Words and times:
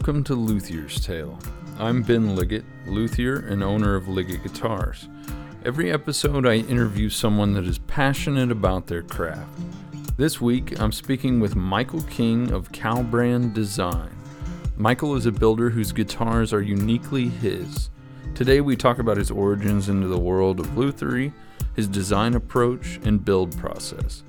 Welcome 0.00 0.24
to 0.24 0.34
Luthier's 0.34 1.04
Tale. 1.04 1.38
I'm 1.78 2.02
Ben 2.02 2.34
Liggett, 2.34 2.64
luthier 2.86 3.36
and 3.36 3.62
owner 3.62 3.96
of 3.96 4.08
Liggett 4.08 4.42
Guitars. 4.42 5.10
Every 5.66 5.92
episode, 5.92 6.46
I 6.46 6.54
interview 6.54 7.10
someone 7.10 7.52
that 7.52 7.66
is 7.66 7.76
passionate 7.80 8.50
about 8.50 8.86
their 8.86 9.02
craft. 9.02 9.50
This 10.16 10.40
week, 10.40 10.80
I'm 10.80 10.90
speaking 10.90 11.38
with 11.38 11.54
Michael 11.54 12.00
King 12.04 12.50
of 12.50 12.72
Calbrand 12.72 13.52
Design. 13.52 14.08
Michael 14.78 15.16
is 15.16 15.26
a 15.26 15.32
builder 15.32 15.68
whose 15.68 15.92
guitars 15.92 16.54
are 16.54 16.62
uniquely 16.62 17.28
his. 17.28 17.90
Today, 18.34 18.62
we 18.62 18.76
talk 18.76 19.00
about 19.00 19.18
his 19.18 19.30
origins 19.30 19.90
into 19.90 20.08
the 20.08 20.18
world 20.18 20.60
of 20.60 20.78
lutherie, 20.78 21.34
his 21.76 21.86
design 21.86 22.34
approach, 22.34 22.98
and 23.04 23.22
build 23.22 23.54
process. 23.58 24.24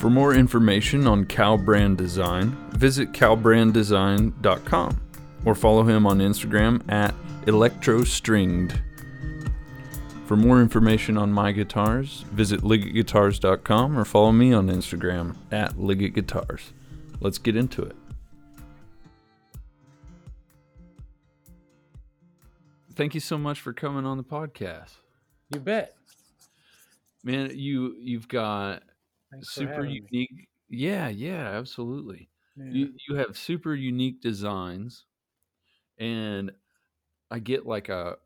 For 0.00 0.08
more 0.08 0.32
information 0.32 1.06
on 1.06 1.26
Cal 1.26 1.58
Brand 1.58 1.98
Design, 1.98 2.52
visit 2.70 3.12
calbranddesign.com 3.12 5.00
or 5.44 5.54
follow 5.54 5.82
him 5.82 6.06
on 6.06 6.20
Instagram 6.20 6.80
at 6.90 7.14
electrostringed. 7.42 8.80
For 10.24 10.38
more 10.38 10.62
information 10.62 11.18
on 11.18 11.30
my 11.30 11.52
guitars, 11.52 12.24
visit 12.32 12.62
liggettguitars.com 12.62 13.98
or 13.98 14.06
follow 14.06 14.32
me 14.32 14.54
on 14.54 14.68
Instagram 14.68 15.36
at 15.52 15.74
liggettguitars. 15.74 16.72
Let's 17.20 17.36
get 17.36 17.54
into 17.54 17.82
it. 17.82 17.96
Thank 22.94 23.12
you 23.12 23.20
so 23.20 23.36
much 23.36 23.60
for 23.60 23.74
coming 23.74 24.06
on 24.06 24.16
the 24.16 24.24
podcast. 24.24 24.94
You 25.50 25.60
bet. 25.60 25.94
Man, 27.22 27.50
you 27.52 27.94
you've 27.98 28.28
got 28.28 28.82
Thanks 29.30 29.54
super 29.54 29.60
having 29.60 30.02
me. 30.04 30.10
unique. 30.10 30.48
Yeah, 30.68 31.08
yeah, 31.08 31.48
absolutely. 31.48 32.30
Yeah. 32.56 32.66
You 32.68 32.94
you 33.08 33.16
have 33.16 33.36
super 33.36 33.74
unique 33.74 34.20
designs, 34.20 35.06
and 35.98 36.52
I 37.30 37.40
get 37.40 37.66
like 37.66 37.88
a 37.90 38.18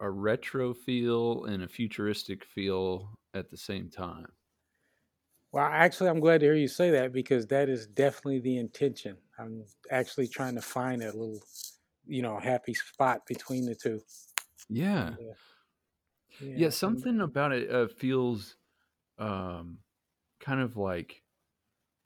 a 0.00 0.10
retro 0.10 0.74
feel 0.74 1.44
and 1.46 1.62
a 1.62 1.68
futuristic 1.68 2.44
feel 2.44 3.18
at 3.34 3.50
the 3.50 3.58
same 3.58 3.90
time. 3.90 4.32
Well, 5.52 5.64
actually, 5.64 6.08
I'm 6.08 6.20
glad 6.20 6.38
to 6.40 6.46
hear 6.46 6.54
you 6.54 6.68
say 6.68 6.90
that 6.92 7.12
because 7.12 7.46
that 7.48 7.68
is 7.68 7.86
definitely 7.86 8.40
the 8.40 8.56
intention. 8.56 9.18
I'm 9.38 9.66
actually 9.90 10.28
trying 10.28 10.54
to 10.54 10.62
find 10.62 11.02
a 11.02 11.06
little, 11.12 11.42
you 12.06 12.22
know, 12.22 12.38
happy 12.38 12.72
spot 12.74 13.26
between 13.26 13.66
the 13.66 13.74
two. 13.74 14.00
Yeah, 14.68 15.18
Yeah. 15.18 15.34
yeah. 16.54 16.68
Something 16.70 17.20
about 17.20 17.52
it 17.52 17.70
uh, 17.70 17.88
feels 17.88 18.56
um, 19.18 19.80
kind 20.42 20.60
of 20.62 20.76
like 20.78 21.24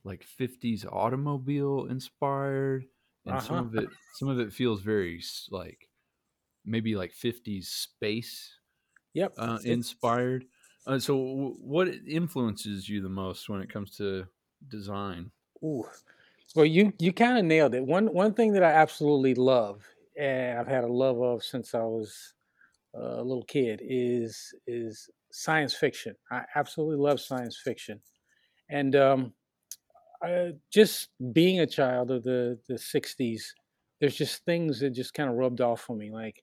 like 0.04 0.24
50s 0.24 0.84
automobile 0.86 1.86
inspired, 1.86 2.86
and 3.26 3.40
some 3.40 3.56
Uh-huh. 3.56 3.66
of 3.66 3.74
it 3.76 3.90
some 4.12 4.28
of 4.28 4.40
it 4.40 4.52
feels 4.52 4.82
very 4.82 5.22
like 5.50 5.90
maybe 6.64 6.96
like 6.96 7.12
50s 7.12 7.70
space 7.70 8.58
Yep. 9.14 9.38
uh, 9.38 9.60
inspired. 9.64 10.46
Uh, 10.86 10.98
so, 10.98 11.14
w- 11.16 11.56
what 11.60 11.88
influences 11.88 12.88
you 12.88 13.02
the 13.02 13.08
most 13.10 13.48
when 13.48 13.62
it 13.62 13.70
comes 13.70 13.96
to 13.98 14.28
design? 14.68 15.32
Ooh. 15.62 15.88
Well, 16.54 16.66
you 16.66 16.92
you 17.00 17.12
kind 17.12 17.38
of 17.38 17.44
nailed 17.44 17.74
it. 17.74 17.84
One 17.86 18.12
one 18.14 18.34
thing 18.34 18.52
that 18.54 18.64
I 18.64 18.72
absolutely 18.72 19.34
love, 19.34 19.88
and 20.18 20.58
I've 20.58 20.66
had 20.68 20.84
a 20.84 20.92
love 20.92 21.20
of 21.22 21.44
since 21.44 21.74
I 21.74 21.84
was 21.84 22.34
a 22.94 23.22
little 23.22 23.44
kid, 23.44 23.80
is 23.84 24.54
is 24.66 25.10
science 25.32 25.74
fiction. 25.74 26.16
I 26.30 26.46
absolutely 26.56 26.98
love 26.98 27.20
science 27.20 27.58
fiction, 27.58 28.02
and 28.68 28.96
um, 28.96 29.34
I, 30.22 30.52
just 30.72 31.10
being 31.32 31.60
a 31.60 31.66
child 31.66 32.10
of 32.10 32.24
the 32.24 32.60
the 32.68 32.78
'60s, 32.78 33.54
there's 34.00 34.16
just 34.16 34.44
things 34.44 34.80
that 34.80 34.90
just 34.90 35.14
kind 35.14 35.30
of 35.30 35.36
rubbed 35.36 35.60
off 35.60 35.90
on 35.90 35.98
me, 35.98 36.10
like 36.12 36.42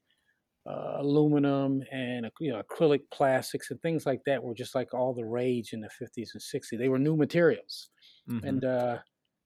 uh, 0.68 0.96
aluminum 0.98 1.82
and 1.92 2.30
you 2.40 2.52
know 2.52 2.62
acrylic 2.62 3.02
plastics 3.12 3.70
and 3.70 3.80
things 3.82 4.06
like 4.06 4.22
that 4.26 4.42
were 4.42 4.54
just 4.54 4.74
like 4.74 4.94
all 4.94 5.14
the 5.14 5.24
rage 5.24 5.72
in 5.72 5.80
the 5.80 5.90
50s 5.90 6.32
and 6.34 6.42
60s. 6.42 6.78
They 6.80 6.88
were 6.88 6.98
new 6.98 7.16
materials 7.16 7.90
Mhm. 8.26 8.44
and 8.44 8.64
uh, 8.64 9.00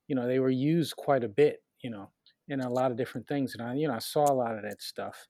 you 0.07 0.15
know 0.15 0.27
they 0.27 0.39
were 0.39 0.49
used 0.51 0.95
quite 0.97 1.23
a 1.23 1.29
bit, 1.29 1.63
you 1.83 1.89
know, 1.89 2.11
in 2.47 2.61
a 2.61 2.69
lot 2.71 2.91
of 2.91 2.97
different 2.97 3.27
things. 3.27 3.55
And 3.55 3.63
I, 3.67 3.75
you 3.75 3.87
know, 3.87 3.95
I 3.95 3.99
saw 3.99 4.31
a 4.31 4.33
lot 4.35 4.55
of 4.57 4.63
that 4.63 4.81
stuff, 4.81 5.27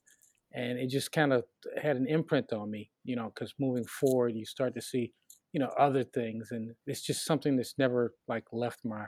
and 0.53 0.79
it 0.79 0.87
just 0.89 1.11
kind 1.11 1.33
of 1.33 1.45
had 1.81 1.97
an 1.97 2.07
imprint 2.07 2.53
on 2.53 2.71
me, 2.71 2.91
you 3.03 3.15
know, 3.15 3.31
because 3.33 3.53
moving 3.59 3.85
forward, 3.85 4.35
you 4.35 4.45
start 4.45 4.73
to 4.75 4.81
see, 4.81 5.13
you 5.53 5.59
know, 5.59 5.71
other 5.77 6.03
things, 6.03 6.51
and 6.51 6.71
it's 6.85 7.01
just 7.01 7.25
something 7.25 7.55
that's 7.55 7.77
never 7.77 8.13
like 8.27 8.45
left 8.51 8.79
my 8.83 9.05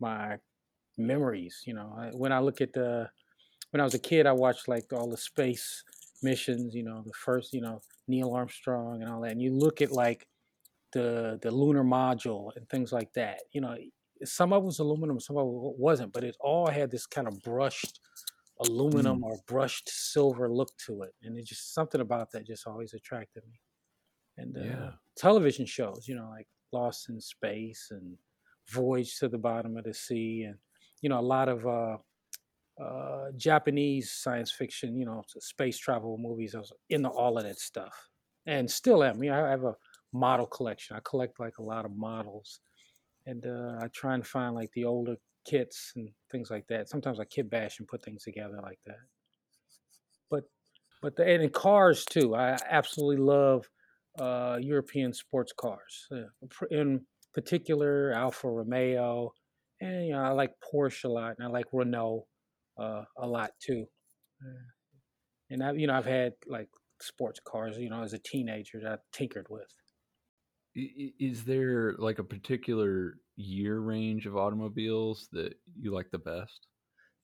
my 0.00 0.36
memories. 0.96 1.62
You 1.66 1.74
know, 1.74 1.94
I, 1.98 2.06
when 2.12 2.32
I 2.32 2.40
look 2.40 2.60
at 2.60 2.72
the 2.72 3.08
when 3.70 3.80
I 3.80 3.84
was 3.84 3.94
a 3.94 3.98
kid, 3.98 4.26
I 4.26 4.32
watched 4.32 4.68
like 4.68 4.92
all 4.92 5.10
the 5.10 5.16
space 5.16 5.82
missions, 6.22 6.74
you 6.74 6.84
know, 6.84 7.02
the 7.04 7.12
first, 7.12 7.52
you 7.52 7.60
know, 7.60 7.80
Neil 8.08 8.32
Armstrong 8.32 9.02
and 9.02 9.10
all 9.10 9.20
that, 9.22 9.32
and 9.32 9.42
you 9.42 9.52
look 9.52 9.82
at 9.82 9.90
like 9.90 10.26
the 10.92 11.38
the 11.42 11.50
lunar 11.50 11.84
module 11.84 12.50
and 12.56 12.68
things 12.68 12.92
like 12.92 13.12
that. 13.14 13.40
You 13.52 13.60
know, 13.60 13.76
some 14.24 14.52
of 14.52 14.62
it 14.62 14.66
was 14.66 14.78
aluminum, 14.78 15.20
some 15.20 15.36
of 15.36 15.46
it 15.46 15.78
wasn't, 15.78 16.12
but 16.12 16.24
it 16.24 16.36
all 16.40 16.68
had 16.68 16.90
this 16.90 17.06
kind 17.06 17.26
of 17.26 17.40
brushed 17.42 18.00
aluminum 18.60 19.20
mm. 19.20 19.24
or 19.24 19.38
brushed 19.48 19.88
silver 19.88 20.48
look 20.48 20.70
to 20.86 21.02
it, 21.02 21.12
and 21.22 21.36
it 21.36 21.44
just 21.46 21.74
something 21.74 22.00
about 22.00 22.30
that 22.32 22.46
just 22.46 22.66
always 22.66 22.94
attracted 22.94 23.42
me. 23.50 23.58
And 24.36 24.56
uh, 24.56 24.86
Yeah. 24.86 24.96
television 25.16 25.66
shows, 25.66 26.06
you 26.08 26.14
know, 26.16 26.28
like 26.30 26.48
Lost 26.72 27.08
in 27.08 27.20
Space 27.20 27.88
and 27.90 28.18
Voyage 28.70 29.18
to 29.18 29.28
the 29.28 29.38
Bottom 29.38 29.76
of 29.76 29.84
the 29.84 29.94
Sea, 29.94 30.44
and 30.44 30.58
you 31.02 31.08
know, 31.08 31.20
a 31.20 31.22
lot 31.22 31.48
of 31.48 31.66
uh, 31.66 31.98
uh, 32.82 33.30
Japanese 33.36 34.12
science 34.12 34.50
fiction, 34.50 34.96
you 34.98 35.04
know, 35.06 35.22
space 35.38 35.78
travel 35.78 36.18
movies. 36.18 36.54
I 36.54 36.58
was 36.58 36.72
into 36.90 37.08
all 37.10 37.38
of 37.38 37.44
that 37.44 37.58
stuff, 37.58 38.08
and 38.46 38.70
still 38.70 39.04
am. 39.04 39.22
You 39.22 39.30
know, 39.30 39.44
I 39.44 39.50
have 39.50 39.64
a 39.64 39.76
model 40.12 40.46
collection. 40.46 40.96
I 40.96 41.00
collect 41.04 41.38
like 41.40 41.58
a 41.58 41.62
lot 41.62 41.84
of 41.84 41.92
models, 41.96 42.60
and 43.26 43.46
uh, 43.46 43.78
I 43.82 43.88
try 43.88 44.14
and 44.14 44.26
find 44.26 44.54
like 44.54 44.72
the 44.72 44.84
older 44.84 45.16
kits 45.46 45.92
and 45.96 46.10
things 46.30 46.50
like 46.50 46.66
that. 46.68 46.88
Sometimes 46.88 47.20
I 47.20 47.26
kit 47.26 47.50
bash 47.50 47.78
and 47.80 47.88
put 47.88 48.04
things 48.04 48.24
together 48.24 48.60
like 48.62 48.80
that. 48.86 49.00
But 50.30 50.44
but 51.02 51.16
the, 51.16 51.24
and 51.26 51.42
in 51.42 51.50
cars 51.50 52.04
too, 52.04 52.34
I 52.34 52.58
absolutely 52.66 53.18
love 53.24 53.70
uh, 54.18 54.58
European 54.60 55.12
sports 55.12 55.52
cars. 55.58 56.06
Uh, 56.10 56.66
in 56.70 57.06
particular, 57.32 58.12
Alfa 58.12 58.48
Romeo, 58.48 59.32
and 59.80 60.06
you 60.06 60.12
know 60.12 60.22
I 60.22 60.30
like 60.30 60.52
Porsche 60.60 61.04
a 61.04 61.08
lot, 61.08 61.36
and 61.38 61.46
I 61.46 61.50
like 61.50 61.66
Renault 61.72 62.26
uh, 62.78 63.04
a 63.16 63.26
lot 63.26 63.50
too. 63.60 63.86
And 65.50 65.62
I, 65.62 65.72
you 65.72 65.86
know, 65.86 65.94
I've 65.94 66.06
had 66.06 66.34
like 66.46 66.68
sports 67.00 67.40
cars, 67.46 67.78
you 67.78 67.90
know, 67.90 68.02
as 68.02 68.12
a 68.12 68.18
teenager 68.18 68.80
that 68.80 68.92
I 68.92 68.96
tinkered 69.12 69.46
with. 69.48 69.72
Is 70.74 71.44
there 71.44 71.94
like 71.98 72.18
a 72.18 72.24
particular 72.24 73.20
year 73.36 73.78
range 73.78 74.26
of 74.26 74.36
automobiles 74.36 75.28
that 75.32 75.54
you 75.78 75.92
like 75.92 76.10
the 76.10 76.18
best? 76.18 76.66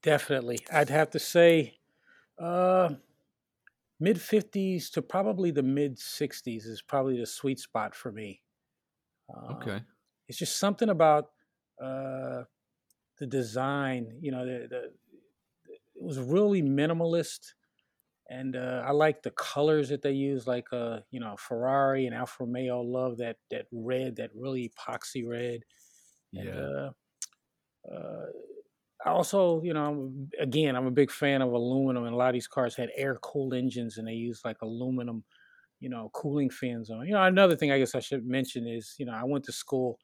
Definitely, 0.03 0.61
I'd 0.73 0.89
have 0.89 1.11
to 1.11 1.19
say, 1.19 1.79
uh, 2.39 2.95
mid 4.01 4.21
'50s 4.21 4.91
to 4.93 5.03
probably 5.03 5.51
the 5.51 5.63
mid 5.63 5.99
'60s 5.99 6.67
is 6.67 6.83
probably 6.83 7.19
the 7.19 7.27
sweet 7.27 7.61
spot 7.61 7.95
for 7.95 8.13
me. 8.13 8.43
Uh, 9.35 9.71
Okay. 9.71 9.85
it's 10.29 10.39
just 10.39 10.59
something 10.59 10.89
about 10.91 11.33
uh, 11.83 12.45
the 13.19 13.27
design. 13.27 14.19
You 14.23 14.33
know, 14.33 14.47
the, 14.47 14.69
the 14.69 14.95
it 15.95 16.03
was 16.03 16.19
really 16.19 16.63
minimalist, 16.63 17.55
and 18.29 18.57
uh, 18.57 18.85
I 18.87 18.93
like 18.93 19.23
the 19.23 19.33
colors 19.33 19.91
that 19.91 20.03
they 20.03 20.13
use. 20.13 20.47
Like 20.47 20.73
uh, 20.73 21.03
you 21.11 21.21
know, 21.21 21.37
Ferrari 21.39 22.07
and 22.07 22.15
Alfa 22.15 22.45
Romeo 22.45 22.83
love 22.83 23.19
that 23.19 23.39
that 23.51 23.67
red, 23.73 24.17
that 24.17 24.33
really 24.35 24.71
epoxy 24.71 25.27
red. 25.29 25.63
And 26.37 26.55
Yeah. 26.55 26.71
Also, 29.07 29.63
you 29.63 29.73
know, 29.75 29.87
I'm, 29.87 30.31
again, 30.39 30.77
I'm 30.77 30.87
a 30.87 30.91
big 30.91 31.11
fan 31.11 31.43
of 31.43 31.53
aluminum, 31.53 32.05
and 32.05 32.15
a 32.15 32.17
lot 32.17 32.29
of 32.29 32.35
these 32.35 32.49
cars 32.49 32.77
had 32.77 32.91
air 32.97 33.17
cooled 33.17 33.55
engines, 33.55 33.99
and 33.99 34.07
they 34.09 34.13
used 34.13 34.45
like 34.45 34.63
aluminum, 34.63 35.25
you 35.81 35.89
know, 35.91 36.11
cooling 36.15 36.51
fans 36.51 36.91
on. 36.91 37.07
You 37.07 37.15
know, 37.15 37.25
another 37.25 37.57
thing 37.57 37.73
I 37.73 37.79
guess 37.79 37.95
I 37.95 38.01
should 38.01 38.27
mention 38.27 38.67
is, 38.69 38.97
you 38.99 39.07
know, 39.07 39.13
I 39.15 39.25
went 39.25 39.45
to 39.47 39.53
school 39.53 40.01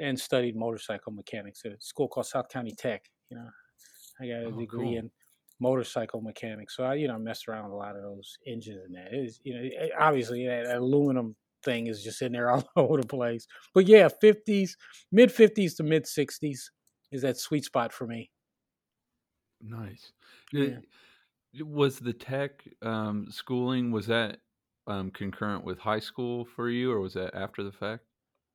and 0.00 0.18
studied 0.20 0.56
motorcycle 0.56 1.12
mechanics 1.12 1.64
at 1.64 1.72
a 1.72 1.80
school 1.80 2.08
called 2.08 2.26
South 2.26 2.48
County 2.48 2.72
Tech. 2.72 3.10
You 3.30 3.38
know, 3.38 3.50
I 4.20 4.26
got 4.26 4.42
a 4.42 4.52
Oh, 4.52 4.52
degree 4.52 4.96
cool. 4.96 4.96
in 4.96 5.10
motorcycle 5.60 6.20
mechanics, 6.20 6.76
so 6.76 6.84
I, 6.84 6.94
you 6.94 7.08
know, 7.08 7.18
messed 7.18 7.48
around 7.48 7.64
with 7.64 7.72
a 7.72 7.76
lot 7.76 7.96
of 7.96 8.02
those 8.02 8.36
engines 8.46 8.82
and 8.84 8.94
that. 8.94 9.12
You 9.44 9.54
know, 9.54 9.68
eh, 9.78 9.88
obviously 9.98 10.46
that 10.46 10.66
aluminum 10.66 11.36
thing 11.62 11.86
is 11.86 12.02
just 12.02 12.22
in 12.22 12.32
there 12.32 12.50
all 12.52 12.68
over 12.76 13.00
the 13.00 13.06
place. 13.06 13.46
But 13.74 13.86
yeah, 13.86 14.08
50s, 14.08 14.76
mid 15.10 15.32
50s 15.32 15.74
to 15.76 15.82
mid 15.82 16.06
60s 16.06 16.70
is 17.12 17.22
that 17.22 17.36
sweet 17.36 17.64
spot 17.64 17.92
for 17.92 18.06
me. 18.06 18.30
Nice. 19.60 20.12
Yeah. 20.52 20.78
Was 21.64 21.98
the 21.98 22.12
tech 22.12 22.66
um, 22.82 23.28
schooling 23.30 23.92
was 23.92 24.06
that 24.06 24.38
um, 24.86 25.10
concurrent 25.10 25.64
with 25.64 25.78
high 25.78 26.00
school 26.00 26.44
for 26.44 26.68
you, 26.68 26.90
or 26.90 26.98
was 27.00 27.14
that 27.14 27.34
after 27.34 27.62
the 27.62 27.70
fact? 27.72 28.04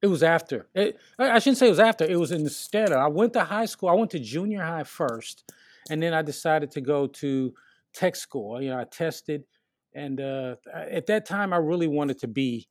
It 0.02 0.08
was 0.08 0.24
after. 0.24 0.68
It, 0.76 0.98
I 1.18 1.40
shouldn't 1.40 1.58
say 1.58 1.68
it 1.68 1.72
was 1.72 1.80
after. 1.80 2.06
It 2.06 2.20
was 2.20 2.32
instead 2.32 2.92
of. 2.92 2.98
I 2.98 3.08
went 3.08 3.34
to 3.34 3.44
high 3.44 3.66
school. 3.66 3.90
I 3.90 3.94
went 3.94 4.12
to 4.12 4.20
junior 4.20 4.62
high 4.62 4.84
first, 4.84 5.50
and 5.90 6.02
then 6.02 6.14
I 6.14 6.22
decided 6.22 6.72
to 6.72 6.82
go 6.82 7.08
to 7.08 7.54
tech 7.94 8.16
school. 8.16 8.62
You 8.62 8.72
know, 8.72 8.80
I 8.80 8.84
tested, 8.86 9.46
and 9.94 10.20
uh, 10.20 10.56
at 10.74 11.06
that 11.08 11.26
time, 11.26 11.54
I 11.54 11.58
really 11.58 11.88
wanted 11.88 12.20
to 12.20 12.28
be 12.28 12.68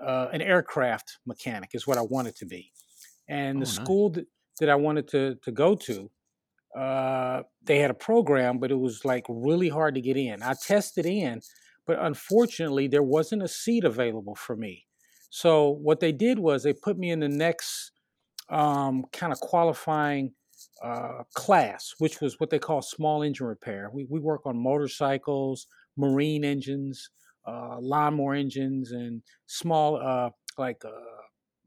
uh, 0.00 0.28
an 0.32 0.42
aircraft 0.42 1.18
mechanic. 1.26 1.70
Is 1.74 1.86
what 1.86 1.98
I 1.98 2.02
wanted 2.02 2.36
to 2.36 2.46
be, 2.46 2.72
and 3.28 3.58
Oh, 3.58 3.60
the 3.60 3.66
nice. 3.66 3.74
school 3.74 4.10
that, 4.10 4.26
that 4.60 4.68
I 4.70 4.74
wanted 4.76 5.08
to 5.08 5.36
to 5.42 5.52
go 5.52 5.74
to, 5.74 6.10
uh, 6.78 7.42
they 7.62 7.78
had 7.78 7.90
a 7.90 7.94
program, 7.94 8.58
but 8.58 8.70
it 8.70 8.78
was 8.78 9.04
like 9.04 9.24
really 9.28 9.68
hard 9.68 9.94
to 9.94 10.00
get 10.00 10.16
in. 10.16 10.42
I 10.42 10.54
tested 10.54 11.06
in, 11.06 11.40
but 11.86 11.98
unfortunately, 11.98 12.88
there 12.88 13.02
wasn't 13.02 13.42
a 13.42 13.48
seat 13.48 13.84
available 13.84 14.34
for 14.34 14.56
me. 14.56 14.84
So 15.30 15.70
what 15.70 16.00
they 16.00 16.12
did 16.12 16.38
was 16.38 16.62
they 16.62 16.72
put 16.72 16.98
me 16.98 17.10
in 17.10 17.20
the 17.20 17.28
next 17.28 17.92
um, 18.48 19.04
kind 19.12 19.32
of 19.32 19.40
qualifying 19.40 20.32
uh, 20.82 21.22
class, 21.34 21.94
which 21.98 22.20
was 22.20 22.38
what 22.38 22.50
they 22.50 22.58
call 22.58 22.82
small 22.82 23.22
engine 23.22 23.46
repair. 23.46 23.90
We, 23.92 24.06
we 24.08 24.20
work 24.20 24.42
on 24.46 24.62
motorcycles, 24.62 25.66
marine 25.96 26.44
engines, 26.44 27.10
uh, 27.46 27.76
lawnmower 27.80 28.34
engines, 28.34 28.92
and 28.92 29.22
small 29.46 29.96
uh, 29.96 30.30
like 30.58 30.84
uh, 30.84 30.90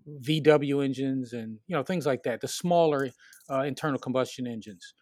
VW 0.08 0.84
engines, 0.84 1.34
and 1.34 1.58
you 1.68 1.76
know 1.76 1.84
things 1.84 2.06
like 2.06 2.24
that. 2.24 2.42
The 2.42 2.48
smaller 2.48 3.10
uh, 3.50 3.62
internal 3.62 4.00
combustion 4.00 4.48
engines, 4.48 4.94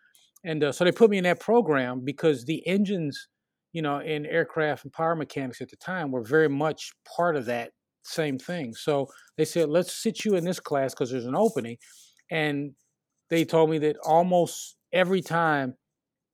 and 0.43 0.63
uh, 0.63 0.71
so 0.71 0.83
they 0.83 0.91
put 0.91 1.09
me 1.09 1.17
in 1.17 1.23
that 1.25 1.39
program 1.39 2.01
because 2.03 2.45
the 2.45 2.65
engines, 2.67 3.27
you 3.73 3.81
know, 3.81 3.99
in 3.99 4.25
aircraft 4.25 4.83
and 4.83 4.93
power 4.93 5.15
mechanics 5.15 5.61
at 5.61 5.69
the 5.69 5.77
time 5.77 6.11
were 6.11 6.23
very 6.23 6.49
much 6.49 6.91
part 7.15 7.35
of 7.35 7.45
that 7.45 7.71
same 8.03 8.37
thing. 8.37 8.73
So 8.73 9.07
they 9.37 9.45
said, 9.45 9.69
let's 9.69 9.93
sit 10.01 10.25
you 10.25 10.35
in 10.35 10.45
this 10.45 10.59
class 10.59 10.93
because 10.93 11.11
there's 11.11 11.25
an 11.25 11.35
opening. 11.35 11.77
And 12.31 12.71
they 13.29 13.45
told 13.45 13.69
me 13.69 13.77
that 13.79 13.97
almost 14.05 14.77
every 14.93 15.21
time, 15.21 15.75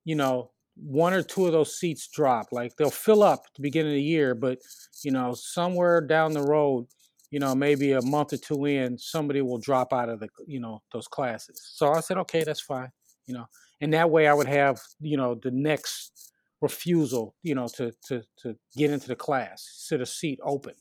you 0.06 0.16
know, 0.16 0.52
one 0.76 1.14
or 1.14 1.22
two 1.22 1.46
of 1.46 1.52
those 1.52 1.78
seats 1.78 2.08
drop. 2.08 2.48
Like 2.52 2.76
they'll 2.76 2.90
fill 2.90 3.24
up 3.24 3.42
at 3.46 3.54
the 3.56 3.62
beginning 3.62 3.92
of 3.92 3.98
the 3.98 4.04
year, 4.04 4.36
but 4.36 4.60
you 5.04 5.12
know, 5.12 5.34
somewhere 5.36 6.02
down 6.02 6.34
the 6.34 6.44
road, 6.44 6.88
you 7.34 7.40
know, 7.42 7.56
maybe 7.56 7.94
a 7.94 8.02
month 8.04 8.34
or 8.34 8.38
two 8.38 8.66
in, 8.66 8.98
somebody 9.00 9.42
will 9.42 9.60
drop 9.60 9.94
out 9.94 10.10
of 10.10 10.20
the, 10.22 10.30
you 10.48 10.62
know, 10.62 10.82
those 10.94 11.08
classes. 11.08 11.60
So 11.76 11.92
I 11.94 12.02
said, 12.02 12.18
okay, 12.20 12.44
that's 12.46 12.62
fine, 12.62 12.92
you 13.28 13.34
know, 13.36 13.48
and 13.82 13.94
that 13.94 14.12
way 14.12 14.28
I 14.28 14.36
would 14.36 14.48
have, 14.48 14.80
you 15.02 15.18
know, 15.18 15.36
the 15.36 15.52
next 15.52 16.34
refusal, 16.62 17.36
you 17.44 17.56
know, 17.56 17.68
to 17.78 17.94
to 18.08 18.24
to 18.44 18.56
get 18.78 18.92
into 18.92 19.10
the 19.10 19.16
class, 19.18 19.68
sit 19.76 20.02
a 20.02 20.06
seat 20.06 20.40
open. 20.44 20.76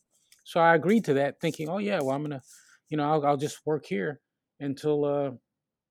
So 0.45 0.61
I 0.61 0.75
agreed 0.77 1.05
to 1.07 1.15
that, 1.15 1.41
thinking, 1.41 1.69
oh 1.71 1.79
yeah, 1.79 2.01
well 2.03 2.17
I'm 2.17 2.23
gonna, 2.23 2.43
you 2.91 2.99
know, 2.99 3.11
I'll, 3.13 3.27
I'll 3.27 3.39
just 3.39 3.61
work 3.67 3.87
here 3.87 4.21
until 4.61 5.05
uh, 5.05 5.31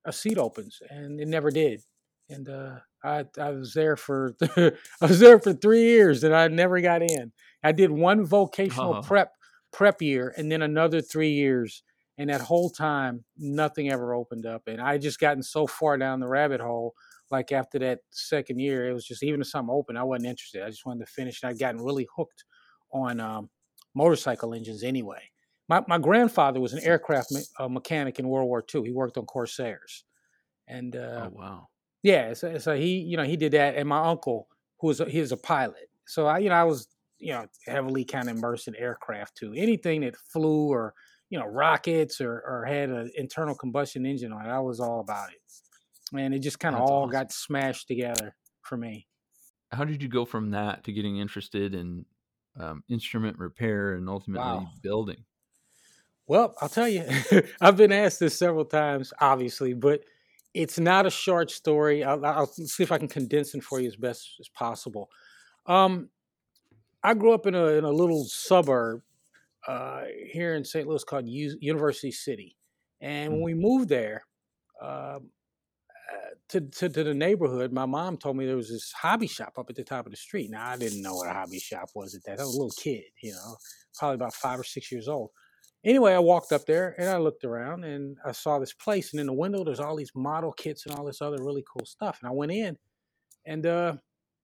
a 0.04 0.12
seat 0.12 0.38
opens, 0.38 0.78
and 0.90 1.20
it 1.20 1.28
never 1.28 1.50
did. 1.50 1.82
And 2.30 2.48
uh, 2.48 2.78
I 3.04 3.24
I 3.38 3.50
was 3.50 3.74
there 3.74 3.96
for 3.96 4.36
I 4.56 4.72
was 5.06 5.20
there 5.20 5.40
for 5.40 5.54
three 5.54 5.82
years, 5.84 6.24
and 6.24 6.34
I 6.34 6.48
never 6.48 6.80
got 6.80 7.02
in. 7.02 7.32
I 7.64 7.72
did 7.72 7.90
one 7.90 8.24
vocational 8.24 8.96
Oh. 8.96 9.02
prep 9.02 9.32
prep 9.72 10.02
year, 10.02 10.34
and 10.36 10.50
then 10.50 10.62
another 10.62 11.00
three 11.00 11.30
years, 11.32 11.82
and 12.18 12.30
that 12.30 12.42
whole 12.42 12.70
time 12.70 13.24
nothing 13.36 13.90
ever 13.90 14.14
opened 14.14 14.46
up, 14.46 14.68
and 14.68 14.80
I 14.80 14.98
just 14.98 15.18
gotten 15.20 15.42
so 15.42 15.66
far 15.66 15.96
down 15.98 16.20
the 16.20 16.28
rabbit 16.28 16.60
hole. 16.60 16.94
Like 17.30 17.50
after 17.52 17.78
that 17.80 18.00
second 18.10 18.58
year, 18.60 18.88
it 18.88 18.92
was 18.92 19.06
just 19.06 19.22
even 19.22 19.40
if 19.40 19.46
something 19.48 19.74
open, 19.74 19.96
I 19.96 20.02
wasn't 20.04 20.26
interested. 20.26 20.62
I 20.62 20.68
just 20.70 20.84
wanted 20.86 21.06
to 21.06 21.12
finish, 21.12 21.42
and 21.42 21.50
I'd 21.50 21.58
gotten 21.58 21.80
really 21.80 22.06
hooked 22.14 22.44
on 22.92 23.20
um, 23.20 23.50
motorcycle 23.94 24.54
engines 24.54 24.82
anyway. 24.82 25.30
My 25.68 25.84
my 25.88 25.98
grandfather 25.98 26.60
was 26.60 26.72
an 26.74 26.80
aircraft 26.80 27.30
me- 27.30 27.46
uh, 27.58 27.68
mechanic 27.68 28.18
in 28.18 28.28
World 28.28 28.48
War 28.48 28.62
II. 28.62 28.84
He 28.84 28.92
worked 28.92 29.16
on 29.16 29.26
Corsairs, 29.26 30.04
and 30.68 30.96
uh, 30.96 31.22
Oh 31.22 31.28
wow. 31.30 31.68
yeah, 32.02 32.34
so, 32.34 32.58
so 32.58 32.76
he 32.76 32.98
you 33.00 33.16
know 33.16 33.24
he 33.24 33.36
did 33.36 33.52
that, 33.52 33.76
and 33.76 33.88
my 33.88 34.00
uncle 34.08 34.48
who 34.80 34.88
was 34.88 35.00
a, 35.00 35.08
he 35.08 35.20
was 35.20 35.32
a 35.32 35.36
pilot. 35.36 35.90
So 36.06 36.26
I 36.26 36.38
you 36.38 36.48
know 36.48 36.56
I 36.56 36.64
was 36.64 36.88
you 37.22 37.32
know 37.32 37.46
heavily 37.66 38.04
kind 38.04 38.28
of 38.30 38.36
immersed 38.36 38.68
in 38.68 38.76
aircraft 38.76 39.36
too. 39.36 39.54
Anything 39.56 40.02
that 40.02 40.16
flew 40.16 40.68
or 40.68 40.94
you 41.30 41.38
know 41.38 41.46
rockets 41.46 42.20
or 42.20 42.42
or 42.46 42.64
had 42.66 42.90
an 42.90 43.10
internal 43.16 43.54
combustion 43.56 44.06
engine 44.06 44.32
on 44.32 44.46
it, 44.46 44.50
I 44.50 44.60
was 44.60 44.80
all 44.80 45.00
about 45.00 45.32
it. 45.32 45.40
And 46.16 46.34
it 46.34 46.40
just 46.40 46.60
kind 46.60 46.76
of 46.76 46.82
all 46.82 47.06
awesome. 47.06 47.08
got 47.08 47.32
smashed 47.32 47.88
together 47.88 48.36
for 48.62 48.76
me. 48.76 49.08
How 49.70 49.84
did 49.84 50.02
you 50.02 50.08
go 50.08 50.24
from 50.24 50.50
that 50.50 50.84
to 50.84 50.92
getting 50.92 51.16
interested 51.16 51.74
in 51.74 52.04
um, 52.56 52.84
instrument 52.88 53.38
repair 53.38 53.94
and 53.94 54.08
ultimately 54.08 54.64
Wow. 54.64 54.72
building? 54.82 55.24
Well, 56.26 56.54
I'll 56.60 56.68
tell 56.68 56.88
you, 56.88 57.04
I've 57.60 57.76
been 57.76 57.92
asked 57.92 58.20
this 58.20 58.38
several 58.38 58.64
times, 58.64 59.12
obviously, 59.20 59.74
but 59.74 60.04
it's 60.54 60.78
not 60.78 61.06
a 61.06 61.10
short 61.10 61.50
story. 61.50 62.04
I'll, 62.04 62.24
I'll 62.24 62.46
see 62.46 62.82
if 62.82 62.92
I 62.92 62.98
can 62.98 63.08
condense 63.08 63.54
it 63.54 63.64
for 63.64 63.80
you 63.80 63.88
as 63.88 63.96
best 63.96 64.36
as 64.40 64.48
possible. 64.48 65.10
Um, 65.66 66.10
I 67.04 67.14
grew 67.14 67.32
up 67.32 67.46
in 67.46 67.54
a, 67.54 67.66
in 67.68 67.84
a 67.84 67.90
little 67.90 68.24
suburb 68.24 69.02
uh, 69.66 70.02
here 70.30 70.54
in 70.54 70.64
St. 70.64 70.86
Louis 70.86 71.04
called 71.04 71.28
U- 71.28 71.58
University 71.60 72.12
City. 72.12 72.56
And 73.00 73.32
when 73.32 73.40
Mm. 73.40 73.44
we 73.44 73.54
moved 73.54 73.88
there 73.88 74.24
um, 74.80 75.30
uh, 76.12 76.34
to, 76.50 76.60
to, 76.60 76.88
to 76.88 77.04
the 77.04 77.14
neighborhood, 77.14 77.72
my 77.72 77.86
mom 77.86 78.16
told 78.16 78.36
me 78.36 78.46
there 78.46 78.56
was 78.56 78.70
this 78.70 78.92
hobby 78.92 79.26
shop 79.26 79.54
up 79.58 79.70
at 79.70 79.76
the 79.76 79.84
top 79.84 80.06
of 80.06 80.12
the 80.12 80.16
street. 80.16 80.50
Now, 80.50 80.68
I 80.68 80.76
didn't 80.76 81.02
know 81.02 81.14
what 81.16 81.28
a 81.28 81.32
hobby 81.32 81.58
shop 81.58 81.90
was 81.94 82.14
at 82.14 82.24
that. 82.24 82.40
I 82.40 82.44
was 82.44 82.54
a 82.54 82.58
little 82.58 82.74
kid, 82.78 83.04
you 83.22 83.32
know, 83.32 83.56
probably 83.98 84.14
about 84.16 84.34
five 84.34 84.58
or 84.60 84.64
six 84.64 84.90
years 84.92 85.08
old. 85.08 85.30
Anyway, 85.84 86.12
I 86.12 86.20
walked 86.20 86.52
up 86.52 86.64
there 86.66 86.94
and 86.98 87.08
I 87.08 87.18
looked 87.18 87.44
around 87.44 87.84
and 87.84 88.16
I 88.24 88.32
saw 88.32 88.58
this 88.60 88.72
place. 88.72 89.12
And 89.12 89.20
in 89.20 89.26
the 89.26 89.32
window, 89.32 89.64
there's 89.64 89.80
all 89.80 89.96
these 89.96 90.12
model 90.14 90.52
kits 90.52 90.86
and 90.86 90.94
all 90.94 91.04
this 91.04 91.20
other 91.20 91.42
really 91.42 91.64
cool 91.72 91.84
stuff. 91.86 92.18
And 92.22 92.28
I 92.28 92.32
went 92.32 92.52
in 92.52 92.78
and 93.46 93.66
uh, 93.66 93.96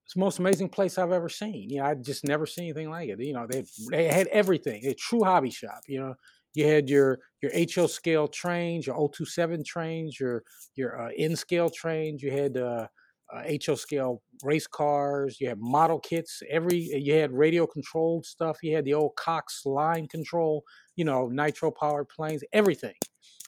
it's 0.09 0.15
the 0.15 0.21
most 0.21 0.39
amazing 0.39 0.69
place 0.69 0.97
I've 0.97 1.11
ever 1.11 1.29
seen. 1.29 1.69
You 1.69 1.77
know, 1.77 1.85
I'd 1.85 2.03
just 2.03 2.25
never 2.25 2.47
seen 2.47 2.63
anything 2.63 2.89
like 2.89 3.09
it. 3.09 3.19
You 3.19 3.33
know, 3.33 3.45
they 3.45 3.63
they 3.91 4.07
had 4.07 4.25
everything. 4.29 4.83
A 4.87 4.95
true 4.95 5.23
hobby 5.23 5.51
shop. 5.51 5.81
You 5.87 5.99
know, 5.99 6.15
you 6.55 6.65
had 6.65 6.89
your 6.89 7.19
your 7.43 7.51
HO 7.75 7.85
scale 7.85 8.27
trains, 8.27 8.87
your 8.87 8.95
O27 8.95 9.63
trains, 9.63 10.19
your 10.19 10.43
your 10.75 10.99
uh, 10.99 11.11
N 11.15 11.35
scale 11.35 11.69
trains. 11.69 12.23
You 12.23 12.31
had 12.31 12.57
uh, 12.57 12.87
uh, 13.31 13.43
HO 13.63 13.75
scale 13.75 14.23
race 14.41 14.65
cars. 14.65 15.39
You 15.39 15.49
had 15.49 15.59
model 15.59 15.99
kits. 15.99 16.41
Every 16.49 16.77
you 16.79 17.13
had 17.13 17.31
radio 17.31 17.67
controlled 17.67 18.25
stuff. 18.25 18.57
You 18.63 18.75
had 18.75 18.85
the 18.85 18.95
old 18.95 19.15
Cox 19.15 19.63
line 19.63 20.07
control. 20.07 20.63
You 20.95 21.05
know, 21.05 21.27
nitro 21.27 21.69
powered 21.69 22.09
planes. 22.09 22.43
Everything. 22.51 22.95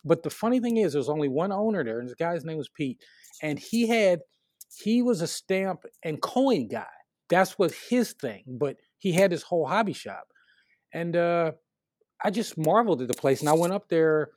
But 0.05 0.21
the 0.21 0.29
funny 0.29 0.59
thing 0.59 0.77
is, 0.77 0.93
there's 0.93 1.09
only 1.09 1.27
one 1.27 1.51
owner 1.51 1.83
there, 1.83 2.01
and 2.01 2.07
this 2.07 2.13
guy's 2.13 2.45
name 2.45 2.57
was 2.57 2.69
Pete, 2.69 3.01
and 3.41 3.57
he 3.57 3.87
had 3.87 4.19
he 4.77 5.01
was 5.01 5.21
a 5.21 5.27
stamp 5.27 5.83
and 6.03 6.21
coin 6.21 6.67
guy. 6.67 6.85
That's 7.29 7.57
what 7.57 7.71
his 7.71 8.13
thing. 8.13 8.43
But 8.47 8.77
he 8.97 9.11
had 9.11 9.31
his 9.31 9.43
whole 9.43 9.65
hobby 9.65 9.93
shop, 9.93 10.27
and 10.93 11.15
uh, 11.15 11.51
I 12.23 12.29
just 12.29 12.57
marveled 12.57 13.01
at 13.01 13.07
the 13.07 13.13
place. 13.13 13.39
And 13.39 13.49
I 13.49 13.53
went 13.53 13.73
up 13.73 13.89
there 13.89 14.29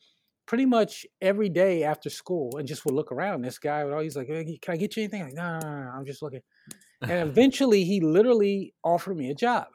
pretty 0.46 0.66
much 0.66 1.06
every 1.20 1.48
day 1.48 1.84
after 1.84 2.10
school 2.10 2.56
and 2.58 2.68
just 2.68 2.84
would 2.84 2.94
look 2.94 3.12
around. 3.12 3.42
This 3.42 3.58
guy 3.58 3.84
would 3.84 3.92
always 3.92 4.16
like, 4.16 4.28
"Hey, 4.28 4.58
"Can 4.60 4.74
I 4.74 4.76
get 4.76 4.96
you 4.96 5.02
anything?" 5.02 5.22
I'm 5.22 5.28
like, 5.28 5.36
no, 5.36 5.58
no, 5.58 5.70
no, 5.70 5.84
no, 5.84 5.90
I'm 5.90 6.06
just 6.06 6.22
looking. 6.22 6.42
And 7.02 7.28
eventually, 7.28 7.84
he 7.84 8.00
literally 8.00 8.74
offered 8.82 9.16
me 9.16 9.30
a 9.30 9.34
job, 9.34 9.66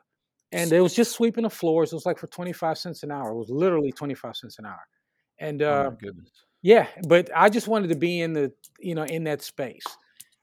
and 0.52 0.72
it 0.72 0.82
was 0.82 0.94
just 0.94 1.12
sweeping 1.12 1.44
the 1.44 1.50
floors. 1.50 1.92
It 1.92 1.96
was 1.96 2.06
like 2.06 2.18
for 2.18 2.28
twenty 2.28 2.54
five 2.54 2.78
cents 2.78 3.04
an 3.04 3.12
hour. 3.12 3.32
It 3.32 3.38
was 3.38 3.50
literally 3.50 3.92
twenty 3.92 4.16
five 4.16 4.36
cents 4.36 4.60
an 4.60 4.66
hour. 4.66 4.82
And 5.40 5.62
oh 5.62 5.72
uh, 5.72 5.90
my 5.92 5.96
goodness. 5.96 6.30
yeah, 6.62 6.88
but 7.08 7.30
I 7.36 7.50
just 7.50 7.68
wanted 7.68 7.90
to 7.90 7.96
be 7.96 8.20
in 8.22 8.34
the, 8.34 8.52
you 8.80 8.94
know, 8.94 9.04
in 9.04 9.24
that 9.24 9.42
space. 9.42 9.86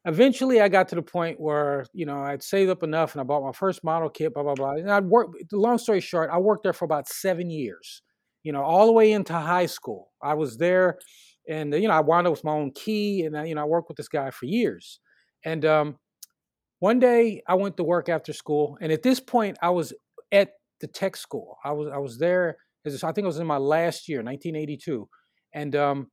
Eventually, 0.07 0.61
I 0.61 0.69
got 0.69 0.87
to 0.89 0.95
the 0.95 1.03
point 1.03 1.41
where, 1.41 1.85
you 1.93 2.07
know, 2.07 2.21
I'd 2.23 2.43
saved 2.43 2.71
up 2.71 2.85
enough 2.85 3.15
and 3.15 3.21
I 3.21 3.25
bought 3.25 3.43
my 3.43 3.51
first 3.51 3.83
model 3.83 4.09
kit, 4.09 4.33
blah, 4.33 4.45
blah, 4.45 4.55
blah. 4.55 4.73
And 4.73 4.91
I'd 4.91 5.05
work, 5.05 5.31
long 5.51 5.79
story 5.79 6.01
short, 6.01 6.31
I 6.33 6.39
worked 6.39 6.63
there 6.63 6.73
for 6.73 6.85
about 6.85 7.09
seven 7.09 7.51
years, 7.51 8.03
you 8.45 8.53
know, 8.53 8.63
all 8.63 8.87
the 8.87 8.93
way 8.93 9.11
into 9.11 9.33
high 9.33 9.67
school. 9.67 10.13
I 10.23 10.35
was 10.35 10.59
there 10.59 10.99
and, 11.49 11.75
you 11.75 11.89
know, 11.89 11.95
I 11.95 12.01
wound 12.01 12.29
up 12.29 12.31
with 12.31 12.45
my 12.45 12.53
own 12.53 12.71
key 12.71 13.23
and, 13.23 13.37
I, 13.37 13.47
you 13.47 13.57
know, 13.57 13.63
I 13.63 13.65
worked 13.65 13.89
with 13.89 13.97
this 13.97 14.09
guy 14.09 14.31
for 14.31 14.47
years. 14.47 15.01
And 15.45 15.65
um, 15.65 15.97
one 16.79 17.01
day 17.01 17.43
I 17.49 17.55
went 17.55 17.77
to 17.79 17.85
work 17.85 18.09
after 18.09 18.33
school. 18.33 18.79
And 18.81 18.93
at 18.93 19.03
this 19.03 19.19
point, 19.19 19.59
I 19.61 19.71
was 19.71 19.93
at 20.31 20.51
the 20.81 20.87
tech 20.87 21.17
school. 21.17 21.57
I 21.65 21.73
was, 21.73 21.89
I 21.93 21.99
was 21.99 22.19
there, 22.19 22.59
as 22.85 23.03
I 23.03 23.11
think 23.11 23.25
it 23.25 23.29
was 23.29 23.41
in 23.41 23.47
my 23.47 23.57
last 23.57 24.09
year, 24.09 24.19
1982. 24.19 25.09
And 25.53 25.75
um, 25.75 26.11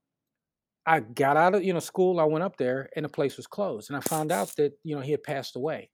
I 0.86 1.00
got 1.00 1.38
out 1.38 1.56
of 1.56 1.64
you 1.64 1.74
know 1.74 1.80
school. 1.80 2.20
I 2.20 2.26
went 2.26 2.44
up 2.44 2.58
there, 2.58 2.90
and 2.96 3.06
the 3.06 3.10
place 3.10 3.38
was 3.38 3.48
closed. 3.48 3.90
And 3.90 3.98
I 3.98 4.02
found 4.02 4.32
out 4.32 4.54
that 4.58 4.74
you 4.84 4.96
know 4.96 5.02
he 5.02 5.12
had 5.12 5.24
passed 5.24 5.56
away. 5.56 5.90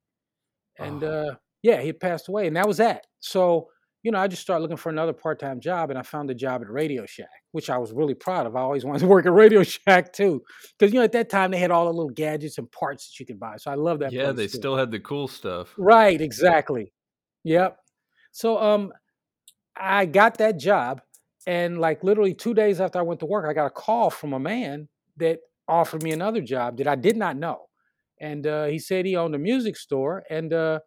And 0.78 1.04
Oh. 1.04 1.30
uh, 1.32 1.36
yeah, 1.62 1.80
he 1.82 1.88
had 1.88 2.00
passed 2.00 2.28
away, 2.30 2.48
and 2.48 2.56
that 2.56 2.68
was 2.68 2.78
that. 2.78 3.06
So 3.20 3.70
you 4.02 4.12
know, 4.12 4.18
I 4.20 4.28
just 4.30 4.42
started 4.42 4.62
looking 4.62 4.78
for 4.78 4.88
another 4.90 5.12
part-time 5.12 5.60
job, 5.60 5.90
and 5.90 6.00
I 6.00 6.04
found 6.04 6.32
a 6.32 6.34
job 6.34 6.62
at 6.62 6.70
Radio 6.70 7.06
Shack, 7.06 7.28
which 7.52 7.70
I 7.70 7.78
was 7.78 7.92
really 7.92 8.14
proud 8.14 8.48
of. 8.48 8.56
I 8.56 8.62
always 8.62 8.86
wanted 8.86 9.00
to 9.00 9.08
work 9.08 9.26
at 9.26 9.34
Radio 9.34 9.62
Shack 9.64 10.14
too, 10.14 10.42
because 10.78 10.94
you 10.94 11.00
know 11.00 11.04
at 11.04 11.12
that 11.12 11.30
time 11.30 11.52
they 11.52 11.58
had 11.60 11.70
all 11.72 11.86
the 11.86 11.92
little 11.94 12.10
gadgets 12.12 12.58
and 12.58 12.72
parts 12.72 13.10
that 13.10 13.20
you 13.20 13.26
could 13.26 13.40
buy. 13.40 13.58
So 13.58 13.70
I 13.72 13.76
love 13.76 14.00
that. 14.00 14.14
yeah, 14.14 14.32
they 14.32 14.48
too. 14.48 14.58
still 14.58 14.78
had 14.78 14.90
the 14.92 15.00
cool 15.02 15.28
stuff. 15.28 15.74
Right, 15.78 16.20
exactly. 16.22 16.94
Yep. 17.44 17.78
So 18.32 18.58
um 18.58 18.94
I 19.76 20.06
got 20.06 20.38
that 20.40 20.58
job 20.58 21.02
and 21.50 21.80
like 21.80 22.04
literally 22.04 22.34
2 22.34 22.54
days 22.54 22.78
after 22.80 23.00
I 23.00 23.08
went 23.10 23.20
to 23.22 23.26
work 23.34 23.46
I 23.50 23.54
got 23.54 23.72
a 23.74 23.82
call 23.86 24.10
from 24.10 24.34
a 24.34 24.40
man 24.40 24.88
that 25.18 25.40
offered 25.68 26.04
me 26.04 26.12
another 26.12 26.42
job 26.42 26.78
that 26.78 26.88
I 26.88 26.96
did 26.96 27.18
not 27.24 27.38
know. 27.38 27.60
and 28.30 28.46
uh, 28.46 28.66
he 28.66 28.80
said 28.80 29.06
he 29.06 29.16
owned 29.16 29.36
a 29.36 29.40
music 29.52 29.76
store, 29.78 30.24
and 30.30 30.52
uh, 30.54 30.80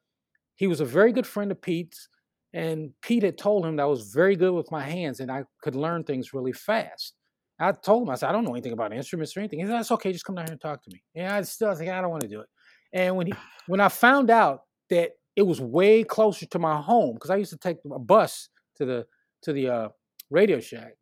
he 0.57 0.67
was 0.67 0.81
a 0.81 0.85
very 0.99 1.13
good 1.13 1.27
friend 1.27 1.51
of 1.51 1.61
Pete's. 1.61 2.09
And 2.55 2.91
Pete 3.01 3.23
had 3.23 3.39
told 3.39 3.65
him 3.65 3.77
that 3.77 3.85
I 3.85 3.87
was 3.87 4.13
very 4.13 4.37
good 4.37 4.53
with 4.53 4.71
my 4.71 4.83
hands 4.83 5.21
and 5.21 5.31
I 5.31 5.45
could 5.63 5.75
learn 5.75 6.05
things 6.05 6.35
really 6.35 6.53
fast. 6.53 7.15
I 7.59 7.73
told 7.73 8.03
him, 8.03 8.11
I 8.11 8.17
said, 8.17 8.29
I 8.29 8.33
don't 8.33 8.45
know 8.45 8.53
anything 8.53 8.73
about 8.73 8.93
instruments 8.93 9.37
or 9.37 9.41
anything. 9.41 9.61
He 9.61 9.65
said, 9.65 9.75
That's 9.75 9.91
okay, 9.93 10.13
just 10.13 10.25
come 10.25 10.37
down 10.37 10.47
here 10.47 10.53
and 10.53 10.61
talk 10.61 10.83
to 10.83 10.91
me. 10.93 11.03
And 11.15 11.33
I 11.33 11.43
still 11.43 11.69
I 11.69 11.71
was 11.71 11.81
like, 11.81 11.89
I 11.89 12.01
don't 12.01 12.11
want 12.11 12.23
to 12.23 12.29
do 12.29 12.41
it. 12.41 12.49
And 12.93 13.17
when 13.17 13.27
he 13.29 13.33
when 13.67 13.81
I 13.81 13.89
found 13.89 14.31
out 14.31 14.61
that 14.91 15.13
it 15.35 15.43
was 15.43 15.61
way 15.61 16.05
closer 16.05 16.45
to 16.47 16.59
my 16.59 16.77
home, 16.81 17.15
because 17.15 17.31
I 17.31 17.37
used 17.37 17.53
to 17.53 17.59
take 17.59 17.79
a 17.91 17.99
bus 17.99 18.51
to 18.77 18.85
the 18.85 19.07
to 19.43 19.53
the 19.53 19.69
uh, 19.69 19.89
Radio 20.33 20.61
Shack, 20.61 20.95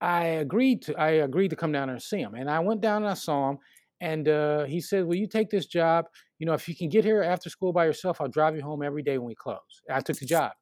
I 0.00 0.24
agreed 0.24 0.82
to 0.82 0.98
I 0.98 1.10
agreed 1.10 1.48
to 1.50 1.56
come 1.56 1.72
down 1.72 1.88
there 1.88 1.94
and 1.94 2.02
see 2.02 2.18
him. 2.18 2.34
And 2.34 2.50
I 2.50 2.60
went 2.60 2.80
down 2.80 3.02
and 3.02 3.10
I 3.10 3.14
saw 3.14 3.50
him, 3.50 3.58
and 4.00 4.28
uh, 4.28 4.64
he 4.64 4.80
said, 4.80 5.04
"Will 5.04 5.16
you 5.16 5.28
take 5.28 5.50
this 5.50 5.66
job? 5.66 6.06
You 6.38 6.46
know, 6.46 6.54
if 6.54 6.68
you 6.68 6.74
can 6.74 6.88
get 6.88 7.04
here 7.04 7.22
after 7.22 7.50
school 7.50 7.72
by 7.72 7.84
yourself, 7.84 8.20
I'll 8.20 8.28
drive 8.28 8.56
you 8.56 8.62
home 8.62 8.82
every 8.82 9.02
day 9.02 9.18
when 9.18 9.26
we 9.26 9.34
close." 9.34 9.82
I 9.90 10.00
took 10.00 10.18
the 10.18 10.26
job, 10.26 10.52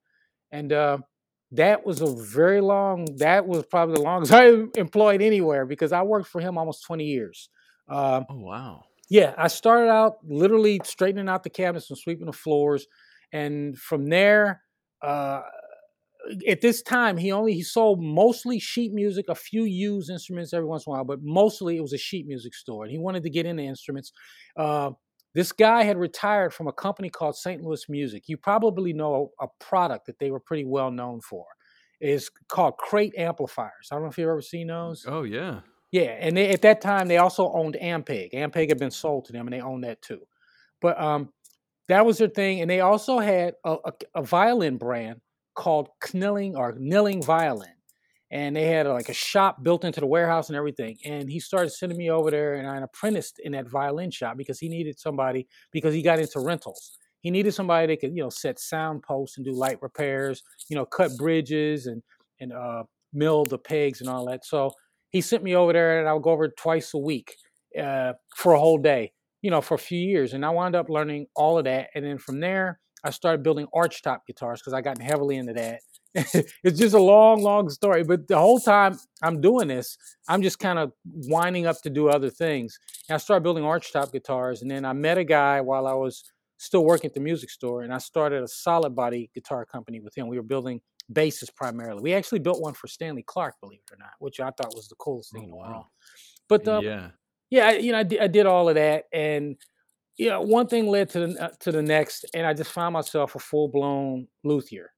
and 0.50 0.72
uh, 0.72 0.98
that 1.52 1.86
was 1.86 2.00
a 2.00 2.06
very 2.06 2.60
long. 2.60 3.06
That 3.18 3.46
was 3.46 3.64
probably 3.66 3.96
the 3.96 4.02
longest 4.02 4.32
I 4.34 4.64
employed 4.76 5.22
anywhere 5.22 5.66
because 5.66 5.92
I 5.92 6.02
worked 6.02 6.28
for 6.28 6.40
him 6.40 6.58
almost 6.58 6.84
twenty 6.84 7.04
years. 7.04 7.48
Uh, 7.88 8.22
oh 8.28 8.40
wow! 8.40 8.84
Yeah, 9.08 9.34
I 9.38 9.48
started 9.48 9.90
out 9.90 10.16
literally 10.24 10.80
straightening 10.84 11.28
out 11.28 11.44
the 11.44 11.50
cabinets 11.50 11.90
and 11.90 11.98
sweeping 11.98 12.26
the 12.26 12.32
floors, 12.32 12.86
and 13.32 13.78
from 13.78 14.06
there. 14.06 14.62
At 16.48 16.60
this 16.60 16.82
time 16.82 17.16
he 17.16 17.32
only 17.32 17.54
he 17.54 17.62
sold 17.62 18.02
mostly 18.02 18.58
sheet 18.58 18.92
music, 18.92 19.26
a 19.28 19.34
few 19.34 19.64
used 19.64 20.10
instruments 20.10 20.52
every 20.52 20.66
once 20.66 20.86
in 20.86 20.90
a 20.90 20.96
while, 20.96 21.04
but 21.04 21.20
mostly 21.22 21.76
it 21.76 21.82
was 21.82 21.92
a 21.92 21.98
sheet 21.98 22.26
music 22.26 22.54
store. 22.54 22.84
And 22.84 22.92
he 22.92 22.98
wanted 22.98 23.22
to 23.24 23.30
get 23.30 23.46
into 23.46 23.62
instruments. 23.62 24.12
Uh, 24.56 24.90
this 25.34 25.52
guy 25.52 25.82
had 25.82 25.98
retired 25.98 26.54
from 26.54 26.66
a 26.66 26.72
company 26.72 27.10
called 27.10 27.36
St. 27.36 27.62
Louis 27.62 27.88
Music. 27.88 28.24
You 28.26 28.38
probably 28.38 28.92
know 28.92 29.32
a, 29.40 29.44
a 29.44 29.48
product 29.60 30.06
that 30.06 30.18
they 30.18 30.30
were 30.30 30.40
pretty 30.40 30.64
well 30.64 30.90
known 30.90 31.20
for. 31.20 31.44
It's 32.00 32.30
called 32.48 32.76
Crate 32.78 33.14
Amplifiers. 33.16 33.88
I 33.90 33.96
don't 33.96 34.04
know 34.04 34.08
if 34.08 34.18
you've 34.18 34.28
ever 34.28 34.42
seen 34.42 34.68
those. 34.68 35.04
Oh 35.06 35.22
yeah, 35.22 35.60
yeah. 35.92 36.16
And 36.20 36.36
they, 36.36 36.50
at 36.50 36.62
that 36.62 36.80
time, 36.80 37.08
they 37.08 37.18
also 37.18 37.50
owned 37.52 37.76
Ampeg. 37.80 38.32
Ampeg 38.32 38.68
had 38.68 38.78
been 38.78 38.90
sold 38.90 39.26
to 39.26 39.32
them, 39.32 39.46
and 39.46 39.54
they 39.54 39.60
owned 39.60 39.84
that 39.84 40.02
too. 40.02 40.20
But 40.80 41.00
um, 41.00 41.30
that 41.88 42.04
was 42.04 42.18
their 42.18 42.28
thing. 42.28 42.60
And 42.60 42.70
they 42.70 42.80
also 42.80 43.18
had 43.18 43.54
a, 43.64 43.76
a, 43.84 43.92
a 44.16 44.22
violin 44.22 44.76
brand 44.76 45.20
called 45.56 45.88
Knilling 46.04 46.54
or 46.54 46.74
Knilling 46.74 47.24
Violin. 47.24 47.70
And 48.30 48.56
they 48.56 48.66
had 48.66 48.86
like 48.86 49.08
a 49.08 49.14
shop 49.14 49.62
built 49.62 49.84
into 49.84 50.00
the 50.00 50.06
warehouse 50.06 50.48
and 50.48 50.56
everything. 50.56 50.98
And 51.04 51.30
he 51.30 51.38
started 51.38 51.70
sending 51.70 51.96
me 51.96 52.10
over 52.10 52.30
there, 52.30 52.54
and 52.54 52.68
I 52.68 52.76
apprenticed 52.78 53.38
in 53.38 53.52
that 53.52 53.68
violin 53.68 54.10
shop 54.10 54.36
because 54.36 54.58
he 54.58 54.68
needed 54.68 54.98
somebody 54.98 55.46
because 55.72 55.94
he 55.94 56.02
got 56.02 56.18
into 56.18 56.40
rentals. 56.40 56.98
He 57.20 57.30
needed 57.30 57.54
somebody 57.54 57.86
that 57.86 58.00
could, 58.00 58.16
you 58.16 58.22
know, 58.22 58.28
set 58.28 58.58
sound 58.58 59.02
posts 59.02 59.36
and 59.36 59.44
do 59.44 59.52
light 59.52 59.80
repairs, 59.80 60.42
you 60.68 60.76
know, 60.76 60.84
cut 60.84 61.16
bridges 61.16 61.86
and 61.86 62.02
and 62.40 62.52
uh, 62.52 62.82
mill 63.12 63.44
the 63.44 63.58
pegs 63.58 64.00
and 64.00 64.10
all 64.10 64.26
that. 64.26 64.44
So 64.44 64.72
he 65.10 65.20
sent 65.20 65.42
me 65.42 65.54
over 65.54 65.72
there, 65.72 66.00
and 66.00 66.08
I 66.08 66.12
would 66.12 66.22
go 66.22 66.30
over 66.30 66.48
twice 66.48 66.94
a 66.94 66.98
week 66.98 67.36
uh, 67.80 68.14
for 68.34 68.52
a 68.52 68.58
whole 68.58 68.78
day, 68.78 69.12
you 69.40 69.50
know, 69.50 69.60
for 69.60 69.74
a 69.74 69.78
few 69.78 69.98
years. 70.00 70.34
And 70.34 70.44
I 70.44 70.50
wound 70.50 70.74
up 70.74 70.88
learning 70.88 71.26
all 71.34 71.58
of 71.58 71.64
that. 71.64 71.88
And 71.94 72.04
then 72.04 72.18
from 72.18 72.40
there, 72.40 72.80
I 73.06 73.10
started 73.10 73.42
building 73.44 73.68
archtop 73.74 74.18
guitars 74.26 74.60
because 74.60 74.72
I 74.72 74.80
got 74.80 75.00
heavily 75.00 75.36
into 75.36 75.52
that. 75.52 75.80
it's 76.64 76.78
just 76.78 76.94
a 76.94 77.00
long, 77.00 77.40
long 77.40 77.68
story. 77.68 78.02
But 78.02 78.26
the 78.26 78.36
whole 78.36 78.58
time 78.58 78.98
I'm 79.22 79.40
doing 79.40 79.68
this, 79.68 79.96
I'm 80.28 80.42
just 80.42 80.58
kind 80.58 80.78
of 80.78 80.92
winding 81.04 81.66
up 81.66 81.80
to 81.82 81.90
do 81.90 82.08
other 82.08 82.30
things. 82.30 82.78
And 83.08 83.14
I 83.14 83.18
started 83.18 83.44
building 83.44 83.62
archtop 83.62 84.12
guitars, 84.12 84.62
and 84.62 84.70
then 84.70 84.84
I 84.84 84.92
met 84.92 85.18
a 85.18 85.24
guy 85.24 85.60
while 85.60 85.86
I 85.86 85.94
was 85.94 86.24
still 86.58 86.84
working 86.84 87.08
at 87.08 87.14
the 87.14 87.20
music 87.20 87.50
store, 87.50 87.82
and 87.82 87.92
I 87.92 87.98
started 87.98 88.42
a 88.42 88.48
solid 88.48 88.96
body 88.96 89.30
guitar 89.34 89.64
company 89.64 90.00
with 90.00 90.16
him. 90.16 90.26
We 90.26 90.36
were 90.36 90.42
building 90.42 90.80
basses 91.12 91.50
primarily. 91.50 92.02
We 92.02 92.14
actually 92.14 92.40
built 92.40 92.60
one 92.60 92.74
for 92.74 92.88
Stanley 92.88 93.22
Clarke, 93.22 93.54
believe 93.60 93.80
it 93.88 93.94
or 93.94 93.98
not, 93.98 94.14
which 94.18 94.40
I 94.40 94.50
thought 94.50 94.74
was 94.74 94.88
the 94.88 94.96
coolest 94.96 95.32
thing 95.32 95.42
oh, 95.42 95.44
in 95.44 95.50
the 95.50 95.56
wow. 95.56 95.68
world. 95.68 95.84
But 96.48 96.66
um, 96.66 96.84
yeah, 96.84 97.10
yeah, 97.50 97.70
you 97.72 97.92
know, 97.92 97.98
I 97.98 98.02
did, 98.02 98.20
I 98.20 98.26
did 98.26 98.46
all 98.46 98.68
of 98.68 98.74
that, 98.74 99.04
and 99.12 99.56
you 100.16 100.30
know, 100.30 100.40
one 100.40 100.66
thing 100.66 100.86
led 100.86 101.10
to 101.10 101.26
the 101.26 101.44
uh, 101.44 101.48
to 101.60 101.72
the 101.72 101.82
next, 101.82 102.24
and 102.34 102.46
I 102.46 102.54
just 102.54 102.72
found 102.72 102.94
myself 102.94 103.34
a 103.34 103.38
full 103.38 103.68
blown 103.68 104.28
luthier. 104.44 104.92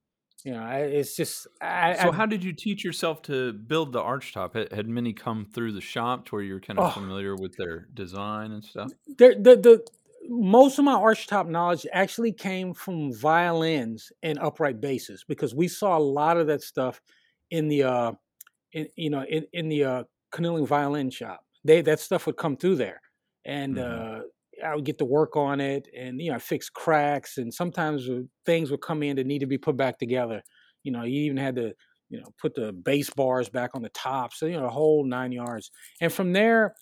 You 0.45 0.53
know, 0.53 0.67
it's 0.69 1.17
just. 1.17 1.49
I, 1.61 1.95
so, 1.95 2.11
I, 2.11 2.13
how 2.13 2.27
did 2.27 2.45
you 2.45 2.53
teach 2.53 2.85
yourself 2.85 3.23
to 3.23 3.53
build 3.53 3.93
the 3.93 4.01
archtop? 4.01 4.55
Had, 4.55 4.73
had 4.73 4.89
many 4.89 5.13
come 5.13 5.45
through 5.53 5.73
the 5.73 5.81
shop 5.81 6.27
to 6.27 6.37
where 6.37 6.43
you're 6.43 6.61
kind 6.61 6.79
of 6.79 6.87
oh, 6.87 6.91
familiar 6.91 7.35
with 7.35 7.57
their 7.57 7.89
design 7.93 8.53
and 8.53 8.65
stuff? 8.65 8.93
The, 9.09 9.37
the 9.41 9.57
the 9.57 9.87
most 10.29 10.79
of 10.79 10.85
my 10.85 10.95
archtop 10.95 11.49
knowledge 11.49 11.87
actually 11.93 12.33
came 12.33 12.73
from 12.73 13.13
violins 13.13 14.13
and 14.23 14.39
upright 14.39 14.81
basses 14.81 15.25
because 15.27 15.55
we 15.55 15.67
saw 15.67 15.99
a 15.99 16.01
lot 16.01 16.37
of 16.37 16.47
that 16.47 16.63
stuff 16.63 17.01
in 17.51 17.67
the 17.69 17.83
uh, 17.83 18.13
in, 18.73 18.87
you 18.95 19.11
know 19.11 19.25
in, 19.25 19.47
in 19.53 19.69
the 19.69 19.85
uh, 19.85 20.05
violin 20.33 21.11
shop. 21.11 21.41
They 21.65 21.81
that 21.83 21.99
stuff 21.99 22.27
would 22.27 22.37
come 22.37 22.57
through 22.57 22.77
there, 22.77 23.01
and 23.45 23.77
mm-hmm. 23.77 24.19
uh, 24.19 24.21
I 24.65 24.75
would 24.75 24.85
get 24.85 24.99
to 24.99 25.05
work 25.05 25.37
on 25.37 25.61
it 25.61 25.89
and 25.97 26.21
you 26.21 26.33
know 26.33 26.39
fix 26.39 26.69
cracks 26.69 27.39
and 27.39 27.53
sometimes 27.53 28.09
things 28.45 28.71
would 28.71 28.81
come 28.81 29.03
in 29.03 29.17
that 29.17 29.27
need 29.27 29.41
to 29.41 29.47
be 29.47 29.59
put 29.59 29.77
back 29.77 29.99
together. 29.99 30.43
You 30.83 30.93
know, 30.93 31.05
you 31.05 31.23
even 31.23 31.37
had 31.37 31.57
to 31.57 31.75
you 32.11 32.21
know 32.21 32.29
put 32.41 32.55
the 32.55 32.73
bass 32.73 33.11
bars 33.11 33.49
back 33.49 33.71
on 33.75 33.83
the 33.83 33.91
top, 33.91 34.33
so 34.33 34.47
you 34.47 34.57
know 34.57 34.63
the 34.63 34.71
whole 34.71 35.05
nine 35.05 35.33
yards. 35.33 35.71
And 36.01 36.13
from 36.13 36.33
there, 36.33 36.75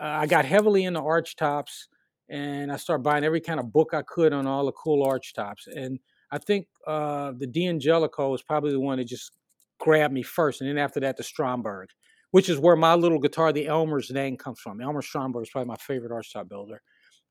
uh, 0.00 0.04
I 0.04 0.26
got 0.26 0.44
heavily 0.44 0.84
into 0.84 1.00
arch 1.00 1.36
tops 1.36 1.88
and 2.28 2.72
I 2.72 2.76
started 2.76 3.02
buying 3.02 3.24
every 3.24 3.40
kind 3.40 3.60
of 3.60 3.72
book 3.72 3.90
I 3.92 4.02
could 4.02 4.32
on 4.32 4.46
all 4.46 4.64
the 4.66 4.72
cool 4.72 5.04
arch 5.04 5.34
tops. 5.34 5.66
And 5.66 5.98
I 6.30 6.38
think 6.38 6.66
uh, 6.86 7.32
the 7.38 7.46
D'Angelico 7.46 8.30
was 8.30 8.42
probably 8.42 8.72
the 8.72 8.80
one 8.80 8.98
that 8.98 9.06
just 9.06 9.32
grabbed 9.78 10.14
me 10.14 10.22
first, 10.22 10.60
and 10.60 10.70
then 10.70 10.78
after 10.78 11.00
that, 11.00 11.16
the 11.16 11.22
Stromberg, 11.22 11.88
which 12.30 12.48
is 12.48 12.58
where 12.58 12.76
my 12.76 12.94
little 12.94 13.18
guitar, 13.18 13.52
the 13.52 13.66
Elmer's 13.66 14.10
name 14.10 14.36
comes 14.36 14.58
from. 14.60 14.80
Elmer 14.80 15.02
Stromberg 15.02 15.42
is 15.42 15.50
probably 15.50 15.68
my 15.68 15.76
favorite 15.76 16.12
arch 16.12 16.32
top 16.32 16.48
builder. 16.48 16.80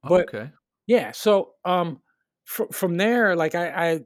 But 0.04 0.34
okay. 0.34 0.52
yeah, 0.88 1.12
so 1.12 1.52
um, 1.66 2.02
fr- 2.46 2.72
from 2.72 2.98
there, 2.98 3.36
like 3.36 3.56
I, 3.56 4.02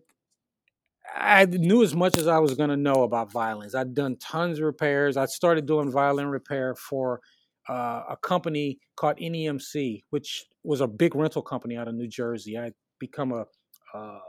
I, 1.15 1.41
I 1.41 1.45
knew 1.45 1.83
as 1.83 1.95
much 1.95 2.17
as 2.17 2.27
I 2.27 2.39
was 2.39 2.53
going 2.53 2.69
to 2.69 2.77
know 2.77 3.03
about 3.03 3.31
violins. 3.31 3.73
I'd 3.73 3.93
done 3.93 4.17
tons 4.17 4.59
of 4.59 4.65
repairs. 4.65 5.17
I 5.17 5.25
started 5.25 5.65
doing 5.65 5.91
violin 5.91 6.27
repair 6.27 6.75
for 6.75 7.21
uh, 7.67 8.03
a 8.09 8.17
company 8.21 8.79
called 8.95 9.17
NEMC, 9.17 10.03
which 10.11 10.45
was 10.63 10.81
a 10.81 10.87
big 10.87 11.15
rental 11.15 11.41
company 11.41 11.77
out 11.77 11.87
of 11.87 11.95
New 11.95 12.07
Jersey. 12.07 12.57
I 12.57 12.71
become 12.99 13.31
a, 13.31 13.45
uh, 13.93 14.19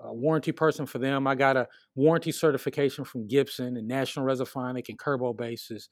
a 0.00 0.14
warranty 0.14 0.52
person 0.52 0.86
for 0.86 0.98
them. 0.98 1.26
I 1.26 1.34
got 1.34 1.56
a 1.56 1.66
warranty 1.94 2.32
certification 2.32 3.04
from 3.04 3.26
Gibson 3.26 3.76
and 3.76 3.88
National 3.88 4.26
Resophonic 4.26 4.88
and 4.88 4.98
Kerbo 4.98 5.36
basses. 5.36 5.88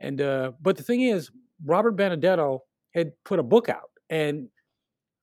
And 0.00 0.20
uh, 0.20 0.52
but 0.60 0.76
the 0.76 0.82
thing 0.82 1.02
is, 1.02 1.30
Robert 1.64 1.92
Benedetto 1.92 2.62
had 2.94 3.12
put 3.24 3.38
a 3.38 3.42
book 3.42 3.68
out 3.68 3.90
and 4.10 4.48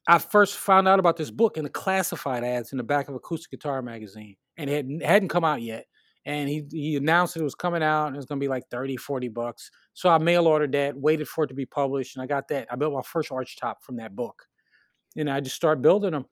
I 0.07 0.19
first 0.19 0.57
found 0.57 0.87
out 0.87 0.99
about 0.99 1.17
this 1.17 1.31
book 1.31 1.57
in 1.57 1.63
the 1.63 1.69
classified 1.69 2.43
ads 2.43 2.71
in 2.71 2.77
the 2.77 2.83
back 2.83 3.09
of 3.09 3.15
Acoustic 3.15 3.51
Guitar 3.51 3.81
magazine, 3.81 4.35
and 4.57 4.69
it 4.69 4.85
hadn't 5.03 5.29
come 5.29 5.43
out 5.43 5.61
yet. 5.61 5.85
And 6.27 6.49
he, 6.49 6.63
he 6.71 6.95
announced 6.95 7.37
it 7.37 7.43
was 7.43 7.53
coming 7.53 7.83
out 7.83 8.07
and 8.07 8.15
it 8.15 8.17
was 8.17 8.25
going 8.25 8.39
to 8.39 8.43
be 8.43 8.49
like 8.49 8.63
30, 8.71 8.97
40 8.97 9.27
bucks. 9.27 9.69
So 9.93 10.09
I 10.09 10.17
mail 10.17 10.47
ordered 10.47 10.71
that, 10.71 10.97
waited 10.97 11.27
for 11.27 11.43
it 11.43 11.49
to 11.49 11.53
be 11.53 11.67
published, 11.67 12.15
and 12.15 12.23
I 12.23 12.25
got 12.25 12.47
that. 12.47 12.67
I 12.71 12.75
built 12.75 12.93
my 12.93 13.03
first 13.03 13.31
arch 13.31 13.57
top 13.57 13.83
from 13.83 13.97
that 13.97 14.15
book. 14.15 14.43
And 15.15 15.29
I 15.29 15.39
just 15.39 15.55
started 15.55 15.83
building 15.83 16.11
them 16.11 16.25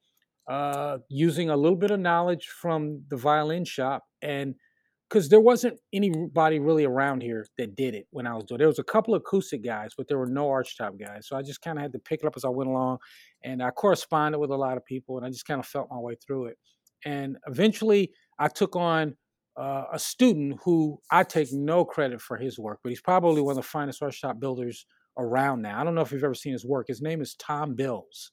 uh, 0.47 0.97
using 1.09 1.49
a 1.49 1.55
little 1.55 1.77
bit 1.77 1.91
of 1.91 1.99
knowledge 1.99 2.47
from 2.47 3.03
the 3.09 3.17
violin 3.17 3.65
shop 3.65 4.03
and 4.21 4.55
because 5.09 5.29
there 5.29 5.39
wasn't 5.39 5.79
anybody 5.93 6.59
really 6.59 6.85
around 6.85 7.21
here 7.21 7.45
that 7.57 7.75
did 7.75 7.93
it 7.93 8.07
when 8.11 8.25
I 8.25 8.33
was 8.33 8.45
doing. 8.45 8.57
it. 8.57 8.59
There 8.59 8.67
was 8.67 8.79
a 8.79 8.83
couple 8.83 9.13
of 9.13 9.21
acoustic 9.21 9.63
guys, 9.63 9.91
but 9.97 10.07
there 10.07 10.17
were 10.17 10.25
no 10.25 10.47
archtop 10.47 10.99
guys. 10.99 11.27
So 11.27 11.35
I 11.35 11.41
just 11.41 11.61
kind 11.61 11.77
of 11.77 11.83
had 11.83 11.93
to 11.93 11.99
pick 11.99 12.21
it 12.23 12.27
up 12.27 12.33
as 12.35 12.45
I 12.45 12.49
went 12.49 12.69
along, 12.69 12.97
and 13.43 13.61
I 13.61 13.69
corresponded 13.71 14.39
with 14.39 14.49
a 14.49 14.55
lot 14.55 14.77
of 14.77 14.85
people, 14.85 15.17
and 15.17 15.25
I 15.25 15.29
just 15.29 15.45
kind 15.45 15.59
of 15.59 15.65
felt 15.65 15.89
my 15.91 15.99
way 15.99 16.15
through 16.25 16.47
it. 16.47 16.57
And 17.05 17.37
eventually, 17.47 18.11
I 18.39 18.47
took 18.47 18.75
on 18.75 19.15
uh, 19.57 19.83
a 19.91 19.99
student 19.99 20.59
who 20.63 20.99
I 21.11 21.23
take 21.23 21.51
no 21.51 21.85
credit 21.85 22.21
for 22.21 22.37
his 22.37 22.57
work, 22.57 22.79
but 22.83 22.89
he's 22.89 23.01
probably 23.01 23.41
one 23.41 23.51
of 23.51 23.57
the 23.57 23.63
finest 23.63 24.01
archtop 24.01 24.39
builders 24.39 24.85
around 25.17 25.61
now. 25.61 25.79
I 25.79 25.83
don't 25.83 25.95
know 25.95 26.01
if 26.01 26.11
you've 26.11 26.23
ever 26.23 26.33
seen 26.33 26.53
his 26.53 26.65
work. 26.65 26.87
His 26.87 27.01
name 27.01 27.21
is 27.21 27.35
Tom 27.35 27.75
Bills. 27.75 28.31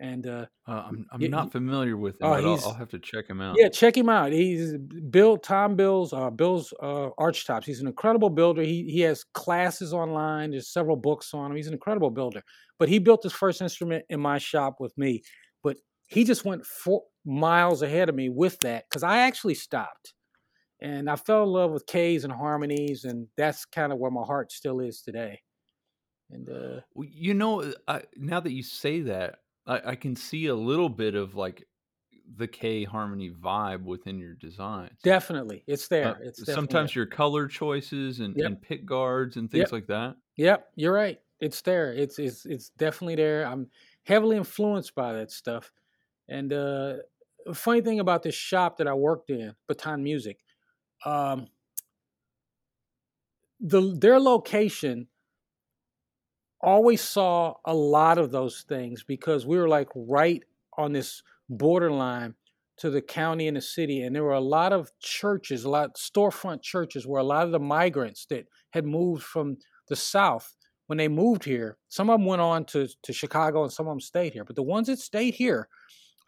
And 0.00 0.26
uh, 0.26 0.46
uh, 0.66 0.84
I'm, 0.88 1.06
I'm 1.12 1.30
not 1.30 1.52
familiar 1.52 1.94
with 1.94 2.14
him. 2.14 2.26
Oh, 2.26 2.32
I'll, 2.32 2.64
I'll, 2.64 2.74
have 2.74 2.88
to 2.88 2.98
check 2.98 3.28
him 3.28 3.42
out. 3.42 3.56
Yeah, 3.58 3.68
check 3.68 3.94
him 3.94 4.08
out. 4.08 4.32
He's 4.32 4.74
Bill 5.10 5.36
Tom 5.36 5.76
Bill's 5.76 6.14
uh, 6.14 6.30
Bill's 6.30 6.72
uh, 6.82 7.10
Archtops. 7.18 7.64
He's 7.64 7.82
an 7.82 7.86
incredible 7.86 8.30
builder. 8.30 8.62
He 8.62 8.84
he 8.84 9.00
has 9.00 9.24
classes 9.34 9.92
online. 9.92 10.52
There's 10.52 10.72
several 10.72 10.96
books 10.96 11.34
on 11.34 11.50
him. 11.50 11.56
He's 11.56 11.66
an 11.66 11.74
incredible 11.74 12.10
builder. 12.10 12.40
But 12.78 12.88
he 12.88 12.98
built 12.98 13.22
his 13.22 13.34
first 13.34 13.60
instrument 13.60 14.06
in 14.08 14.20
my 14.20 14.38
shop 14.38 14.76
with 14.80 14.96
me. 14.96 15.20
But 15.62 15.76
he 16.06 16.24
just 16.24 16.46
went 16.46 16.64
four 16.64 17.02
miles 17.26 17.82
ahead 17.82 18.08
of 18.08 18.14
me 18.14 18.30
with 18.30 18.58
that 18.60 18.86
because 18.88 19.02
I 19.02 19.18
actually 19.18 19.54
stopped, 19.54 20.14
and 20.80 21.10
I 21.10 21.16
fell 21.16 21.42
in 21.42 21.50
love 21.50 21.72
with 21.72 21.84
Kays 21.84 22.24
and 22.24 22.32
harmonies, 22.32 23.04
and 23.04 23.26
that's 23.36 23.66
kind 23.66 23.92
of 23.92 23.98
where 23.98 24.10
my 24.10 24.24
heart 24.24 24.50
still 24.50 24.80
is 24.80 25.02
today. 25.02 25.42
And 26.30 26.48
uh, 26.48 26.80
you 26.96 27.34
know, 27.34 27.70
I, 27.86 28.02
now 28.16 28.40
that 28.40 28.52
you 28.52 28.62
say 28.62 29.00
that, 29.02 29.40
I, 29.66 29.90
I 29.92 29.96
can 29.96 30.16
see 30.16 30.46
a 30.46 30.54
little 30.54 30.88
bit 30.88 31.14
of 31.14 31.34
like 31.34 31.68
the 32.26 32.48
Kay 32.48 32.84
harmony 32.84 33.30
vibe 33.30 33.84
within 33.84 34.18
your 34.18 34.34
designs. 34.34 35.00
Definitely, 35.02 35.64
it's 35.66 35.88
Uh, 36.02 36.14
there. 36.14 36.20
It's 36.22 36.42
definitely 36.42 36.80
sometimes 36.80 36.94
your 36.94 37.06
color 37.06 37.48
choices 37.48 38.20
and, 38.20 38.34
Yep. 38.34 38.42
and 38.42 38.60
pick 38.62 38.86
guards 38.86 39.36
and 39.36 39.50
things 39.50 39.72
Yep. 39.72 39.72
like 39.72 39.86
that. 39.88 40.16
Yep, 40.36 40.72
you're 40.76 40.92
right. 40.94 41.20
It's 41.40 41.62
there. 41.62 41.92
It's 41.92 42.18
it's 42.18 42.46
it's 42.46 42.70
definitely 42.70 43.16
there. 43.16 43.46
I'm 43.46 43.70
heavily 44.04 44.36
influenced 44.36 44.94
by 44.94 45.14
that 45.14 45.32
stuff. 45.32 45.72
And 46.28 46.52
uh 46.52 46.98
a 47.46 47.54
funny 47.54 47.82
thing 47.82 48.00
about 48.00 48.22
this 48.24 48.34
shop 48.34 48.78
that 48.78 48.88
I 48.88 48.94
worked 48.94 49.30
in, 49.30 49.56
Baton 49.68 50.02
Music, 50.04 50.40
um 51.04 51.48
the 53.60 53.96
their 53.98 54.18
location 54.18 55.08
always 56.62 57.00
saw 57.00 57.54
a 57.64 57.74
lot 57.74 58.18
of 58.18 58.30
those 58.30 58.64
things 58.68 59.02
because 59.02 59.46
we 59.46 59.56
were 59.56 59.68
like 59.68 59.88
right 59.94 60.42
on 60.76 60.92
this 60.92 61.22
borderline 61.48 62.34
to 62.76 62.90
the 62.90 63.02
county 63.02 63.46
and 63.48 63.56
the 63.56 63.60
city 63.62 64.02
and 64.02 64.14
there 64.14 64.24
were 64.24 64.32
a 64.32 64.40
lot 64.40 64.72
of 64.72 64.90
churches 65.00 65.64
a 65.64 65.68
lot 65.68 65.96
storefront 65.96 66.62
churches 66.62 67.06
where 67.06 67.20
a 67.20 67.24
lot 67.24 67.44
of 67.44 67.52
the 67.52 67.58
migrants 67.58 68.26
that 68.30 68.46
had 68.70 68.86
moved 68.86 69.22
from 69.22 69.56
the 69.88 69.96
south 69.96 70.56
when 70.86 70.96
they 70.96 71.08
moved 71.08 71.44
here 71.44 71.76
some 71.88 72.08
of 72.08 72.18
them 72.18 72.26
went 72.26 72.40
on 72.40 72.64
to, 72.64 72.88
to 73.02 73.12
chicago 73.12 73.62
and 73.62 73.72
some 73.72 73.86
of 73.86 73.92
them 73.92 74.00
stayed 74.00 74.32
here 74.32 74.44
but 74.44 74.56
the 74.56 74.62
ones 74.62 74.86
that 74.86 74.98
stayed 74.98 75.34
here 75.34 75.68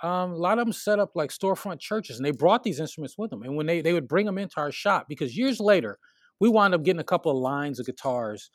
um, 0.03 0.33
a 0.33 0.37
lot 0.37 0.59
of 0.59 0.67
them 0.67 0.73
set 0.73 0.99
up 0.99 1.13
like 1.15 1.31
storefront 1.31 1.79
churches 1.79 2.17
and 2.17 2.27
they 2.27 2.33
brought 2.33 2.65
these 2.65 2.81
instruments 2.81 3.17
with 3.17 3.31
them 3.31 3.43
and 3.43 3.57
when 3.57 3.67
they, 3.67 3.81
they 3.81 3.93
would 3.93 4.09
bring 4.09 4.27
them 4.27 4.39
into 4.39 4.61
our 4.61 4.73
shop 4.73 5.07
because 5.09 5.37
years 5.37 5.61
later 5.61 5.99
we 6.41 6.49
wound 6.49 6.75
up 6.75 6.83
getting 6.83 7.01
a 7.01 7.05
couple 7.05 7.31
of 7.31 7.39
lines 7.39 7.79
of 7.79 7.87
guitars 7.87 8.51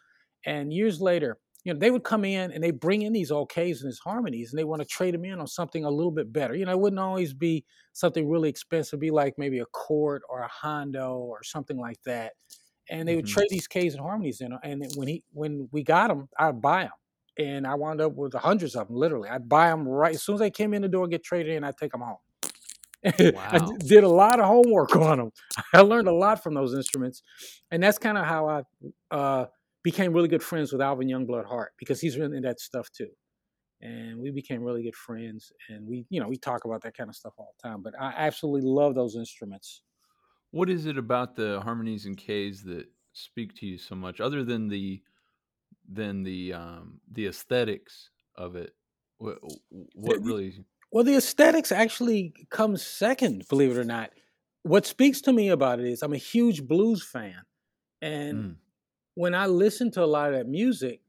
and 0.46 0.74
years 0.74 1.02
later 1.02 1.38
you 1.64 1.74
know, 1.74 1.80
they 1.80 1.92
would 1.92 2.04
come 2.04 2.24
in 2.26 2.52
and 2.52 2.64
they 2.64 2.72
bring 2.72 3.02
in 3.02 3.14
these 3.14 3.32
OKs 3.32 3.82
and 3.82 3.90
these 3.92 4.00
harmonies, 4.00 4.52
and 4.52 4.60
they 4.60 4.64
want 4.64 4.82
to 4.82 4.88
trade 4.88 5.14
them 5.14 5.26
in 5.26 5.40
on 5.40 5.48
something 5.48 5.84
a 5.84 5.90
little 5.92 6.12
bit 6.12 6.32
better. 6.32 6.56
You 6.56 6.66
know, 6.66 6.72
it 6.72 6.80
wouldn't 6.80 7.00
always 7.00 7.34
be 7.34 7.66
something 7.94 8.30
really 8.30 8.50
expensive, 8.50 9.00
be 9.00 9.12
like 9.12 9.34
maybe 9.38 9.60
a 9.60 9.66
Cort 9.68 10.22
or 10.30 10.40
a 10.42 10.48
Hondo 10.48 11.18
or 11.18 11.44
something 11.44 11.78
like 11.78 12.02
that. 12.06 12.34
And 12.90 13.08
they 13.08 13.16
would 13.18 13.26
Mhm. 13.26 13.28
trade 13.28 13.50
these 13.50 13.68
Kays 13.68 13.94
and 13.96 14.02
harmonies 14.02 14.42
in. 14.42 14.54
And 14.64 14.84
when 14.96 15.08
he 15.10 15.24
when 15.34 15.68
we 15.72 15.84
got 15.84 16.08
them, 16.08 16.30
I'd 16.40 16.62
buy 16.62 16.84
them, 16.84 16.94
and 17.38 17.68
I 17.68 17.76
wound 17.76 18.02
up 18.02 18.14
with 18.14 18.34
hundreds 18.34 18.76
of 18.76 18.88
them. 18.88 18.96
Literally, 18.98 19.30
I'd 19.30 19.50
buy 19.50 19.70
them 19.70 19.88
right 19.88 20.16
as 20.16 20.24
soon 20.24 20.36
as 20.36 20.40
they 20.40 20.52
came 20.52 20.74
in 20.74 20.82
the 20.84 20.88
door, 20.90 21.08
get 21.08 21.24
traded 21.24 21.54
in, 21.56 21.64
I'd 21.66 21.78
take 21.78 21.92
them 21.92 22.02
home. 22.02 22.18
I 23.06 23.12
Wow. 23.20 23.60
d- 23.60 23.78
did 23.86 24.04
a 24.04 24.10
lot 24.10 24.40
of 24.40 24.46
homework 24.46 24.96
on 24.98 25.18
them. 25.20 25.32
I 25.74 25.82
learned 25.82 26.08
a 26.08 26.14
lot 26.14 26.42
from 26.44 26.54
those 26.54 26.74
instruments, 26.74 27.22
and 27.72 27.82
that's 27.84 27.98
kind 27.98 28.18
of 28.18 28.26
how 28.26 28.48
I 28.50 28.64
uh, 29.16 29.46
became 29.88 30.12
really 30.12 30.28
good 30.28 30.44
friends 30.44 30.74
with 30.74 30.82
Alvin 30.82 31.08
Youngblood 31.08 31.46
Hart 31.46 31.72
because 31.80 32.02
he's 32.02 32.18
really 32.18 32.36
into 32.36 32.50
that 32.50 32.60
stuff 32.60 32.90
too. 32.92 33.08
And 33.80 34.20
we 34.20 34.32
became 34.32 34.62
really 34.62 34.84
good 34.84 34.96
friends, 34.96 35.54
and 35.70 35.88
we, 35.88 36.06
you 36.10 36.20
know, 36.20 36.28
we 36.28 36.36
talk 36.36 36.66
about 36.66 36.82
that 36.82 36.98
kind 36.98 37.10
of 37.10 37.16
stuff 37.16 37.36
all 37.38 37.54
the 37.56 37.70
time. 37.70 37.84
But 37.84 37.94
I 37.98 38.12
absolutely 38.18 38.68
love 38.70 38.96
those 38.96 39.16
instruments. 39.16 39.84
What 40.52 40.70
is 40.70 40.88
it 40.88 40.98
about 40.98 41.36
the 41.38 41.62
harmonies 41.62 42.06
and 42.06 42.18
Kays 42.18 42.64
that 42.64 42.88
speak 43.14 43.56
to 43.58 43.66
you 43.66 43.78
so 43.78 43.96
much, 43.96 44.20
other 44.20 44.44
than 44.44 44.68
the 44.68 45.02
than 45.88 46.24
the 46.24 46.54
um, 46.54 47.00
the 47.10 47.28
aesthetics 47.28 48.10
of 48.36 48.58
it? 48.58 48.76
What, 49.20 49.38
what 49.94 50.22
really? 50.22 50.66
Well, 50.92 51.06
the 51.06 51.16
aesthetics 51.16 51.72
actually 51.72 52.34
comes 52.50 52.82
second, 52.86 53.48
believe 53.48 53.72
it 53.72 53.78
or 53.78 53.86
not. 53.86 54.12
What 54.64 54.86
speaks 54.86 55.22
to 55.22 55.34
me 55.34 55.50
about 55.50 55.80
it 55.80 55.86
is 55.86 56.02
I'm 56.02 56.14
a 56.14 56.18
huge 56.18 56.68
blues 56.68 57.04
fan, 57.04 57.44
and 58.02 58.50
Mm, 58.50 58.58
when 59.18 59.34
I 59.34 59.48
listen 59.48 59.90
to 59.94 60.04
a 60.04 60.06
lot 60.06 60.32
of 60.32 60.38
that 60.38 60.48
music, 60.48 61.02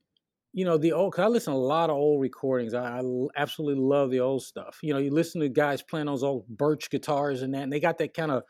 you 0.54 0.64
know, 0.64 0.78
the 0.78 0.92
old, 0.92 1.12
cause 1.12 1.26
I 1.26 1.28
listen 1.28 1.52
to 1.52 1.58
a 1.58 1.60
lot 1.60 1.90
of 1.90 1.96
old 1.96 2.22
recordings. 2.22 2.72
I 2.72 3.02
absolutely 3.36 3.84
love 3.84 4.10
the 4.10 4.20
old 4.20 4.42
stuff. 4.42 4.78
You 4.82 4.94
know, 4.94 4.98
you 4.98 5.10
listen 5.10 5.42
to 5.42 5.48
guys 5.50 5.82
playing 5.82 6.06
those 6.06 6.22
old 6.22 6.48
birch 6.48 6.88
guitars 6.88 7.42
and 7.42 7.52
that, 7.52 7.64
and 7.64 7.72
they 7.72 7.80
got 7.80 7.98
that 7.98 8.14
kind 8.14 8.30
of 8.30 8.44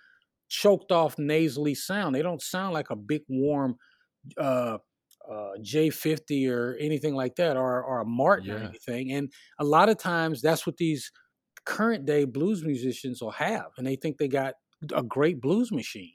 choked 0.48 0.92
off 0.92 1.18
nasally 1.18 1.74
sound. 1.74 2.14
They 2.14 2.22
don't 2.22 2.40
sound 2.40 2.72
like 2.72 2.90
a 2.90 2.96
big 2.96 3.22
warm 3.28 3.78
uh, 4.36 4.78
uh, 5.28 5.50
J50 5.60 6.48
or 6.52 6.76
anything 6.78 7.16
like 7.16 7.34
that, 7.34 7.56
or, 7.56 7.82
or 7.82 8.02
a 8.02 8.06
Martin 8.06 8.52
or 8.52 8.58
anything. 8.58 9.10
And 9.10 9.32
a 9.58 9.64
lot 9.64 9.88
of 9.88 9.98
times 9.98 10.40
that's 10.40 10.68
what 10.68 10.76
these 10.76 11.10
current 11.64 12.06
day 12.06 12.26
blues 12.26 12.62
musicians 12.64 13.20
will 13.20 13.32
have. 13.32 13.72
And 13.76 13.84
they 13.84 13.96
think 13.96 14.18
they 14.18 14.28
got 14.28 14.54
a 14.94 15.02
great 15.02 15.40
blues 15.40 15.72
machine. 15.72 16.14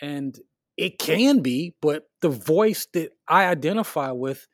And 0.00 0.38
it 0.76 0.98
can 0.98 1.40
be, 1.40 1.74
but 1.80 2.04
the 2.22 2.28
voice 2.28 2.86
that 2.94 3.10
I 3.28 3.46
identify 3.46 4.10
with 4.12 4.46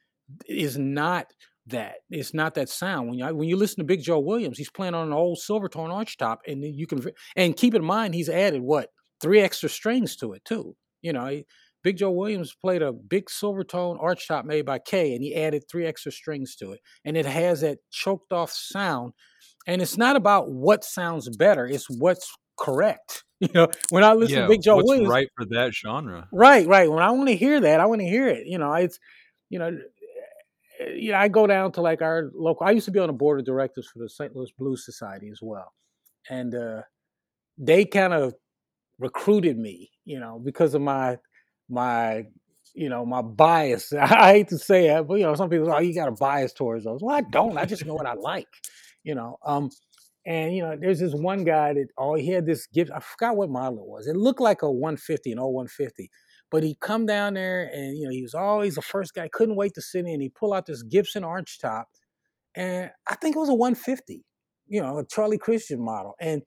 is 0.46 0.78
not 0.78 1.26
that. 1.66 1.96
It's 2.10 2.34
not 2.34 2.54
that 2.54 2.68
sound. 2.68 3.08
When 3.08 3.18
you 3.18 3.26
when 3.34 3.48
you 3.48 3.56
listen 3.56 3.78
to 3.78 3.84
Big 3.84 4.02
Joe 4.02 4.20
Williams, 4.20 4.58
he's 4.58 4.70
playing 4.70 4.94
on 4.94 5.06
an 5.08 5.12
old 5.12 5.38
Silvertone 5.38 5.90
archtop, 5.90 6.38
and 6.46 6.64
you 6.64 6.86
can 6.86 7.04
and 7.36 7.56
keep 7.56 7.74
in 7.74 7.84
mind 7.84 8.14
he's 8.14 8.28
added 8.28 8.62
what 8.62 8.90
three 9.20 9.40
extra 9.40 9.68
strings 9.68 10.16
to 10.16 10.32
it 10.32 10.44
too. 10.44 10.76
You 11.02 11.12
know, 11.12 11.26
he- 11.26 11.46
Big 11.84 11.96
Joe 11.96 12.12
Williams 12.12 12.54
played 12.60 12.82
a 12.82 12.92
big 12.92 13.26
Silvertone 13.26 14.00
archtop 14.00 14.44
made 14.44 14.64
by 14.64 14.78
Kay, 14.78 15.14
and 15.14 15.22
he 15.24 15.34
added 15.34 15.64
three 15.70 15.84
extra 15.86 16.12
strings 16.12 16.54
to 16.56 16.72
it, 16.72 16.80
and 17.04 17.16
it 17.16 17.26
has 17.26 17.60
that 17.62 17.78
choked 17.90 18.32
off 18.32 18.52
sound. 18.52 19.12
And 19.66 19.82
it's 19.82 19.96
not 19.96 20.16
about 20.16 20.50
what 20.50 20.84
sounds 20.84 21.28
better; 21.36 21.66
it's 21.66 21.88
what's 21.90 22.32
correct. 22.62 23.24
You 23.42 23.48
know, 23.54 23.68
when 23.90 24.04
I 24.04 24.12
listen 24.12 24.36
Yeah, 24.36 24.42
to 24.42 24.48
Big 24.50 24.62
Joe 24.62 24.80
Williams, 24.84 25.08
right 25.08 25.26
for 25.36 25.44
that 25.46 25.74
genre? 25.74 26.28
Right, 26.30 26.64
right. 26.64 26.88
When 26.88 27.02
I 27.02 27.10
want 27.10 27.28
to 27.28 27.34
hear 27.34 27.60
that, 27.60 27.80
I 27.80 27.86
want 27.86 28.00
to 28.00 28.06
hear 28.06 28.28
it. 28.28 28.46
You 28.46 28.56
know, 28.56 28.72
it's 28.74 29.00
you 29.50 29.58
know, 29.58 29.76
you 30.94 31.10
know, 31.10 31.18
I 31.18 31.26
go 31.26 31.48
down 31.48 31.72
to 31.72 31.80
like 31.80 32.02
our 32.02 32.30
local. 32.36 32.64
I 32.64 32.70
used 32.70 32.84
to 32.84 32.92
be 32.92 33.00
on 33.00 33.08
the 33.08 33.12
board 33.12 33.40
of 33.40 33.44
directors 33.44 33.88
for 33.88 33.98
the 33.98 34.08
St. 34.08 34.36
Louis 34.36 34.52
Blues 34.56 34.84
Society 34.84 35.28
as 35.28 35.40
well, 35.42 35.72
and 36.30 36.54
uh, 36.54 36.82
they 37.58 37.84
kind 37.84 38.12
of 38.12 38.34
recruited 39.00 39.58
me, 39.58 39.90
you 40.04 40.20
know, 40.20 40.38
because 40.38 40.74
of 40.74 40.82
my 40.82 41.18
my 41.68 42.24
you 42.74 42.88
know 42.88 43.04
my 43.04 43.22
bias. 43.22 43.92
I 44.00 44.34
hate 44.34 44.48
to 44.50 44.58
say 44.58 44.86
it, 44.86 45.08
but 45.08 45.14
you 45.14 45.24
know, 45.24 45.34
some 45.34 45.50
people 45.50 45.66
say, 45.66 45.72
oh, 45.74 45.80
you 45.80 45.94
got 45.94 46.06
a 46.06 46.12
bias 46.12 46.52
towards 46.52 46.84
those. 46.84 47.02
Well, 47.02 47.16
I 47.16 47.22
don't. 47.22 47.58
I 47.58 47.64
just 47.64 47.84
know 47.84 47.94
what 47.94 48.06
I 48.06 48.14
like, 48.14 48.48
you 49.02 49.16
know. 49.16 49.38
Um, 49.44 49.70
and 50.24 50.54
you 50.54 50.62
know, 50.62 50.76
there's 50.80 51.00
this 51.00 51.14
one 51.14 51.44
guy 51.44 51.74
that 51.74 51.88
oh, 51.98 52.14
he 52.14 52.28
had 52.28 52.46
this 52.46 52.66
gift. 52.66 52.90
I 52.94 53.00
forgot 53.00 53.36
what 53.36 53.50
model 53.50 53.78
it 53.78 53.88
was. 53.88 54.06
It 54.06 54.16
looked 54.16 54.40
like 54.40 54.62
a 54.62 54.70
150, 54.70 55.32
an 55.32 55.38
old 55.38 55.54
150. 55.54 56.10
But 56.50 56.62
he 56.62 56.76
come 56.80 57.06
down 57.06 57.34
there 57.34 57.70
and 57.72 57.96
you 57.96 58.04
know, 58.04 58.10
he 58.10 58.22
was 58.22 58.34
always 58.34 58.74
the 58.74 58.82
first 58.82 59.14
guy, 59.14 59.28
couldn't 59.32 59.56
wait 59.56 59.74
to 59.74 59.82
sit 59.82 60.06
in. 60.06 60.20
He 60.20 60.28
pull 60.28 60.52
out 60.52 60.66
this 60.66 60.82
Gibson 60.82 61.24
arch 61.24 61.58
top, 61.58 61.88
and 62.54 62.90
I 63.08 63.14
think 63.16 63.36
it 63.36 63.38
was 63.38 63.48
a 63.48 63.54
150, 63.54 64.24
you 64.68 64.82
know, 64.82 64.98
a 64.98 65.06
Charlie 65.06 65.38
Christian 65.38 65.82
model. 65.82 66.14
And 66.20 66.42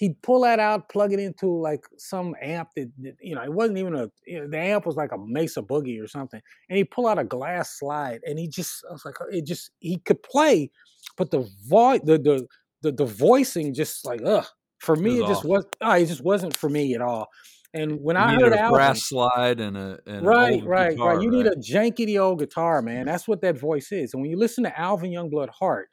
he'd 0.00 0.20
pull 0.22 0.40
that 0.40 0.58
out, 0.58 0.88
plug 0.88 1.12
it 1.12 1.20
into 1.20 1.46
like 1.46 1.84
some 1.98 2.34
amp 2.40 2.70
that, 2.74 2.90
that, 3.02 3.16
you 3.20 3.34
know, 3.34 3.42
it 3.42 3.52
wasn't 3.52 3.76
even 3.76 3.94
a 3.94 4.08
you 4.26 4.40
know, 4.40 4.48
the 4.48 4.58
amp 4.58 4.86
was 4.86 4.96
like 4.96 5.12
a 5.12 5.18
Mesa 5.18 5.60
Boogie 5.60 6.02
or 6.02 6.08
something. 6.08 6.40
And 6.70 6.78
he 6.78 6.84
pull 6.84 7.06
out 7.06 7.18
a 7.18 7.24
glass 7.24 7.78
slide, 7.78 8.20
and 8.24 8.38
he 8.38 8.48
just 8.48 8.82
I 8.88 8.94
was 8.94 9.04
like, 9.04 9.16
it 9.30 9.46
just 9.46 9.70
he 9.78 9.98
could 9.98 10.22
play, 10.22 10.70
but 11.18 11.30
the 11.30 11.46
voice, 11.66 12.00
the 12.02 12.18
the 12.18 12.46
the, 12.82 12.92
the 12.92 13.06
voicing 13.06 13.74
just 13.74 14.04
like 14.04 14.20
ugh. 14.24 14.46
For 14.78 14.96
me, 14.96 15.20
was 15.20 15.30
it 15.30 15.32
just 15.32 15.44
was. 15.44 15.66
Oh, 15.80 15.92
it 15.92 16.06
just 16.06 16.24
wasn't 16.24 16.56
for 16.56 16.70
me 16.70 16.94
at 16.94 17.02
all. 17.02 17.28
And 17.72 18.00
when 18.00 18.16
You 18.16 18.22
I 18.22 18.34
heard 18.34 18.52
a 18.52 18.60
Alvin, 18.60 18.72
brass 18.72 19.08
slide 19.08 19.60
and 19.60 19.76
a 19.76 19.98
and 20.06 20.16
an 20.16 20.24
right, 20.24 20.64
right, 20.64 20.90
guitar, 20.92 21.14
right, 21.14 21.22
you 21.22 21.30
need 21.30 21.46
right? 21.46 21.54
a 21.54 21.58
jankety 21.58 22.20
old 22.20 22.40
guitar, 22.40 22.82
man. 22.82 23.06
That's 23.06 23.28
what 23.28 23.42
that 23.42 23.58
voice 23.58 23.92
is. 23.92 24.12
And 24.12 24.22
when 24.22 24.30
you 24.30 24.38
listen 24.38 24.64
to 24.64 24.80
Alvin 24.80 25.12
Youngblood 25.12 25.50
Hart, 25.50 25.88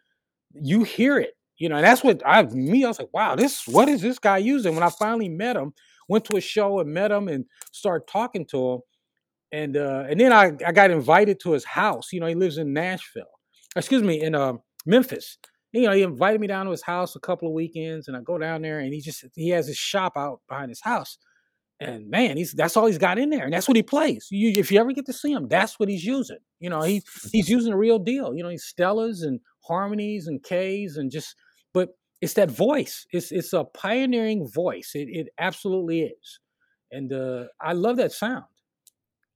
you 0.53 0.83
hear 0.83 1.19
it. 1.19 1.33
You 1.57 1.69
know, 1.69 1.75
and 1.75 1.85
that's 1.85 2.03
what 2.03 2.21
I 2.25 2.43
me. 2.43 2.85
I 2.85 2.87
was 2.87 2.99
like, 2.99 3.13
wow, 3.13 3.35
this 3.35 3.67
what 3.67 3.89
is 3.89 4.01
this 4.01 4.19
guy 4.19 4.37
using? 4.37 4.73
When 4.73 4.83
I 4.83 4.89
finally 4.89 5.29
met 5.29 5.55
him, 5.55 5.73
went 6.07 6.25
to 6.25 6.37
a 6.37 6.41
show 6.41 6.79
and 6.79 6.93
met 6.93 7.11
him 7.11 7.27
and 7.27 7.45
started 7.71 8.07
talking 8.07 8.45
to 8.51 8.73
him, 8.73 8.79
and 9.51 9.77
uh, 9.77 10.05
and 10.09 10.19
then 10.19 10.31
I 10.31 10.53
I 10.65 10.71
got 10.71 10.91
invited 10.91 11.39
to 11.41 11.51
his 11.51 11.65
house. 11.65 12.13
You 12.13 12.19
know, 12.21 12.27
he 12.27 12.35
lives 12.35 12.57
in 12.57 12.73
Nashville. 12.73 13.25
Excuse 13.75 14.03
me, 14.03 14.21
in 14.21 14.33
uh, 14.33 14.53
Memphis. 14.85 15.37
You 15.73 15.83
know, 15.83 15.91
he 15.91 16.01
invited 16.01 16.39
me 16.39 16.47
down 16.47 16.65
to 16.65 16.71
his 16.71 16.81
house 16.81 17.15
a 17.15 17.19
couple 17.19 17.47
of 17.47 17.53
weekends, 17.53 18.07
and 18.07 18.15
I 18.15 18.21
go 18.21 18.37
down 18.37 18.61
there, 18.61 18.79
and 18.79 18.93
he 18.93 19.01
just 19.01 19.25
he 19.35 19.49
has 19.49 19.67
his 19.67 19.77
shop 19.77 20.13
out 20.15 20.41
behind 20.47 20.69
his 20.69 20.81
house. 20.81 21.17
And 21.79 22.09
man, 22.09 22.37
he's 22.37 22.53
that's 22.53 22.75
all 22.75 22.87
he's 22.87 22.97
got 22.97 23.19
in 23.19 23.29
there, 23.29 23.43
and 23.43 23.53
that's 23.53 23.67
what 23.67 23.77
he 23.77 23.83
plays. 23.83 24.27
You, 24.31 24.59
if 24.59 24.71
you 24.71 24.79
ever 24.79 24.93
get 24.93 25.05
to 25.05 25.13
see 25.13 25.31
him, 25.31 25.47
that's 25.47 25.79
what 25.79 25.89
he's 25.89 26.03
using. 26.03 26.39
You 26.59 26.69
know, 26.69 26.81
he 26.81 27.03
he's 27.31 27.49
using 27.49 27.71
the 27.71 27.77
real 27.77 27.99
deal. 27.99 28.33
You 28.33 28.43
know, 28.43 28.49
he's 28.49 28.73
Stellas 28.73 29.21
and 29.21 29.39
harmonies 29.67 30.27
and 30.27 30.41
Kays 30.41 30.97
and 30.97 31.11
just, 31.11 31.35
but 31.73 31.89
it's 32.21 32.33
that 32.33 32.49
voice. 32.49 33.05
It's 33.11 33.31
it's 33.31 33.53
a 33.53 33.63
pioneering 33.63 34.49
voice. 34.51 34.91
It 34.95 35.09
it 35.09 35.27
absolutely 35.37 36.01
is, 36.01 36.39
and 36.91 37.13
uh, 37.13 37.45
I 37.61 37.73
love 37.73 37.97
that 37.97 38.11
sound. 38.11 38.45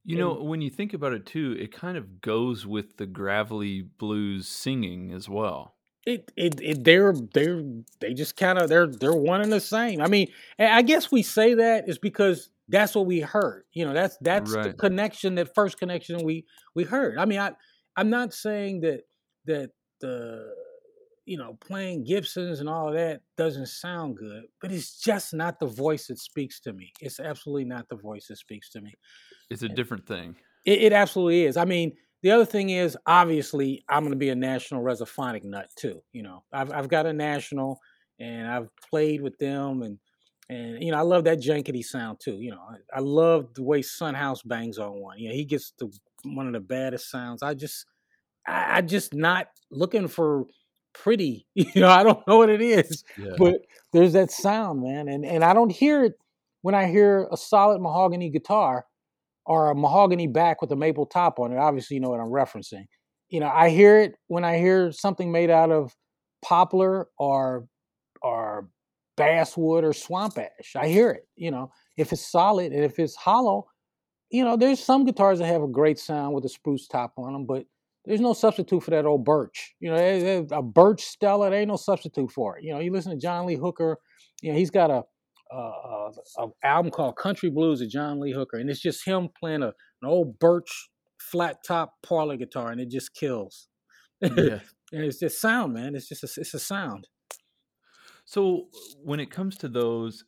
You 0.03 0.17
know, 0.17 0.33
when 0.41 0.61
you 0.61 0.71
think 0.71 0.95
about 0.95 1.13
it 1.13 1.27
too, 1.27 1.55
it 1.59 1.71
kind 1.71 1.95
of 1.95 2.21
goes 2.21 2.65
with 2.65 2.97
the 2.97 3.05
gravelly 3.05 3.83
blues 3.83 4.47
singing 4.47 5.11
as 5.11 5.29
well. 5.29 5.75
It 6.05 6.31
it, 6.35 6.59
it 6.61 6.83
they're 6.83 7.13
they're 7.33 7.63
they 7.99 8.13
just 8.13 8.35
kind 8.35 8.57
of 8.57 8.69
they're 8.69 8.87
they're 8.87 9.13
one 9.13 9.41
and 9.41 9.51
the 9.51 9.59
same. 9.59 10.01
I 10.01 10.07
mean, 10.07 10.27
I 10.57 10.81
guess 10.81 11.11
we 11.11 11.21
say 11.21 11.53
that 11.55 11.87
is 11.87 11.99
because 11.99 12.49
that's 12.67 12.95
what 12.95 13.05
we 13.05 13.19
heard. 13.19 13.65
You 13.73 13.85
know, 13.85 13.93
that's 13.93 14.17
that's 14.21 14.51
the 14.51 14.73
connection, 14.73 15.35
that 15.35 15.53
first 15.53 15.77
connection 15.77 16.23
we 16.23 16.45
we 16.75 16.83
heard. 16.83 17.17
I 17.17 17.25
mean, 17.25 17.39
I 17.39 17.51
I'm 17.95 18.09
not 18.09 18.33
saying 18.33 18.81
that 18.81 19.01
that 19.45 19.71
the 19.99 20.53
you 21.25 21.37
know, 21.37 21.57
playing 21.61 22.03
Gibsons 22.03 22.59
and 22.59 22.67
all 22.67 22.89
of 22.89 22.95
that 22.95 23.21
doesn't 23.37 23.67
sound 23.67 24.17
good, 24.17 24.43
but 24.59 24.71
it's 24.71 24.99
just 24.99 25.33
not 25.33 25.59
the 25.59 25.67
voice 25.67 26.07
that 26.07 26.19
speaks 26.19 26.59
to 26.61 26.73
me. 26.73 26.91
It's 26.99 27.19
absolutely 27.19 27.65
not 27.65 27.87
the 27.89 27.95
voice 27.95 28.27
that 28.27 28.37
speaks 28.37 28.69
to 28.71 28.81
me. 28.81 28.95
It's 29.49 29.63
a 29.63 29.69
different 29.69 30.07
thing. 30.07 30.35
It, 30.65 30.81
it 30.81 30.93
absolutely 30.93 31.45
is. 31.45 31.57
I 31.57 31.65
mean, 31.65 31.93
the 32.23 32.31
other 32.31 32.45
thing 32.45 32.69
is, 32.69 32.97
obviously, 33.05 33.83
I'm 33.89 34.03
going 34.03 34.11
to 34.11 34.17
be 34.17 34.29
a 34.29 34.35
national 34.35 34.83
resophonic 34.83 35.43
nut 35.43 35.69
too. 35.75 36.03
You 36.13 36.23
know, 36.23 36.43
I've 36.53 36.71
I've 36.71 36.87
got 36.89 37.05
a 37.05 37.13
national, 37.13 37.79
and 38.19 38.47
I've 38.47 38.69
played 38.89 39.21
with 39.21 39.37
them, 39.37 39.81
and 39.81 39.97
and 40.49 40.83
you 40.83 40.91
know, 40.91 40.97
I 40.97 41.01
love 41.01 41.23
that 41.25 41.39
jankety 41.39 41.83
sound 41.83 42.19
too. 42.19 42.39
You 42.39 42.51
know, 42.51 42.61
I, 42.61 42.97
I 42.97 42.99
love 42.99 43.53
the 43.55 43.63
way 43.63 43.81
Son 43.81 44.13
House 44.13 44.41
bangs 44.43 44.77
on 44.77 44.99
one. 44.99 45.17
You 45.17 45.29
know, 45.29 45.35
he 45.35 45.45
gets 45.45 45.73
the 45.79 45.91
one 46.23 46.47
of 46.47 46.53
the 46.53 46.59
baddest 46.59 47.09
sounds. 47.09 47.41
I 47.41 47.53
just, 47.53 47.85
I, 48.47 48.77
I 48.77 48.81
just 48.81 49.13
not 49.13 49.47
looking 49.71 50.07
for 50.07 50.45
pretty. 50.93 51.47
You 51.55 51.81
know, 51.81 51.89
I 51.89 52.03
don't 52.03 52.25
know 52.27 52.37
what 52.37 52.49
it 52.49 52.61
is, 52.61 53.03
Yeah. 53.17 53.33
but 53.37 53.61
there's 53.93 54.13
that 54.13 54.31
sound, 54.31 54.81
man, 54.83 55.07
and 55.07 55.25
and 55.25 55.43
I 55.43 55.53
don't 55.53 55.71
hear 55.71 56.03
it 56.03 56.13
when 56.61 56.75
I 56.75 56.87
hear 56.87 57.27
a 57.31 57.37
solid 57.37 57.81
mahogany 57.81 58.29
guitar 58.29 58.85
or 59.45 59.71
a 59.71 59.75
mahogany 59.75 60.27
back 60.27 60.61
with 60.61 60.71
a 60.71 60.75
maple 60.75 61.05
top 61.05 61.39
on 61.39 61.51
it. 61.51 61.57
Obviously, 61.57 61.95
you 61.95 62.01
know 62.01 62.09
what 62.09 62.19
I'm 62.19 62.27
referencing. 62.27 62.85
You 63.29 63.39
know, 63.39 63.49
I 63.49 63.69
hear 63.69 63.99
it 63.99 64.15
when 64.27 64.43
I 64.43 64.57
hear 64.57 64.91
something 64.91 65.31
made 65.31 65.49
out 65.49 65.71
of 65.71 65.95
poplar 66.43 67.07
or 67.17 67.67
or 68.21 68.69
basswood 69.17 69.83
or 69.83 69.93
swamp 69.93 70.37
ash. 70.37 70.75
I 70.75 70.87
hear 70.87 71.11
it. 71.11 71.27
You 71.35 71.51
know, 71.51 71.71
if 71.97 72.11
it's 72.11 72.29
solid 72.29 72.71
and 72.71 72.83
if 72.83 72.99
it's 72.99 73.15
hollow, 73.15 73.67
you 74.29 74.43
know, 74.43 74.57
there's 74.57 74.79
some 74.79 75.05
guitars 75.05 75.39
that 75.39 75.45
have 75.45 75.63
a 75.63 75.67
great 75.67 75.99
sound 75.99 76.33
with 76.33 76.45
a 76.45 76.49
spruce 76.49 76.87
top 76.87 77.13
on 77.17 77.33
them, 77.33 77.45
but 77.45 77.65
there's 78.05 78.21
no 78.21 78.33
substitute 78.33 78.81
for 78.81 78.91
that 78.91 79.05
old 79.05 79.25
birch. 79.25 79.75
You 79.79 79.91
know, 79.91 80.47
a 80.51 80.63
birch 80.63 81.03
Stella, 81.03 81.49
there 81.49 81.59
ain't 81.59 81.67
no 81.67 81.75
substitute 81.75 82.31
for 82.31 82.57
it. 82.57 82.63
You 82.63 82.73
know, 82.73 82.79
you 82.79 82.91
listen 82.91 83.11
to 83.11 83.17
John 83.17 83.45
Lee 83.45 83.55
Hooker, 83.55 83.97
you 84.41 84.51
know, 84.51 84.57
he's 84.57 84.71
got 84.71 84.89
a 84.89 85.03
a, 85.51 86.47
album 86.63 86.91
called 86.91 87.15
Country 87.15 87.49
Blues 87.49 87.81
of 87.81 87.89
John 87.89 88.19
Lee 88.19 88.33
Hooker, 88.33 88.57
and 88.57 88.69
it's 88.69 88.81
just 88.81 89.05
him 89.05 89.29
playing 89.39 89.63
a, 89.63 89.67
an 89.67 90.07
old 90.07 90.39
birch 90.39 90.89
flat 91.19 91.57
top 91.65 91.93
parlor 92.03 92.37
guitar, 92.37 92.71
and 92.71 92.81
it 92.81 92.89
just 92.89 93.13
kills. 93.13 93.67
yeah. 94.21 94.59
And 94.93 95.05
it's 95.05 95.19
just 95.19 95.39
sound, 95.39 95.71
man. 95.71 95.95
It's 95.95 96.09
just 96.09 96.21
a, 96.21 96.41
it's 96.41 96.53
a 96.53 96.59
sound. 96.59 97.07
So 98.25 98.67
when 99.01 99.21
it 99.21 99.31
comes 99.31 99.57
to 99.59 99.69
those, 99.69 100.25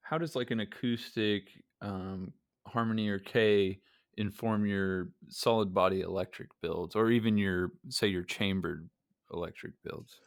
how 0.00 0.16
does 0.16 0.34
like 0.34 0.50
an 0.50 0.60
acoustic 0.60 1.42
um, 1.82 2.32
harmony 2.66 3.10
or 3.10 3.18
Kay 3.18 3.80
inform 4.16 4.64
your 4.64 5.10
solid 5.28 5.74
body 5.74 6.00
electric 6.00 6.48
builds, 6.62 6.96
or 6.96 7.10
even 7.10 7.36
your 7.36 7.72
say 7.90 8.06
your 8.06 8.22
chambered 8.22 8.88
electric 9.30 9.74
builds? 9.84 10.18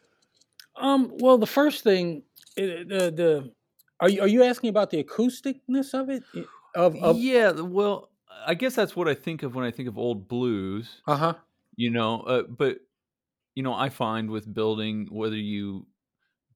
Um, 0.79 1.11
well, 1.19 1.39
the 1.39 1.47
first 1.47 1.83
thing, 1.83 2.21
the 2.55 2.85
the 2.87 3.51
are 4.01 4.09
you 4.09 4.21
are 4.21 4.27
you 4.27 4.43
asking 4.43 4.69
about 4.69 4.89
the 4.89 5.03
acousticness 5.03 5.93
of 5.99 6.09
it? 6.09 6.25
Of 6.75 6.95
of 7.01 7.23
yeah, 7.23 7.51
well, 7.51 8.11
I 8.45 8.53
guess 8.55 8.75
that's 8.75 8.95
what 8.95 9.07
I 9.07 9.13
think 9.13 9.43
of 9.43 9.55
when 9.55 9.65
I 9.65 9.71
think 9.71 9.87
of 9.89 9.97
old 9.97 10.27
blues. 10.27 11.01
uh 11.05 11.17
huh. 11.17 11.35
You 11.77 11.91
know, 11.91 12.21
uh, 12.21 12.43
but 12.43 12.79
you 13.55 13.63
know, 13.63 13.73
I 13.73 13.89
find 13.89 14.31
with 14.31 14.53
building 14.53 15.07
whether 15.11 15.37
you 15.37 15.87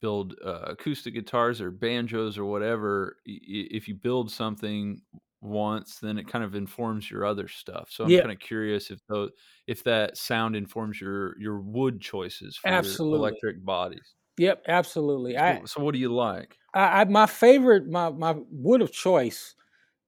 build 0.02 0.36
uh, 0.46 0.62
acoustic 0.68 1.14
guitars 1.16 1.62
or 1.62 1.72
banjos 1.72 2.38
or 2.38 2.46
whatever, 2.46 3.18
i- 3.28 3.42
if 3.48 3.88
you 3.90 3.96
build 3.96 4.32
something 4.32 5.02
once, 5.42 6.00
then 6.00 6.18
it 6.20 6.28
kind 6.28 6.44
of 6.46 6.56
informs 6.56 7.12
your 7.12 7.26
other 7.26 7.48
stuff. 7.50 7.90
So 7.92 8.06
I'm 8.06 8.16
Yeah, 8.16 8.24
kind 8.24 8.34
of 8.34 8.40
curious 8.40 8.92
if 8.92 9.00
those 9.08 9.32
if 9.68 9.84
that 9.86 10.18
sound 10.18 10.56
informs 10.58 11.02
your 11.02 11.40
your 11.42 11.62
wood 11.62 12.02
choices 12.02 12.58
for 12.58 13.02
absolutely. 13.04 13.12
electric 13.12 13.66
bodies. 13.66 14.16
Yep, 14.38 14.64
absolutely. 14.68 15.38
I, 15.38 15.60
So, 15.60 15.66
so 15.66 15.84
what 15.84 15.94
do 15.94 16.00
you 16.00 16.14
like? 16.14 16.58
I, 16.74 17.02
I 17.02 17.06
my 17.06 17.26
favorite 17.26 17.88
my 17.88 18.10
my 18.10 18.36
wood 18.52 18.82
of 18.82 18.92
choice 18.92 19.56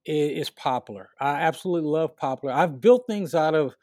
is, 0.06 0.48
is 0.48 0.50
poplar. 0.50 1.10
I 1.20 1.36
absolutely 1.42 1.90
love 1.90 2.16
poplar. 2.18 2.52
I've 2.52 2.82
built 2.82 3.06
things 3.08 3.34
out 3.36 3.56
of 3.56 3.76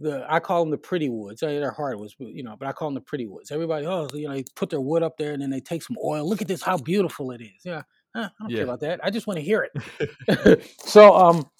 the 0.00 0.24
I 0.28 0.40
call 0.40 0.62
them 0.62 0.70
the 0.70 0.78
pretty 0.78 1.08
woods. 1.08 1.42
Uh, 1.42 1.48
They're 1.48 1.70
hardwoods, 1.72 2.14
but 2.18 2.28
you 2.28 2.42
know, 2.42 2.56
but 2.58 2.68
I 2.68 2.72
call 2.72 2.88
them 2.88 2.94
the 2.94 3.00
pretty 3.00 3.26
woods. 3.26 3.50
Everybody, 3.50 3.86
oh, 3.86 4.08
you 4.14 4.28
know, 4.28 4.34
they 4.34 4.44
put 4.54 4.70
their 4.70 4.80
wood 4.80 5.02
up 5.02 5.16
there 5.16 5.32
and 5.32 5.42
then 5.42 5.50
they 5.50 5.60
take 5.60 5.82
some 5.82 5.96
oil. 6.04 6.28
Look 6.28 6.42
at 6.42 6.48
this, 6.48 6.62
how 6.62 6.76
beautiful 6.78 7.32
it 7.32 7.40
is. 7.40 7.64
Yeah, 7.64 7.82
I 8.14 8.30
don't 8.40 8.52
care 8.54 8.64
about 8.64 8.80
that. 8.80 9.00
I 9.02 9.10
just 9.10 9.26
want 9.26 9.38
to 9.38 9.44
hear 9.44 9.68
it. 9.74 10.62
so, 10.84 11.14
um, 11.16 11.50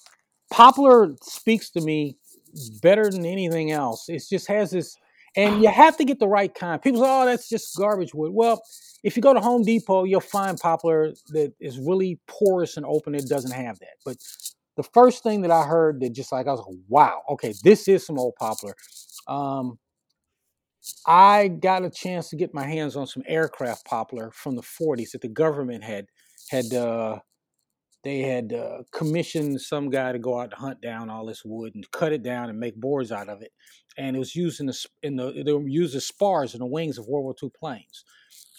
poplar 0.51 1.15
speaks 1.21 1.69
to 1.71 1.81
me 1.81 2.17
better 2.81 3.09
than 3.09 3.25
anything 3.25 3.71
else. 3.71 4.09
It 4.09 4.23
just 4.29 4.47
has 4.47 4.71
this, 4.71 4.95
and 5.35 5.61
you 5.61 5.69
have 5.69 5.97
to 5.97 6.05
get 6.05 6.19
the 6.19 6.27
right 6.27 6.53
kind. 6.53 6.81
People 6.81 7.01
say, 7.01 7.07
"Oh, 7.09 7.25
that's 7.25 7.49
just 7.49 7.75
garbage 7.77 8.13
wood." 8.13 8.31
Well, 8.33 8.61
if 9.03 9.15
you 9.15 9.21
go 9.21 9.33
to 9.33 9.39
Home 9.39 9.63
Depot, 9.63 10.03
you'll 10.03 10.21
find 10.21 10.57
poplar 10.57 11.13
that 11.29 11.53
is 11.59 11.79
really 11.79 12.19
porous 12.27 12.77
and 12.77 12.85
open. 12.85 13.15
It 13.15 13.27
doesn't 13.27 13.51
have 13.51 13.79
that. 13.79 13.97
But 14.05 14.17
the 14.75 14.83
first 14.83 15.23
thing 15.23 15.41
that 15.41 15.51
I 15.51 15.63
heard 15.63 15.99
that 16.01 16.13
just 16.13 16.31
like 16.31 16.47
I 16.47 16.51
was 16.51 16.61
like, 16.61 16.77
"Wow, 16.87 17.23
okay, 17.29 17.53
this 17.63 17.87
is 17.87 18.05
some 18.05 18.19
old 18.19 18.35
poplar." 18.35 18.75
Um, 19.27 19.79
I 21.05 21.47
got 21.49 21.83
a 21.83 21.89
chance 21.89 22.29
to 22.29 22.35
get 22.35 22.53
my 22.53 22.65
hands 22.65 22.95
on 22.95 23.07
some 23.07 23.23
aircraft 23.27 23.85
poplar 23.85 24.31
from 24.31 24.55
the 24.55 24.61
40s 24.61 25.11
that 25.11 25.21
the 25.21 25.27
government 25.27 25.83
had 25.83 26.07
had 26.49 26.73
uh, 26.73 27.19
they 28.03 28.19
had 28.19 28.53
uh, 28.53 28.83
commissioned 28.91 29.59
some 29.61 29.89
guy 29.89 30.11
to 30.11 30.19
go 30.19 30.39
out 30.39 30.51
to 30.51 30.55
hunt 30.55 30.81
down 30.81 31.09
all 31.09 31.25
this 31.25 31.43
wood 31.43 31.75
and 31.75 31.89
cut 31.91 32.13
it 32.13 32.23
down 32.23 32.49
and 32.49 32.59
make 32.59 32.75
boards 32.75 33.11
out 33.11 33.29
of 33.29 33.41
it. 33.41 33.51
And 33.97 34.15
it 34.15 34.19
was 34.19 34.35
used 34.35 34.59
in 34.59 34.67
the 34.67 34.85
in 35.03 35.15
the 35.15 35.43
they 35.45 35.51
were 35.51 35.67
used 35.67 35.95
as 35.95 36.05
spars 36.05 36.53
in 36.53 36.59
the 36.59 36.65
wings 36.65 36.97
of 36.97 37.07
World 37.07 37.25
War 37.25 37.35
II 37.41 37.49
planes. 37.59 38.05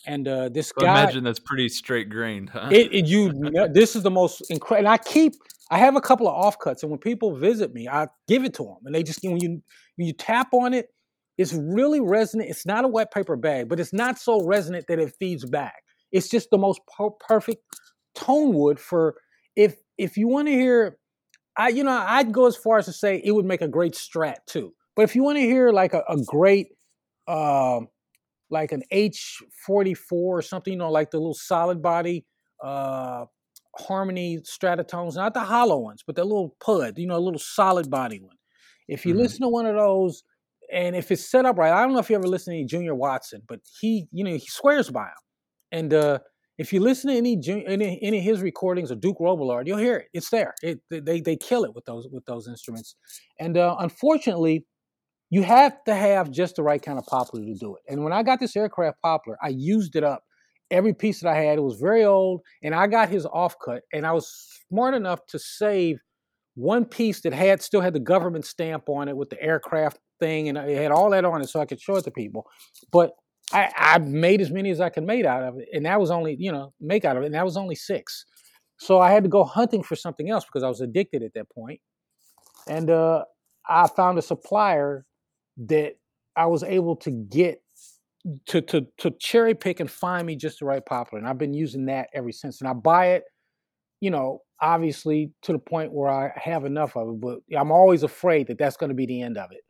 And 0.07 0.26
uh, 0.29 0.48
this 0.48 0.72
So 0.79 0.85
I 0.85 0.85
guy, 0.87 1.03
imagine 1.03 1.24
that's 1.24 1.38
pretty 1.38 1.68
straight 1.68 2.09
grained, 2.09 2.50
huh? 2.50 2.68
it, 2.70 2.92
it 2.92 3.07
you 3.07 3.33
this 3.72 3.96
is 3.96 4.03
the 4.03 4.11
most 4.11 4.42
incredible. 4.50 4.88
And 4.88 4.88
I 4.88 4.98
keep 4.98 5.35
I 5.70 5.79
have 5.79 5.96
a 5.96 6.00
couple 6.00 6.29
of 6.29 6.35
offcuts, 6.35 6.83
and 6.83 6.90
when 6.90 7.00
people 7.00 7.35
visit 7.35 7.72
me, 7.72 7.88
I 7.88 8.09
give 8.26 8.44
it 8.44 8.55
to 8.55 8.64
them, 8.64 8.79
and 8.85 8.94
they 8.94 9.03
just 9.03 9.20
when 9.22 9.40
you 9.40 9.62
when 9.96 10.07
you 10.07 10.12
tap 10.12 10.48
on 10.53 10.74
it, 10.74 10.88
it's 11.38 11.55
really 11.55 12.00
resonant. 12.00 12.50
It's 12.50 12.66
not 12.66 12.85
a 12.85 12.88
wet 12.88 13.12
paper 13.12 13.37
bag, 13.37 13.68
but 13.68 13.81
it's 13.81 13.92
not 13.92 14.18
so 14.18 14.44
resonant 14.44 14.87
that 14.88 14.98
it 14.98 15.14
feeds 15.18 15.44
back. 15.44 15.83
It's 16.12 16.29
just 16.29 16.50
the 16.50 16.59
most 16.59 16.81
per- 16.87 17.11
perfect 17.11 17.62
tone 18.14 18.53
wood 18.53 18.81
for 18.81 19.14
if 19.56 19.76
if 19.98 20.16
you 20.16 20.28
want 20.28 20.48
to 20.48 20.52
hear. 20.54 20.98
I 21.56 21.68
you 21.68 21.84
know 21.84 21.92
I'd 21.92 22.32
go 22.32 22.46
as 22.46 22.56
far 22.56 22.78
as 22.78 22.86
to 22.86 22.92
say 22.92 23.20
it 23.24 23.32
would 23.32 23.44
make 23.44 23.62
a 23.62 23.68
great 23.68 23.94
strat 23.94 24.36
too. 24.46 24.74
But 24.96 25.02
if 25.02 25.16
you 25.16 25.22
want 25.22 25.38
to 25.38 25.42
hear 25.42 25.72
like 25.72 25.94
a, 25.94 26.02
a 26.08 26.16
great 26.24 26.68
um 27.28 27.88
like 28.50 28.72
an 28.72 28.82
H44 28.90 30.12
or 30.12 30.42
something, 30.42 30.72
you 30.72 30.78
know, 30.78 30.90
like 30.90 31.10
the 31.10 31.18
little 31.18 31.34
solid 31.34 31.82
body 31.82 32.26
uh, 32.62 33.24
harmony 33.78 34.38
Stratotones, 34.38 35.14
not 35.16 35.34
the 35.34 35.40
hollow 35.40 35.78
ones, 35.78 36.02
but 36.06 36.16
the 36.16 36.24
little 36.24 36.56
pud, 36.64 36.98
you 36.98 37.06
know, 37.06 37.16
a 37.16 37.20
little 37.20 37.38
solid 37.38 37.90
body 37.90 38.20
one. 38.20 38.36
If 38.88 39.06
you 39.06 39.14
Mhm. 39.14 39.18
listen 39.18 39.42
to 39.42 39.48
one 39.48 39.66
of 39.66 39.76
those, 39.76 40.24
and 40.72 40.96
if 40.96 41.10
it's 41.10 41.28
set 41.30 41.44
up 41.46 41.58
right, 41.58 41.72
I 41.72 41.82
don't 41.82 41.92
know 41.92 42.00
if 42.00 42.10
you 42.10 42.16
ever 42.16 42.26
listen 42.28 42.52
to 42.52 42.58
any 42.58 42.66
Junior 42.66 42.94
Watson, 42.94 43.42
but 43.48 43.60
he, 43.80 44.08
you 44.12 44.24
know, 44.24 44.32
he 44.32 44.46
swears 44.46 44.90
by 44.90 45.04
them. 45.04 45.14
And 45.72 45.94
uh, 45.94 46.18
if 46.60 46.74
you 46.74 46.80
listen 46.80 47.10
to 47.10 47.16
any, 47.16 47.40
any 47.66 47.98
any 48.02 48.18
of 48.18 48.24
his 48.24 48.42
recordings 48.42 48.90
of 48.90 49.00
Duke 49.00 49.16
Robillard, 49.18 49.66
you'll 49.66 49.78
hear 49.78 49.96
it. 49.96 50.08
It's 50.12 50.28
there. 50.28 50.54
It 50.62 50.80
they 50.90 51.22
they 51.22 51.34
kill 51.34 51.64
it 51.64 51.74
with 51.74 51.86
those 51.86 52.06
with 52.12 52.26
those 52.26 52.46
instruments. 52.48 52.96
And 53.38 53.56
uh, 53.56 53.76
unfortunately, 53.78 54.66
you 55.30 55.42
have 55.42 55.82
to 55.84 55.94
have 55.94 56.30
just 56.30 56.56
the 56.56 56.62
right 56.62 56.82
kind 56.82 56.98
of 56.98 57.06
poplar 57.06 57.40
to 57.40 57.54
do 57.54 57.76
it. 57.76 57.82
And 57.90 58.04
when 58.04 58.12
I 58.12 58.22
got 58.22 58.40
this 58.40 58.56
aircraft 58.56 59.00
poplar, 59.00 59.38
I 59.42 59.48
used 59.48 59.96
it 59.96 60.04
up. 60.04 60.22
Every 60.70 60.92
piece 60.92 61.20
that 61.20 61.30
I 61.30 61.36
had, 61.36 61.56
it 61.56 61.62
was 61.62 61.80
very 61.80 62.04
old, 62.04 62.42
and 62.62 62.74
I 62.74 62.88
got 62.88 63.08
his 63.08 63.24
offcut, 63.26 63.80
and 63.94 64.06
I 64.06 64.12
was 64.12 64.28
smart 64.68 64.94
enough 64.94 65.20
to 65.28 65.38
save 65.38 65.96
one 66.56 66.84
piece 66.84 67.22
that 67.22 67.32
had 67.32 67.62
still 67.62 67.80
had 67.80 67.94
the 67.94 68.00
government 68.00 68.44
stamp 68.44 68.88
on 68.90 69.08
it 69.08 69.16
with 69.16 69.30
the 69.30 69.42
aircraft 69.42 69.98
thing, 70.20 70.50
and 70.50 70.58
it 70.58 70.76
had 70.76 70.92
all 70.92 71.08
that 71.10 71.24
on 71.24 71.40
it, 71.40 71.48
so 71.48 71.58
I 71.58 71.64
could 71.64 71.80
show 71.80 71.96
it 71.96 72.04
to 72.04 72.10
people. 72.10 72.44
But 72.92 73.12
I, 73.52 73.72
I 73.76 73.98
made 73.98 74.40
as 74.40 74.50
many 74.50 74.70
as 74.70 74.80
I 74.80 74.90
could 74.90 75.04
make 75.04 75.24
out 75.24 75.42
of 75.42 75.58
it, 75.58 75.68
and 75.72 75.86
that 75.86 76.00
was 76.00 76.10
only 76.10 76.36
you 76.38 76.52
know 76.52 76.72
make 76.80 77.04
out 77.04 77.16
of 77.16 77.22
it, 77.22 77.26
and 77.26 77.34
that 77.34 77.44
was 77.44 77.56
only 77.56 77.74
six. 77.74 78.24
So 78.78 79.00
I 79.00 79.10
had 79.12 79.24
to 79.24 79.28
go 79.30 79.44
hunting 79.44 79.82
for 79.82 79.96
something 79.96 80.30
else 80.30 80.44
because 80.44 80.62
I 80.62 80.68
was 80.68 80.80
addicted 80.80 81.22
at 81.22 81.34
that 81.34 81.48
point. 81.50 81.80
and 82.68 82.90
uh, 82.90 83.24
I 83.68 83.88
found 83.88 84.18
a 84.18 84.22
supplier 84.22 85.04
that 85.58 85.94
I 86.36 86.46
was 86.46 86.62
able 86.62 86.96
to 86.96 87.10
get 87.10 87.62
to 88.46 88.60
to 88.62 88.86
to 88.98 89.10
cherry 89.20 89.54
pick 89.54 89.80
and 89.80 89.90
find 89.90 90.26
me 90.26 90.36
just 90.36 90.60
the 90.60 90.66
right 90.66 90.84
poplar, 90.84 91.18
and 91.18 91.28
I've 91.28 91.38
been 91.38 91.54
using 91.54 91.86
that 91.86 92.08
ever 92.14 92.32
since. 92.32 92.60
And 92.60 92.68
I 92.68 92.74
buy 92.74 93.08
it, 93.12 93.24
you 94.00 94.10
know, 94.10 94.42
obviously 94.60 95.32
to 95.42 95.52
the 95.52 95.58
point 95.58 95.92
where 95.92 96.10
I 96.10 96.32
have 96.36 96.64
enough 96.64 96.96
of 96.96 97.08
it, 97.08 97.20
but 97.20 97.40
I'm 97.58 97.72
always 97.72 98.02
afraid 98.02 98.48
that 98.48 98.58
that's 98.58 98.76
going 98.76 98.90
to 98.90 98.94
be 98.94 99.06
the 99.06 99.22
end 99.22 99.38
of 99.38 99.50
it. 99.52 99.62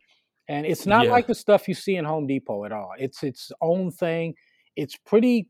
And 0.51 0.65
it's 0.65 0.85
not 0.85 1.05
Yeah. 1.05 1.11
like 1.15 1.27
the 1.27 1.35
stuff 1.35 1.67
you 1.69 1.75
see 1.75 1.95
in 1.97 2.05
Home 2.05 2.27
Depot 2.27 2.65
at 2.65 2.73
all. 2.73 2.91
It's 2.99 3.23
its 3.23 3.51
own 3.61 3.91
thing. 3.91 4.35
It's 4.75 4.97
pretty. 4.97 5.49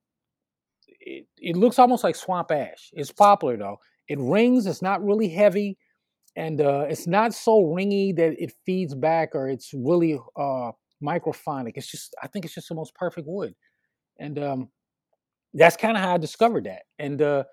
It, 0.99 1.25
it 1.37 1.55
looks 1.57 1.79
almost 1.79 2.03
like 2.03 2.15
swamp 2.15 2.51
ash. 2.51 2.89
It's 2.93 3.11
popular 3.11 3.57
though. 3.57 3.77
It 4.07 4.19
rings. 4.19 4.65
It's 4.67 4.81
not 4.81 5.03
really 5.03 5.29
heavy, 5.29 5.77
and 6.35 6.61
uh, 6.61 6.85
it's 6.89 7.07
not 7.07 7.33
so 7.33 7.63
ringy 7.63 8.15
that 8.17 8.33
it 8.43 8.53
feeds 8.65 8.95
back 8.95 9.35
or 9.35 9.49
it's 9.49 9.71
really 9.73 10.19
uh, 10.37 10.71
microphonic. 11.03 11.73
It's 11.75 11.91
just. 11.91 12.15
I 12.23 12.27
think 12.27 12.45
it's 12.45 12.53
just 12.55 12.69
the 12.69 12.75
most 12.75 12.93
perfect 12.95 13.27
wood. 13.27 13.53
and 14.19 14.37
um, 14.39 14.69
that's 15.53 15.77
kind 15.77 15.97
of 15.97 16.03
how 16.03 16.15
I 16.15 16.17
discovered 16.17 16.65
that. 16.65 16.83
And 16.99 17.21
uh, 17.21 17.43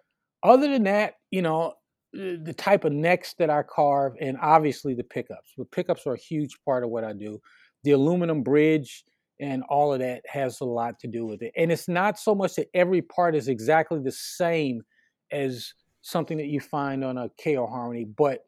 other 0.43 0.69
than 0.69 0.85
that, 0.85 1.15
you 1.31 1.43
know, 1.43 1.75
Eh, 2.17 2.37
the 2.43 2.55
type 2.55 2.85
of 2.85 2.93
necks 2.93 3.35
that 3.39 3.51
I 3.51 3.63
carve, 3.63 4.15
and 4.21 4.37
obviously 4.41 4.95
the 4.95 5.05
pickups. 5.05 5.53
The 5.57 5.65
pickups 5.65 6.07
are 6.07 6.15
a 6.15 6.19
huge 6.19 6.57
part 6.65 6.85
of 6.85 6.91
what 6.91 7.05
I 7.05 7.13
do. 7.13 7.41
The 7.85 7.93
aluminum 7.93 8.43
bridge 8.43 9.05
and 9.41 9.63
all 9.69 9.93
of 9.93 10.01
that 10.01 10.23
has 10.27 10.61
a 10.61 10.65
lot 10.65 10.99
to 11.01 11.07
do 11.07 11.25
with 11.25 11.43
it. 11.43 11.53
And 11.57 11.71
it's 11.71 11.89
not 11.89 12.19
so 12.19 12.35
much 12.35 12.57
that 12.57 12.69
every 12.75 13.03
part 13.03 13.37
is 13.37 13.47
exactly 13.49 14.01
the 14.03 14.11
same 14.13 14.83
as 15.31 15.73
something 16.03 16.39
that 16.39 16.47
you 16.47 16.61
find 16.61 17.05
on 17.05 17.19
a 17.19 17.31
KO 17.43 17.67
Harmony, 17.67 18.05
but 18.05 18.41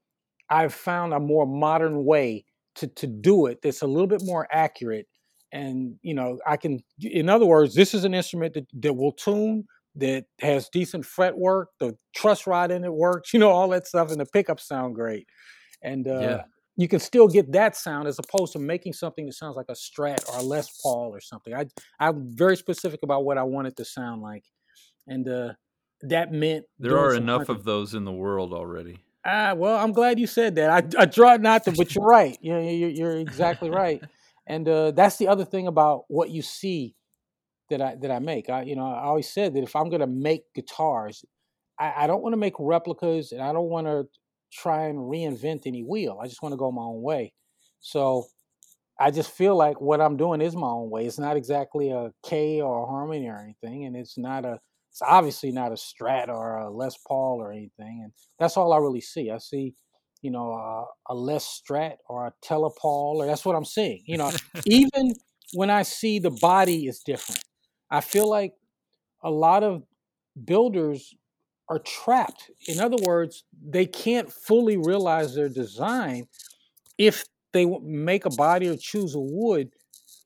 I've 0.49 0.75
found 0.75 1.12
a 1.12 1.20
more 1.20 1.46
modern 1.46 2.05
way 2.05 2.44
to 2.77 2.87
to 2.87 3.07
do 3.07 3.46
it 3.46 3.61
that's 3.62 3.83
a 3.83 3.87
little 3.87 4.07
bit 4.07 4.23
more 4.25 4.49
accurate. 4.51 5.07
And 5.53 5.96
you 6.03 6.14
know, 6.14 6.38
I 6.46 6.57
can, 6.57 6.81
in 7.01 7.29
other 7.29 7.46
words, 7.46 7.75
this 7.75 7.94
is 7.94 8.05
an 8.05 8.14
instrument 8.14 8.55
that, 8.55 8.66
that 8.81 8.94
will 8.94 9.12
tune, 9.12 9.64
that 9.96 10.24
has 10.40 10.68
decent 10.68 11.05
fret 11.05 11.37
work, 11.37 11.68
the 11.79 11.96
truss 12.14 12.46
rod 12.46 12.70
in 12.70 12.85
it 12.85 12.92
works, 12.92 13.33
you 13.35 13.40
know, 13.40 13.50
all 13.50 13.68
that 13.70 13.87
stuff, 13.87 14.11
and 14.11 14.20
the 14.20 14.26
pickups 14.26 14.66
sound 14.66 14.94
great. 14.94 15.26
And 15.83 16.07
uh, 16.07 16.20
yeah. 16.20 16.42
you 16.76 16.88
can 16.88 17.00
still 17.00 17.29
get 17.29 17.53
that 17.53 17.76
sound 17.76 18.07
as 18.07 18.18
opposed 18.18 18.53
to 18.53 18.59
making 18.59 18.92
something 18.92 19.26
that 19.26 19.33
sounds 19.33 19.57
like 19.57 19.66
a 19.68 19.74
Strat 19.74 20.29
or 20.29 20.38
a 20.38 20.42
Les 20.42 20.68
Paul 20.83 21.11
or 21.12 21.20
something. 21.20 21.55
I 21.55 21.66
I'm 21.98 22.37
very 22.37 22.57
specific 22.57 23.00
about 23.03 23.24
what 23.24 23.38
I 23.38 23.42
want 23.42 23.68
it 23.68 23.76
to 23.76 23.85
sound 23.85 24.22
like, 24.22 24.44
and 25.07 25.29
uh, 25.29 25.53
that 26.03 26.33
meant 26.33 26.66
there 26.79 26.98
are 26.98 27.14
enough 27.14 27.48
of 27.48 27.64
those 27.64 27.94
in 27.94 28.05
the 28.05 28.12
world 28.12 28.53
already. 28.53 28.98
Ah, 29.24 29.53
well, 29.55 29.76
I'm 29.76 29.92
glad 29.92 30.18
you 30.18 30.26
said 30.26 30.55
that. 30.55 30.70
I, 30.70 31.03
I 31.03 31.07
tried 31.07 31.42
not 31.42 31.64
to, 31.64 31.72
but 31.72 31.94
you're 31.94 32.07
right. 32.07 32.38
You 32.40 32.53
know, 32.55 32.61
you're, 32.61 32.88
you're 32.88 33.16
exactly 33.18 33.70
right. 33.70 34.03
And 34.46 34.68
uh, 34.68 34.90
that's 34.90 35.16
the 35.16 35.29
other 35.29 35.44
thing 35.44 35.68
about 35.68 36.07
what 36.09 36.31
you 36.31 36.42
see 36.42 36.96
that 37.71 37.81
I 37.81 37.97
that 38.03 38.11
I 38.11 38.19
make. 38.19 38.51
I, 38.51 38.63
you 38.63 38.77
know, 38.77 38.87
I 38.87 39.05
always 39.05 39.29
said 39.29 39.55
that 39.55 39.63
if 39.63 39.75
I'm 39.75 39.89
going 39.89 40.01
to 40.01 40.07
make 40.07 40.43
guitars, 40.55 41.25
I, 41.79 42.05
I 42.05 42.07
don't 42.07 42.23
want 42.23 42.35
to 42.35 42.39
make 42.39 42.55
replicas, 42.59 43.33
and 43.33 43.43
I 43.43 43.53
don't 43.53 43.69
want 43.71 43.87
to 43.87 44.05
try 44.53 44.87
and 44.87 44.99
reinvent 44.99 45.63
any 45.67 45.83
wheel. 45.83 46.19
I 46.23 46.27
just 46.27 46.43
want 46.43 46.53
to 46.53 46.57
go 46.59 46.71
my 46.71 46.83
own 46.83 47.03
way. 47.03 47.33
So 47.81 48.27
I 48.99 49.11
just 49.11 49.31
feel 49.31 49.57
like 49.57 49.81
what 49.81 50.01
I'm 50.01 50.17
doing 50.17 50.43
is 50.43 50.55
my 50.55 50.69
own 50.69 50.91
way. 50.91 51.07
It's 51.07 51.19
not 51.19 51.37
exactly 51.37 51.91
a 51.91 52.11
Kay 52.23 52.61
or 52.61 52.83
a 52.83 52.87
harmony 52.87 53.29
or 53.29 53.39
anything, 53.39 53.87
and 53.87 53.97
it's 53.97 54.19
not 54.19 54.45
a 54.45 54.59
it's 54.91 55.03
obviously 55.03 55.53
not 55.53 55.73
a 55.73 55.77
Strat 55.77 56.29
or 56.29 56.59
a 56.59 56.71
Les 56.71 56.97
Paul 57.07 57.41
or 57.41 57.53
anything, 57.53 58.01
and 58.03 58.13
that's 58.39 58.57
all 58.57 58.73
I 58.73 58.79
really 58.79 59.01
see. 59.01 59.31
I 59.31 59.39
see, 59.39 59.75
you 60.21 60.31
know, 60.33 60.53
uh, 60.53 60.85
a 61.13 61.15
Les 61.15 61.45
Strat 61.45 61.97
or 62.09 62.27
a 62.27 62.33
Telepaul, 62.45 63.17
or 63.17 63.27
that's 63.27 63.45
what 63.45 63.55
I'm 63.55 63.65
seeing. 63.65 64.03
You 64.05 64.19
know, 64.19 64.33
even 64.67 65.15
when 65.55 65.71
I 65.71 65.83
see 65.83 66.19
the 66.19 66.31
body 66.31 66.87
is 66.87 67.01
different, 67.01 67.43
I 67.90 68.00
feel 68.00 68.29
like 68.29 68.55
a 69.22 69.31
lot 69.31 69.62
of 69.62 69.83
builders 70.44 71.14
are 71.68 71.79
trapped. 71.79 72.50
In 72.66 72.81
other 72.81 72.96
words, 73.03 73.44
they 73.62 73.87
can't 73.87 74.31
fully 74.31 74.76
realize 74.76 75.35
their 75.35 75.48
design 75.48 76.26
if 76.98 77.24
they 77.53 77.66
make 77.83 78.24
a 78.24 78.31
body 78.31 78.68
or 78.68 78.76
choose 78.76 79.14
a 79.14 79.20
wood 79.20 79.70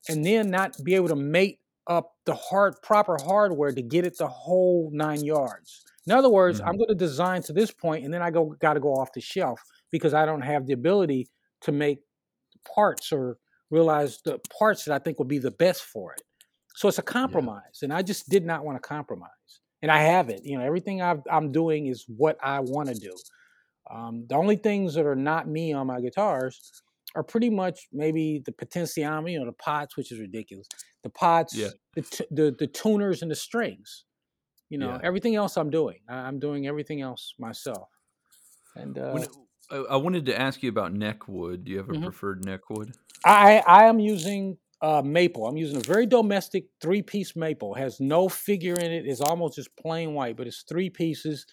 and 0.09 0.25
then 0.25 0.49
not 0.49 0.75
be 0.83 0.95
able 0.95 1.07
to 1.07 1.15
mate 1.15 1.59
up 1.87 2.15
the 2.25 2.33
hard 2.33 2.75
proper 2.81 3.17
hardware 3.23 3.71
to 3.71 3.81
get 3.81 4.05
it 4.05 4.17
the 4.17 4.27
whole 4.27 4.89
nine 4.93 5.23
yards. 5.23 5.83
In 6.07 6.13
other 6.13 6.29
words, 6.29 6.59
mm-hmm. 6.59 6.69
I'm 6.69 6.77
going 6.77 6.89
to 6.89 6.95
design 6.95 7.41
to 7.43 7.53
this 7.53 7.71
point, 7.71 8.05
and 8.05 8.13
then 8.13 8.21
I 8.21 8.31
go 8.31 8.55
got 8.59 8.73
to 8.73 8.79
go 8.79 8.93
off 8.93 9.13
the 9.13 9.21
shelf 9.21 9.61
because 9.91 10.13
I 10.13 10.25
don't 10.25 10.41
have 10.41 10.65
the 10.65 10.73
ability 10.73 11.27
to 11.61 11.71
make 11.71 11.99
parts 12.75 13.11
or 13.11 13.37
realize 13.69 14.19
the 14.23 14.39
parts 14.57 14.85
that 14.85 14.93
I 14.93 14.99
think 14.99 15.17
will 15.17 15.25
be 15.25 15.39
the 15.39 15.51
best 15.51 15.83
for 15.83 16.13
it. 16.13 16.21
So 16.75 16.87
it's 16.87 16.97
a 16.97 17.03
compromise, 17.03 17.79
yeah. 17.81 17.85
and 17.85 17.93
I 17.93 18.01
just 18.01 18.29
did 18.29 18.45
not 18.45 18.65
want 18.65 18.81
to 18.81 18.87
compromise, 18.87 19.29
and 19.81 19.91
I 19.91 19.99
haven't. 19.99 20.45
You 20.45 20.57
know, 20.57 20.65
everything 20.65 21.01
i 21.01 21.15
am 21.29 21.51
doing 21.51 21.87
is 21.87 22.05
what 22.07 22.37
I 22.43 22.59
want 22.59 22.89
to 22.89 22.95
do. 22.95 23.15
Um, 23.89 24.25
the 24.27 24.35
only 24.35 24.55
things 24.55 24.93
that 24.95 25.05
are 25.05 25.15
not 25.15 25.47
me 25.47 25.71
on 25.73 25.87
my 25.87 26.01
guitars 26.01 26.81
are 27.15 27.23
pretty 27.23 27.49
much 27.49 27.87
maybe 27.93 28.41
the 28.45 28.51
Potenziami, 28.51 29.33
you 29.33 29.39
know, 29.39 29.45
the 29.45 29.53
pots, 29.53 29.95
which 29.95 30.11
is 30.11 30.19
ridiculous. 30.19 30.67
The 31.03 31.09
pots, 31.09 31.55
yeah. 31.55 31.69
the, 31.95 32.01
t- 32.01 32.25
the 32.31 32.55
the 32.57 32.67
tuners 32.67 33.21
and 33.21 33.31
the 33.31 33.35
strings. 33.35 34.05
You 34.69 34.79
know, 34.79 34.89
yeah. 34.89 34.99
everything 35.03 35.35
else 35.35 35.57
I'm 35.57 35.69
doing. 35.69 35.99
I'm 36.09 36.39
doing 36.39 36.67
everything 36.67 37.01
else 37.01 37.35
myself. 37.39 37.87
And 38.75 38.97
uh, 38.97 39.11
when, 39.11 39.27
I 39.71 39.95
wanted 39.95 40.25
to 40.27 40.39
ask 40.39 40.61
you 40.61 40.69
about 40.69 40.93
neck 40.93 41.27
wood. 41.27 41.65
Do 41.65 41.71
you 41.71 41.77
have 41.77 41.89
a 41.89 41.93
mm-hmm. 41.93 42.03
preferred 42.03 42.45
neck 42.45 42.69
wood? 42.69 42.93
I 43.23 43.63
I 43.65 43.85
am 43.85 43.99
using 43.99 44.57
uh, 44.81 45.01
maple. 45.03 45.47
I'm 45.47 45.57
using 45.57 45.77
a 45.77 45.81
very 45.81 46.05
domestic 46.05 46.65
three 46.81 47.01
piece 47.01 47.35
maple. 47.35 47.75
It 47.75 47.79
has 47.79 47.99
no 47.99 48.29
figure 48.29 48.75
in 48.75 48.91
it. 48.91 49.05
It's 49.05 49.21
almost 49.21 49.55
just 49.55 49.75
plain 49.77 50.13
white, 50.13 50.37
but 50.37 50.47
it's 50.47 50.63
three 50.67 50.89
pieces. 50.89 51.45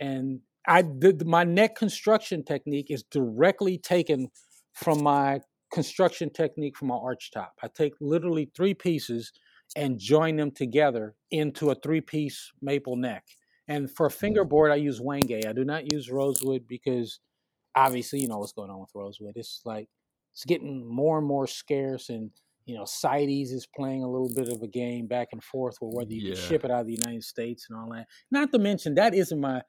And 0.00 0.40
I 0.66 0.82
the, 0.82 1.22
my 1.24 1.44
neck 1.44 1.76
construction 1.76 2.44
technique 2.44 2.90
is 2.90 3.04
directly 3.04 3.78
taken 3.78 4.28
from 4.72 5.02
my 5.02 5.40
construction 5.72 6.30
technique 6.30 6.76
from 6.76 6.88
my 6.88 6.96
arch 6.96 7.30
top. 7.32 7.54
I 7.62 7.68
take 7.68 7.94
literally 8.00 8.50
three 8.54 8.74
pieces 8.74 9.32
and 9.76 9.98
join 9.98 10.36
them 10.36 10.50
together 10.50 11.14
into 11.30 11.70
a 11.70 11.74
three 11.74 12.00
piece 12.00 12.52
maple 12.60 12.96
neck. 12.96 13.24
And 13.66 13.90
for 13.90 14.08
mm-hmm. 14.08 14.18
fingerboard, 14.18 14.72
I 14.72 14.76
use 14.76 15.00
Wenge. 15.00 15.46
I 15.46 15.52
do 15.52 15.64
not 15.64 15.92
use 15.92 16.10
rosewood 16.10 16.66
because 16.68 17.20
obviously, 17.74 18.20
you 18.20 18.28
know 18.28 18.38
what's 18.38 18.52
going 18.52 18.70
on 18.70 18.80
with 18.80 18.90
rosewood. 18.94 19.34
It's 19.36 19.62
like 19.64 19.88
it's 20.32 20.44
getting 20.44 20.86
more 20.86 21.18
and 21.18 21.26
more 21.26 21.46
scarce, 21.46 22.08
and 22.08 22.30
you 22.66 22.74
know, 22.74 22.84
CITES 22.84 23.52
is 23.52 23.66
playing 23.66 24.02
a 24.02 24.10
little 24.10 24.30
bit 24.34 24.48
of 24.48 24.62
a 24.62 24.68
game 24.68 25.06
back 25.06 25.28
and 25.32 25.42
forth 25.42 25.76
with 25.80 25.94
whether 25.94 26.12
you 26.12 26.28
yeah. 26.28 26.34
can 26.34 26.42
ship 26.42 26.64
it 26.64 26.70
out 26.70 26.80
of 26.80 26.86
the 26.86 26.94
United 26.94 27.22
States 27.22 27.66
and 27.68 27.78
all 27.78 27.90
that. 27.92 28.06
Not 28.30 28.52
to 28.52 28.58
mention 28.58 28.94
that 28.94 29.14
isn't 29.14 29.40
my 29.40 29.62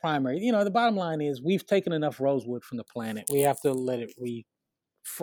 primary. 0.00 0.38
You 0.38 0.52
know, 0.52 0.64
the 0.64 0.70
bottom 0.70 0.96
line 0.96 1.20
is 1.20 1.40
we've 1.42 1.66
taken 1.66 1.92
enough 1.92 2.20
rosewood 2.20 2.64
from 2.64 2.78
the 2.78 2.84
planet. 2.84 3.24
We 3.30 3.40
have 3.42 3.60
to 3.60 3.72
let 3.72 4.00
it 4.00 4.12
re, 4.18 4.44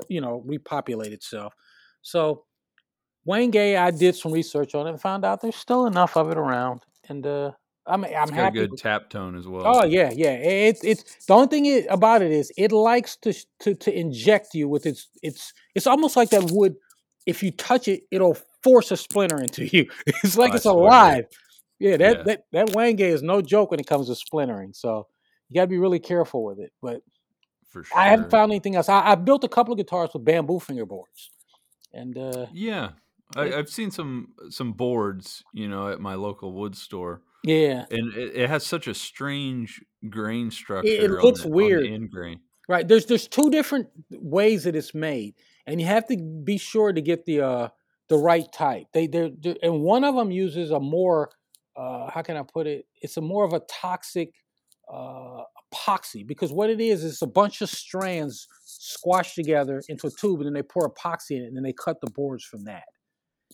you 0.08 0.22
know, 0.22 0.42
repopulate 0.46 1.12
itself. 1.12 1.54
So 2.02 2.46
Wenge, 3.28 3.78
I 3.78 3.92
did 3.92 4.16
some 4.16 4.32
research 4.32 4.76
on 4.76 4.88
it 4.88 4.92
and 4.92 5.02
found 5.02 5.26
out 5.26 5.42
there's 5.42 5.56
still 5.56 5.88
enough 5.88 6.16
of 6.16 6.30
it 6.30 6.38
around, 6.38 6.82
and 7.10 7.26
uh, 7.26 7.52
I'm 7.88 8.04
I'm 8.06 8.12
it's 8.12 8.32
happy. 8.32 8.60
a 8.60 8.68
good 8.68 8.78
tap 8.78 9.10
tone 9.10 9.36
as 9.36 9.48
well. 9.48 9.64
Oh 9.66 9.86
yeah, 9.86 10.12
yeah. 10.16 10.34
It's 10.34 10.84
it's 10.84 11.26
the 11.26 11.34
only 11.34 11.48
thing 11.48 11.66
it, 11.66 11.86
about 11.90 12.22
it 12.22 12.32
is 12.32 12.52
it 12.58 12.72
likes 12.72 13.18
to 13.18 13.34
to 13.62 13.76
to 13.76 14.00
inject 14.00 14.54
you 14.54 14.68
with 14.68 14.86
its 14.86 15.08
it's 15.22 15.54
it's 15.74 15.88
almost 15.88 16.16
like 16.16 16.30
that 16.30 16.52
wood. 16.52 16.76
If 17.26 17.42
you 17.44 17.52
touch 17.52 17.88
it, 17.88 18.04
it'll 18.12 18.38
force 18.64 18.92
a 18.92 18.98
splinter 18.98 19.42
into 19.42 19.66
you. 19.66 19.90
It's 20.24 20.38
like 20.38 20.54
it's 20.54 20.66
alive. 20.66 21.26
Yeah, 21.80 21.98
that, 21.98 22.18
yeah. 22.18 22.24
that 22.24 22.46
that 22.52 22.68
Wenge 22.70 23.02
is 23.02 23.22
no 23.22 23.42
joke 23.42 23.72
when 23.72 23.80
it 23.80 23.88
comes 23.88 24.08
to 24.08 24.16
splintering. 24.16 24.74
So 24.74 25.08
you 25.50 25.56
got 25.56 25.62
to 25.64 25.68
be 25.68 25.78
really 25.78 26.00
careful 26.00 26.44
with 26.44 26.60
it. 26.60 26.72
But 26.82 27.02
sure. 27.72 27.84
I 27.96 28.08
haven't 28.08 28.32
found 28.32 28.52
anything 28.52 28.76
else. 28.76 28.90
I, 28.90 29.12
I, 29.12 29.16
built 29.16 29.44
a 29.44 29.50
couple 29.50 29.74
of 29.74 29.78
guitars 29.78 30.12
with 30.14 30.24
bamboo 30.24 30.60
fingerboards, 30.60 31.30
and 31.94 32.18
uh, 32.18 32.46
yeah, 32.54 32.92
I, 33.36 33.48
have 33.48 33.70
seen 33.70 33.92
some 33.92 34.30
some 34.50 34.72
boards, 34.72 35.44
you 35.54 35.68
know, 35.68 35.90
at 35.90 36.00
my 36.00 36.16
local 36.16 36.54
wood 36.54 36.76
store. 36.76 37.22
Yeah, 37.44 37.86
and 37.92 38.14
it, 38.16 38.36
it 38.36 38.50
has 38.50 38.66
such 38.66 38.88
a 38.88 38.94
strange 38.94 39.84
grain 40.10 40.52
structure. 40.52 40.88
It, 40.88 41.04
it 41.04 41.12
looks 41.12 41.42
the, 41.42 41.50
weird. 41.50 41.86
end 41.86 42.10
grain. 42.10 42.40
Right. 42.68 42.88
There's 42.88 43.06
there's 43.06 43.28
two 43.28 43.52
different 43.52 43.90
ways 44.12 44.64
that 44.64 44.76
it's 44.76 44.96
made, 44.96 45.36
and 45.68 45.80
you 45.80 45.88
have 45.88 46.08
to 46.08 46.18
be 46.18 46.58
sure 46.58 46.94
to 46.94 47.02
get 47.02 47.26
the 47.26 47.42
uh 47.42 47.70
the 48.08 48.18
right 48.18 48.52
type. 48.52 48.88
They 48.94 49.08
they 49.08 49.32
and 49.64 49.82
one 49.82 50.04
of 50.04 50.16
them 50.16 50.32
uses 50.32 50.72
a 50.72 50.80
more 50.80 51.32
uh, 51.76 52.10
how 52.10 52.22
can 52.22 52.38
I 52.38 52.44
put 52.44 52.68
it? 52.68 52.86
It's 53.02 53.18
a 53.18 53.22
more 53.22 53.44
of 53.44 53.54
a 53.54 53.60
toxic 53.70 54.34
uh, 54.92 55.44
epoxy 55.74 56.26
because 56.26 56.52
what 56.52 56.70
it 56.70 56.80
is 56.80 57.04
is 57.04 57.22
a 57.22 57.28
bunch 57.28 57.62
of 57.62 57.70
strands 57.70 58.48
squashed 58.64 59.36
together 59.36 59.82
into 59.90 60.08
a 60.08 60.12
tube, 60.12 60.40
and 60.40 60.48
then 60.48 60.54
they 60.54 60.64
pour 60.64 60.90
epoxy 60.90 61.32
in 61.32 61.44
it, 61.44 61.48
and 61.48 61.56
then 61.56 61.64
they 61.64 61.74
cut 61.74 62.00
the 62.02 62.10
boards 62.12 62.44
from 62.44 62.64
that. 62.66 62.86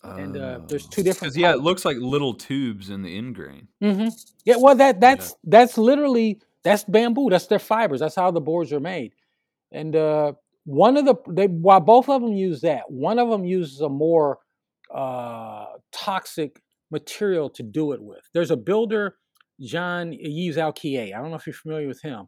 And 0.04 0.36
uh, 0.36 0.60
there's 0.68 0.88
two 0.88 1.04
different. 1.04 1.36
Yeah, 1.36 1.52
it 1.52 1.60
looks 1.60 1.86
like 1.86 1.98
little 1.98 2.34
tubes 2.34 2.90
in 2.90 3.04
the 3.04 3.16
end 3.16 3.36
grain. 3.36 3.68
Mm-hmm. 3.84 4.08
Yeah, 4.46 4.56
well, 4.58 4.76
that 4.76 5.00
that's 5.00 5.30
yeah. 5.30 5.36
that's 5.44 5.78
literally 5.78 6.42
that's 6.64 6.84
bamboo. 6.84 7.30
That's 7.30 7.48
their 7.48 7.60
fibers. 7.60 8.00
That's 8.00 8.16
how 8.16 8.32
the 8.32 8.42
boards 8.42 8.74
are 8.74 8.80
made. 8.80 9.14
And 9.72 9.96
uh, 9.96 10.34
one 10.66 10.98
of 10.98 11.06
the 11.06 11.16
they 11.30 11.48
while 11.48 11.80
both 11.80 12.10
of 12.10 12.22
them 12.22 12.34
use 12.34 12.62
that, 12.62 12.90
one 12.90 13.20
of 13.20 13.30
them 13.30 13.46
uses 13.46 13.82
a 13.82 13.90
more 13.90 14.40
uh, 14.94 15.66
toxic 15.92 16.62
material 16.92 17.50
to 17.50 17.64
do 17.64 17.94
it 17.94 18.02
with. 18.02 18.22
There's 18.34 18.52
a 18.52 18.58
builder, 18.58 19.16
Jean 19.60 20.14
Yves 20.14 20.58
Alquier. 20.58 21.16
I 21.16 21.22
don't 21.22 21.30
know 21.30 21.38
if 21.38 21.48
you're 21.48 21.54
familiar 21.54 21.88
with 21.88 22.02
him. 22.02 22.28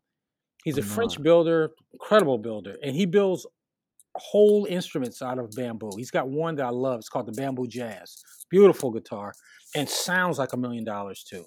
He's 0.64 0.78
a 0.78 0.82
French 0.82 1.22
builder, 1.22 1.72
incredible 1.92 2.38
builder, 2.38 2.78
and 2.82 2.96
he 2.96 3.06
builds 3.06 3.46
whole 4.16 4.66
instruments 4.66 5.22
out 5.22 5.40
of 5.40 5.52
bamboo. 5.52 5.92
He's 5.98 6.12
got 6.12 6.30
one 6.30 6.56
that 6.56 6.66
I 6.66 6.70
love. 6.70 7.00
It's 7.00 7.10
called 7.10 7.26
the 7.26 7.34
Bamboo 7.34 7.68
Jazz. 7.68 8.24
Beautiful 8.50 8.92
guitar 8.92 9.34
and 9.76 9.90
sounds 9.90 10.38
like 10.38 10.54
a 10.54 10.58
million 10.58 10.84
dollars 10.84 11.24
too. 11.24 11.44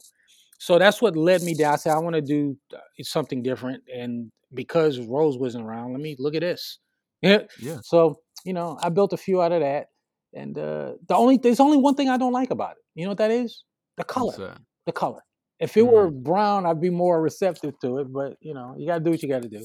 So 0.58 0.78
that's 0.78 1.00
what 1.00 1.16
led 1.16 1.42
me 1.42 1.54
down. 1.54 1.74
I 1.74 1.76
said 1.76 1.92
I 1.92 1.98
want 1.98 2.16
to 2.16 2.22
do 2.22 2.56
uh, 2.74 2.78
something 3.02 3.42
different, 3.42 3.84
and 3.94 4.30
because 4.52 4.98
Rose 4.98 5.38
wasn't 5.38 5.64
around, 5.64 5.92
let 5.92 6.00
me 6.00 6.16
look 6.18 6.34
at 6.34 6.40
this. 6.40 6.78
Yeah. 7.22 7.42
yeah. 7.58 7.78
So 7.82 8.20
you 8.46 8.52
know, 8.52 8.78
I 8.80 8.90
built 8.90 9.12
a 9.12 9.16
few 9.16 9.42
out 9.42 9.52
of 9.52 9.60
that, 9.60 9.88
And 10.32 10.56
uh, 10.56 10.92
the 11.08 11.14
only 11.14 11.36
there's 11.36 11.60
only 11.60 11.76
one 11.76 11.94
thing 11.94 12.08
I 12.08 12.16
don't 12.16 12.32
like 12.32 12.50
about 12.50 12.72
it. 12.72 12.84
You 12.94 13.04
know 13.04 13.10
what 13.10 13.18
that 13.18 13.32
is? 13.32 13.64
The 13.96 14.04
color. 14.04 14.54
The 14.86 14.92
color. 14.92 15.20
If 15.58 15.76
it 15.76 15.84
mm. 15.84 15.90
were 15.90 16.10
brown, 16.10 16.64
I'd 16.64 16.80
be 16.80 16.90
more 16.90 17.20
receptive 17.20 17.74
to 17.80 17.98
it. 17.98 18.12
But 18.12 18.36
you 18.40 18.54
know, 18.54 18.74
you 18.78 18.86
gotta 18.86 19.02
do 19.02 19.10
what 19.10 19.22
you 19.22 19.28
gotta 19.28 19.48
do. 19.48 19.64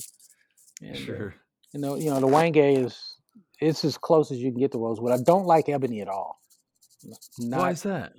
And, 0.82 0.96
uh, 0.96 1.00
sure. 1.00 1.28
Uh, 1.28 1.38
you 1.74 1.80
know, 1.80 1.96
you 1.96 2.10
know, 2.10 2.20
the 2.20 2.28
Wenge 2.28 2.86
is 2.86 3.00
it's 3.60 3.86
as 3.86 3.98
close 3.98 4.32
as 4.32 4.40
you 4.40 4.52
can 4.52 4.60
get 4.60 4.72
to 4.72 4.80
rosewood. 4.80 5.12
I 5.12 5.22
don't 5.24 5.46
like 5.46 5.70
ebony 5.70 6.02
at 6.02 6.08
all. 6.08 6.40
Not, 7.40 7.60
Why 7.60 7.72
is 7.72 7.84
that? 7.84 8.14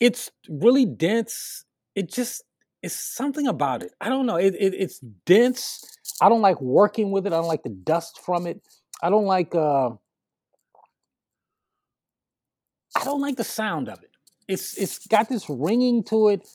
It's 0.00 0.30
really 0.48 0.86
dense. 0.86 1.64
It 1.94 2.10
just 2.10 2.42
it's 2.84 3.00
something 3.00 3.46
about 3.46 3.82
it. 3.82 3.92
I 3.98 4.10
don't 4.10 4.26
know. 4.26 4.36
It, 4.36 4.54
it, 4.54 4.74
it's 4.74 4.98
dense. 5.24 5.82
I 6.20 6.28
don't 6.28 6.42
like 6.42 6.60
working 6.60 7.10
with 7.10 7.26
it. 7.26 7.32
I 7.32 7.36
don't 7.36 7.48
like 7.48 7.62
the 7.62 7.70
dust 7.70 8.20
from 8.24 8.46
it. 8.46 8.60
I 9.02 9.08
don't 9.08 9.24
like. 9.24 9.54
Uh, 9.54 9.90
I 12.96 13.04
don't 13.04 13.22
like 13.22 13.36
the 13.36 13.44
sound 13.44 13.88
of 13.88 14.02
it. 14.02 14.10
It's 14.48 14.76
it's 14.76 15.06
got 15.06 15.30
this 15.30 15.48
ringing 15.48 16.04
to 16.04 16.28
it, 16.28 16.46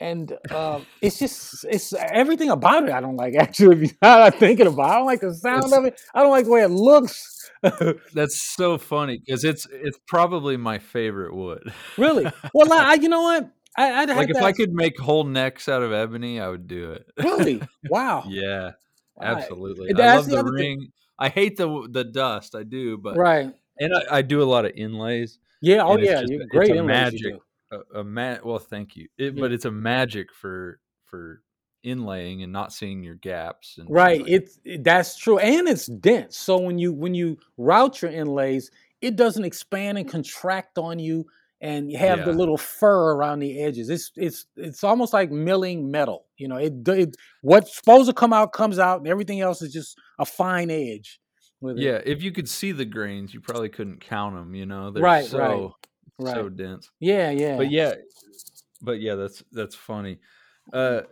and 0.00 0.36
uh, 0.50 0.80
it's 1.00 1.20
just 1.20 1.64
it's 1.70 1.92
everything 1.92 2.50
about 2.50 2.88
it. 2.88 2.90
I 2.90 3.00
don't 3.00 3.16
like 3.16 3.34
actually. 3.38 3.92
Now 4.02 4.22
I'm 4.22 4.32
thinking 4.32 4.66
about, 4.66 4.88
it. 4.88 4.92
I 4.92 4.96
don't 4.96 5.06
like 5.06 5.20
the 5.20 5.34
sound 5.34 5.64
it's, 5.64 5.72
of 5.72 5.84
it. 5.84 6.00
I 6.14 6.22
don't 6.22 6.32
like 6.32 6.46
the 6.46 6.50
way 6.50 6.62
it 6.62 6.70
looks. 6.70 7.48
That's 8.12 8.42
so 8.42 8.76
funny 8.76 9.18
because 9.24 9.44
it's 9.44 9.66
it's 9.70 9.98
probably 10.08 10.56
my 10.56 10.78
favorite 10.78 11.34
wood. 11.34 11.72
really? 11.96 12.26
Well, 12.54 12.72
I, 12.72 12.94
you 12.94 13.08
know 13.08 13.22
what? 13.22 13.50
I, 13.76 14.04
would 14.04 14.16
like 14.16 14.30
if 14.30 14.36
I 14.36 14.52
could 14.52 14.72
make 14.72 14.98
whole 14.98 15.24
necks 15.24 15.68
out 15.68 15.82
of 15.82 15.92
ebony, 15.92 16.40
I 16.40 16.48
would 16.48 16.66
do 16.66 16.92
it. 16.92 17.06
Really? 17.18 17.62
Wow. 17.90 18.24
yeah, 18.28 18.72
absolutely. 19.20 19.92
Right. 19.92 20.00
I 20.00 20.16
love 20.16 20.26
the, 20.26 20.36
the 20.36 20.44
ring. 20.44 20.80
Thing. 20.80 20.92
I 21.18 21.28
hate 21.28 21.56
the 21.56 21.88
the 21.90 22.04
dust. 22.04 22.54
I 22.54 22.62
do, 22.62 22.98
but 22.98 23.16
right. 23.16 23.52
And 23.78 23.94
I, 23.94 24.18
I 24.18 24.22
do 24.22 24.42
a 24.42 24.44
lot 24.44 24.64
of 24.64 24.72
inlays. 24.76 25.38
Yeah. 25.60 25.82
Oh 25.84 25.96
yeah. 25.98 26.20
Just, 26.20 26.32
You're 26.32 26.46
great. 26.46 26.70
It's 26.70 26.80
a 26.80 26.82
magic. 26.82 27.34
A, 27.70 28.00
a 28.00 28.04
ma- 28.04 28.38
Well, 28.44 28.58
thank 28.58 28.96
you. 28.96 29.08
It, 29.18 29.34
yeah. 29.34 29.40
But 29.40 29.52
it's 29.52 29.64
a 29.64 29.70
magic 29.70 30.32
for 30.32 30.80
for 31.04 31.42
inlaying 31.84 32.42
and 32.42 32.52
not 32.52 32.72
seeing 32.72 33.02
your 33.02 33.14
gaps. 33.14 33.78
right. 33.88 34.20
Like 34.22 34.30
it's 34.30 34.58
it, 34.64 34.84
that's 34.84 35.16
true, 35.16 35.38
and 35.38 35.68
it's 35.68 35.86
dense. 35.86 36.36
So 36.36 36.58
when 36.58 36.78
you 36.78 36.92
when 36.92 37.14
you 37.14 37.38
route 37.56 38.02
your 38.02 38.10
inlays, 38.10 38.70
it 39.00 39.16
doesn't 39.16 39.44
expand 39.44 39.98
and 39.98 40.08
contract 40.08 40.78
on 40.78 40.98
you 40.98 41.26
and 41.60 41.90
you 41.90 41.98
have 41.98 42.20
yeah. 42.20 42.24
the 42.26 42.32
little 42.32 42.58
fur 42.58 43.12
around 43.12 43.38
the 43.38 43.62
edges. 43.62 43.88
It's 43.88 44.12
it's 44.16 44.46
it's 44.56 44.84
almost 44.84 45.12
like 45.12 45.30
milling 45.30 45.90
metal. 45.90 46.26
You 46.36 46.48
know, 46.48 46.56
it, 46.56 46.86
it 46.88 47.16
what's 47.42 47.76
supposed 47.76 48.08
to 48.08 48.14
come 48.14 48.32
out 48.32 48.52
comes 48.52 48.78
out, 48.78 48.98
and 48.98 49.08
everything 49.08 49.40
else 49.40 49.62
is 49.62 49.72
just 49.72 49.98
a 50.18 50.26
fine 50.26 50.70
edge. 50.70 51.20
yeah, 51.62 51.96
it. 51.96 52.06
if 52.06 52.22
you 52.22 52.32
could 52.32 52.48
see 52.48 52.72
the 52.72 52.84
grains, 52.84 53.32
you 53.32 53.40
probably 53.40 53.68
couldn't 53.68 54.00
count 54.00 54.34
them. 54.34 54.54
You 54.54 54.66
know, 54.66 54.90
they're 54.90 55.02
right, 55.02 55.24
so 55.24 55.38
right, 55.38 56.26
right. 56.26 56.34
so 56.34 56.48
dense. 56.48 56.90
Yeah, 57.00 57.30
yeah. 57.30 57.56
But 57.56 57.70
yeah, 57.70 57.94
but 58.82 59.00
yeah, 59.00 59.14
that's 59.14 59.42
that's 59.52 59.74
funny. 59.74 60.18
Uh, 60.72 61.02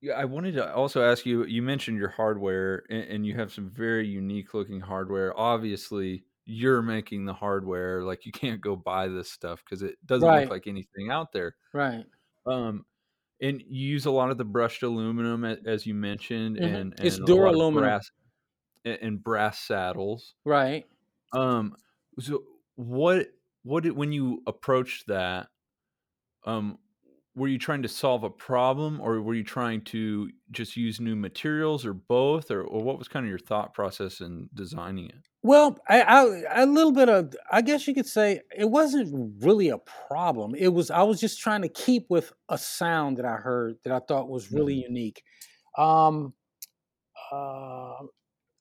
yeah, 0.00 0.14
I 0.14 0.24
wanted 0.24 0.54
to 0.54 0.74
also 0.74 1.02
ask 1.02 1.26
you. 1.26 1.44
You 1.44 1.60
mentioned 1.60 1.98
your 1.98 2.08
hardware, 2.08 2.84
and, 2.88 3.02
and 3.02 3.26
you 3.26 3.34
have 3.34 3.52
some 3.52 3.68
very 3.70 4.08
unique 4.08 4.54
looking 4.54 4.80
hardware. 4.80 5.38
Obviously, 5.38 6.24
you're 6.44 6.82
making 6.82 7.24
the 7.24 7.32
hardware 7.32 8.02
like 8.02 8.26
you 8.26 8.32
can't 8.32 8.60
go 8.60 8.76
buy 8.76 9.08
this 9.08 9.30
stuff 9.30 9.62
because 9.64 9.82
it 9.82 9.96
doesn't 10.04 10.26
right. 10.26 10.42
look 10.42 10.50
like 10.50 10.66
anything 10.66 11.10
out 11.10 11.32
there. 11.32 11.54
Right. 11.72 12.04
Um 12.46 12.84
and 13.40 13.62
you 13.66 13.88
use 13.88 14.06
a 14.06 14.10
lot 14.10 14.30
of 14.30 14.38
the 14.38 14.44
brushed 14.44 14.82
aluminum 14.82 15.44
as 15.44 15.86
you 15.86 15.94
mentioned 15.94 16.56
mm-hmm. 16.56 16.64
and, 16.64 16.94
and 16.98 17.06
it's 17.06 17.18
duraluminum 17.18 17.80
brass 17.80 18.10
and 18.84 19.22
brass 19.22 19.60
saddles. 19.60 20.34
Right. 20.44 20.84
Um 21.32 21.74
so 22.18 22.42
what 22.74 23.28
what 23.62 23.84
did 23.84 23.92
when 23.92 24.12
you 24.12 24.42
approached 24.46 25.06
that 25.06 25.48
um 26.44 26.78
were 27.34 27.48
you 27.48 27.58
trying 27.58 27.82
to 27.82 27.88
solve 27.88 28.24
a 28.24 28.30
problem 28.30 29.00
or 29.00 29.22
were 29.22 29.34
you 29.34 29.44
trying 29.44 29.80
to 29.80 30.30
just 30.50 30.76
use 30.76 31.00
new 31.00 31.16
materials 31.16 31.86
or 31.86 31.94
both 31.94 32.50
or, 32.50 32.62
or 32.62 32.82
what 32.82 32.98
was 32.98 33.08
kind 33.08 33.24
of 33.24 33.30
your 33.30 33.38
thought 33.38 33.72
process 33.72 34.20
in 34.20 34.50
designing 34.52 35.06
it 35.06 35.28
well 35.42 35.78
I, 35.88 36.02
I, 36.02 36.62
a 36.62 36.66
little 36.66 36.92
bit 36.92 37.08
of 37.08 37.34
i 37.50 37.62
guess 37.62 37.86
you 37.86 37.94
could 37.94 38.06
say 38.06 38.40
it 38.56 38.68
wasn't 38.68 39.34
really 39.44 39.68
a 39.68 39.78
problem 39.78 40.54
it 40.54 40.68
was 40.68 40.90
i 40.90 41.02
was 41.02 41.20
just 41.20 41.40
trying 41.40 41.62
to 41.62 41.68
keep 41.68 42.06
with 42.08 42.32
a 42.48 42.58
sound 42.58 43.16
that 43.18 43.26
i 43.26 43.34
heard 43.34 43.76
that 43.84 43.92
i 43.92 44.00
thought 44.00 44.28
was 44.28 44.52
really 44.52 44.76
mm-hmm. 44.76 44.94
unique 44.94 45.22
um 45.78 46.32
uh, 47.32 47.94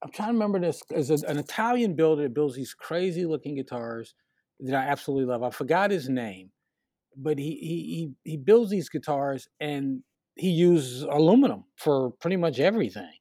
i'm 0.04 0.12
trying 0.14 0.30
to 0.30 0.34
remember 0.34 0.60
this 0.60 0.82
as 0.94 1.10
an 1.10 1.38
italian 1.38 1.96
builder 1.96 2.24
that 2.24 2.34
builds 2.34 2.56
these 2.56 2.74
crazy 2.74 3.26
looking 3.26 3.56
guitars 3.56 4.16
that 4.60 4.76
i 4.76 4.84
absolutely 4.88 5.26
love 5.26 5.44
i 5.44 5.50
forgot 5.50 5.92
his 5.92 6.10
name 6.10 6.52
but 7.18 7.38
he 7.38 7.56
he 7.56 8.12
he 8.24 8.38
builds 8.38 8.72
these 8.72 8.90
guitars 8.90 9.50
and 9.60 10.02
he 10.36 10.50
uses 10.50 11.04
aluminum 11.04 11.66
for 11.76 12.12
pretty 12.12 12.38
much 12.38 12.60
everything. 12.60 13.12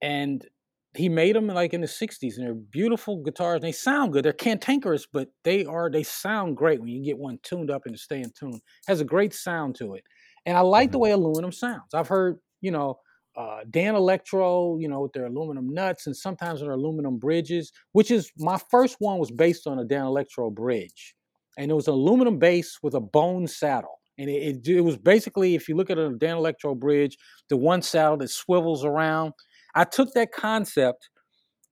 And 0.00 0.44
he 0.94 1.08
made 1.08 1.34
them 1.34 1.46
like 1.46 1.72
in 1.72 1.80
the 1.80 1.86
60s 1.86 2.36
and 2.36 2.46
they're 2.46 2.54
beautiful 2.54 3.22
guitars 3.22 3.56
and 3.56 3.64
they 3.64 3.72
sound 3.72 4.12
good 4.12 4.24
they're 4.24 4.32
cantankerous 4.32 5.06
but 5.10 5.28
they 5.44 5.64
are 5.64 5.90
they 5.90 6.02
sound 6.02 6.56
great 6.56 6.80
when 6.80 6.88
you 6.88 7.04
get 7.04 7.18
one 7.18 7.38
tuned 7.42 7.70
up 7.70 7.82
and 7.86 7.98
stay 7.98 8.20
in 8.20 8.30
tune 8.38 8.60
has 8.86 9.00
a 9.00 9.04
great 9.04 9.32
sound 9.32 9.74
to 9.74 9.94
it 9.94 10.04
and 10.46 10.56
i 10.56 10.60
like 10.60 10.88
mm-hmm. 10.88 10.92
the 10.92 10.98
way 10.98 11.10
aluminum 11.10 11.52
sounds 11.52 11.94
i've 11.94 12.08
heard 12.08 12.38
you 12.60 12.70
know 12.70 12.98
uh, 13.34 13.60
Danelectro 13.70 14.78
you 14.78 14.88
know 14.88 15.00
with 15.00 15.12
their 15.14 15.24
aluminum 15.24 15.72
nuts 15.72 16.06
and 16.06 16.14
sometimes 16.14 16.60
their 16.60 16.72
aluminum 16.72 17.18
bridges 17.18 17.72
which 17.92 18.10
is 18.10 18.30
my 18.36 18.58
first 18.70 18.96
one 18.98 19.18
was 19.18 19.30
based 19.30 19.66
on 19.66 19.78
a 19.78 19.84
Danelectro 19.84 20.52
bridge 20.54 21.14
and 21.58 21.70
it 21.70 21.74
was 21.74 21.88
an 21.88 21.94
aluminum 21.94 22.38
base 22.38 22.78
with 22.82 22.94
a 22.94 23.00
bone 23.00 23.46
saddle. 23.46 24.00
And 24.18 24.28
it, 24.28 24.66
it, 24.66 24.68
it 24.68 24.80
was 24.80 24.96
basically, 24.96 25.54
if 25.54 25.68
you 25.68 25.76
look 25.76 25.90
at 25.90 25.98
a 25.98 26.10
Danelectro 26.10 26.78
bridge, 26.78 27.16
the 27.48 27.56
one 27.56 27.82
saddle 27.82 28.16
that 28.18 28.30
swivels 28.30 28.84
around. 28.84 29.32
I 29.74 29.84
took 29.84 30.12
that 30.14 30.32
concept 30.32 31.08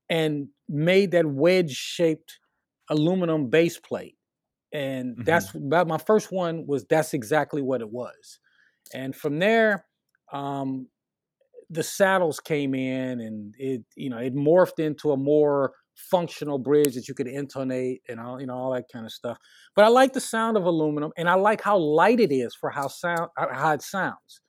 and 0.08 0.48
made 0.68 1.12
that 1.12 1.26
wedge 1.26 1.72
shaped 1.72 2.38
aluminum 2.88 3.50
base 3.50 3.78
plate. 3.78 4.16
And 4.72 5.14
mm-hmm. 5.14 5.24
that's 5.24 5.54
about 5.54 5.88
my 5.88 5.98
first 5.98 6.32
one 6.32 6.64
was 6.66 6.84
that's 6.88 7.14
exactly 7.14 7.62
what 7.62 7.80
it 7.80 7.90
was. 7.90 8.38
And 8.94 9.14
from 9.14 9.38
there, 9.38 9.86
um, 10.32 10.88
the 11.68 11.82
saddles 11.82 12.40
came 12.40 12.74
in 12.74 13.20
and 13.20 13.54
it, 13.58 13.82
you 13.96 14.10
know, 14.10 14.18
it 14.18 14.34
morphed 14.34 14.78
into 14.78 15.12
a 15.12 15.16
more 15.16 15.72
functional 16.08 16.58
bridge 16.58 16.94
that 16.94 17.08
you 17.08 17.14
could 17.14 17.26
intonate 17.26 18.02
and 18.08 18.18
all 18.18 18.40
you 18.40 18.46
know 18.46 18.54
all 18.54 18.72
that 18.72 18.84
kind 18.92 19.04
of 19.04 19.12
stuff. 19.12 19.38
But 19.76 19.84
I 19.84 19.88
like 19.88 20.12
the 20.12 20.20
sound 20.20 20.56
of 20.56 20.64
aluminum, 20.64 21.12
and 21.16 21.28
I 21.28 21.34
like 21.34 21.60
how 21.60 21.78
light 21.78 22.20
it 22.20 22.32
is 22.32 22.54
for 22.58 22.70
how 22.70 22.88
sound 22.88 23.28
uh, 23.38 23.46
how 23.52 23.72
it 23.72 23.82
sounds. 23.82 24.40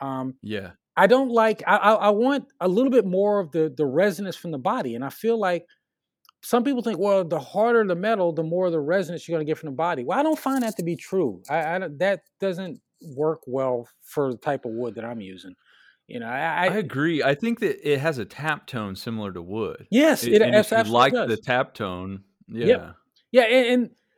Um, 0.00 0.34
yeah, 0.42 0.70
I 0.96 1.06
don't 1.06 1.30
like. 1.30 1.62
I, 1.66 1.76
I, 1.76 1.92
I 1.92 2.10
want 2.10 2.46
a 2.60 2.68
little 2.68 2.90
bit 2.90 3.06
more 3.06 3.40
of 3.40 3.52
the 3.52 3.72
the 3.74 3.86
resonance 3.86 4.36
from 4.36 4.50
the 4.50 4.58
body, 4.58 4.94
and 4.94 5.04
I 5.04 5.10
feel 5.10 5.38
like 5.38 5.66
some 6.42 6.64
people 6.64 6.82
think, 6.82 6.98
well, 6.98 7.24
the 7.24 7.38
harder 7.38 7.86
the 7.86 7.94
metal, 7.94 8.32
the 8.32 8.42
more 8.42 8.70
the 8.70 8.80
resonance 8.80 9.28
you're 9.28 9.36
going 9.36 9.46
to 9.46 9.50
get 9.50 9.58
from 9.58 9.68
the 9.68 9.76
body. 9.76 10.04
Well, 10.04 10.18
I 10.18 10.22
don't 10.22 10.38
find 10.38 10.62
that 10.62 10.76
to 10.76 10.82
be 10.82 10.96
true. 10.96 11.42
I, 11.48 11.76
I 11.76 11.88
that 11.98 12.22
doesn't 12.40 12.80
work 13.14 13.40
well 13.46 13.88
for 14.02 14.32
the 14.32 14.38
type 14.38 14.64
of 14.64 14.72
wood 14.72 14.94
that 14.96 15.04
I'm 15.04 15.20
using. 15.20 15.54
You 16.06 16.18
know, 16.18 16.26
I, 16.26 16.66
I, 16.66 16.66
agree. 16.66 17.22
I 17.22 17.36
think 17.36 17.60
that 17.60 17.88
it 17.88 18.00
has 18.00 18.18
a 18.18 18.24
tap 18.24 18.66
tone 18.66 18.96
similar 18.96 19.32
to 19.32 19.40
wood. 19.40 19.86
Yes, 19.92 20.24
it, 20.24 20.32
it 20.32 20.42
absolutely 20.42 20.90
like 20.90 21.12
does. 21.12 21.28
the 21.28 21.36
tap 21.36 21.72
tone. 21.72 22.24
Yeah, 22.48 22.66
yep. 22.66 22.94
yeah, 23.30 23.42
and, 23.42 23.66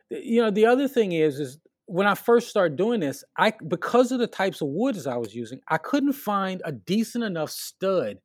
and 0.09 0.23
you 0.25 0.41
know 0.41 0.49
the 0.49 0.65
other 0.65 0.87
thing 0.87 1.11
is 1.11 1.39
is 1.39 1.59
when 1.85 2.07
I 2.07 2.15
first 2.15 2.49
started 2.49 2.77
doing 2.77 2.99
this, 2.99 3.23
I 3.37 3.53
because 3.67 4.11
of 4.11 4.19
the 4.19 4.27
types 4.27 4.61
of 4.61 4.69
woods 4.69 5.07
I 5.07 5.17
was 5.17 5.35
using, 5.35 5.59
I 5.67 5.77
couldn't 5.77 6.13
find 6.13 6.61
a 6.65 6.71
decent 6.71 7.23
enough 7.23 7.49
stud 7.49 8.17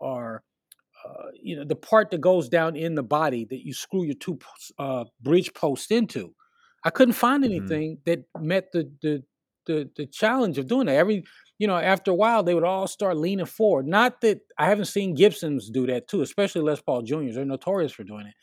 or 0.00 0.42
uh, 1.06 1.26
you 1.40 1.56
know 1.56 1.64
the 1.64 1.76
part 1.76 2.10
that 2.10 2.20
goes 2.20 2.48
down 2.48 2.76
in 2.76 2.94
the 2.94 3.02
body 3.02 3.46
that 3.50 3.64
you 3.64 3.74
screw 3.74 4.04
your 4.04 4.14
two 4.14 4.38
uh, 4.78 5.04
bridge 5.20 5.52
posts 5.54 5.90
into. 5.90 6.34
I 6.84 6.90
couldn't 6.90 7.14
find 7.14 7.44
mm-hmm. 7.44 7.52
anything 7.52 7.96
mm-hmm. 7.96 8.10
that 8.10 8.42
met 8.42 8.72
the, 8.72 8.90
the 9.02 9.22
the 9.66 9.90
the 9.96 10.06
challenge 10.06 10.58
of 10.58 10.66
doing 10.66 10.86
that. 10.86 10.96
Every 10.96 11.24
you 11.58 11.66
know, 11.66 11.76
after 11.76 12.10
a 12.10 12.14
while, 12.14 12.42
they 12.42 12.54
would 12.54 12.64
all 12.64 12.88
start 12.88 13.16
leaning 13.16 13.46
forward. 13.46 13.86
Not 13.86 14.20
that 14.22 14.40
I 14.58 14.66
haven't 14.66 14.86
seen 14.86 15.14
Gibsons 15.14 15.70
do 15.70 15.86
that 15.86 16.08
too, 16.08 16.22
especially 16.22 16.62
Les 16.62 16.80
Paul 16.80 17.02
Juniors. 17.02 17.36
They're 17.36 17.44
notorious 17.44 17.92
for 17.92 18.02
doing 18.02 18.26
it. 18.26 18.34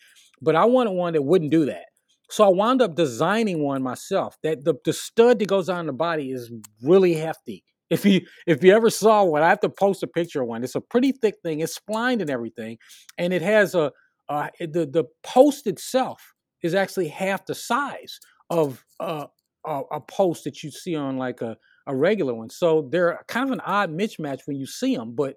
But 0.41 0.55
I 0.55 0.65
wanted 0.65 0.91
one 0.91 1.13
that 1.13 1.21
wouldn't 1.21 1.51
do 1.51 1.65
that. 1.65 1.85
So 2.31 2.45
I 2.45 2.47
wound 2.47 2.81
up 2.81 2.95
designing 2.95 3.61
one 3.61 3.83
myself. 3.83 4.37
That 4.41 4.63
the, 4.63 4.75
the 4.85 4.93
stud 4.93 5.39
that 5.39 5.47
goes 5.47 5.69
on 5.69 5.85
the 5.85 5.93
body 5.93 6.31
is 6.31 6.51
really 6.81 7.13
hefty. 7.13 7.63
If 7.89 8.05
you 8.05 8.21
if 8.47 8.63
you 8.63 8.73
ever 8.73 8.89
saw 8.89 9.23
one, 9.25 9.43
I 9.43 9.49
have 9.49 9.59
to 9.59 9.69
post 9.69 10.01
a 10.01 10.07
picture 10.07 10.41
of 10.41 10.47
one. 10.47 10.63
It's 10.63 10.75
a 10.75 10.81
pretty 10.81 11.11
thick 11.11 11.35
thing. 11.43 11.59
It's 11.59 11.75
splined 11.75 12.21
and 12.21 12.29
everything, 12.29 12.77
and 13.17 13.33
it 13.33 13.41
has 13.41 13.75
a 13.75 13.91
uh, 14.29 14.47
the 14.61 14.85
the 14.85 15.03
post 15.23 15.67
itself 15.67 16.33
is 16.63 16.73
actually 16.73 17.09
half 17.09 17.45
the 17.45 17.55
size 17.55 18.17
of 18.49 18.81
a, 19.01 19.27
a 19.65 19.99
post 19.99 20.45
that 20.45 20.63
you 20.63 20.71
see 20.71 20.95
on 20.95 21.17
like 21.17 21.41
a 21.41 21.57
a 21.87 21.95
regular 21.95 22.33
one. 22.33 22.49
So 22.49 22.87
they're 22.91 23.19
kind 23.27 23.45
of 23.49 23.51
an 23.51 23.61
odd 23.65 23.91
mismatch 23.91 24.41
when 24.45 24.55
you 24.55 24.65
see 24.65 24.95
them, 24.95 25.13
but 25.15 25.35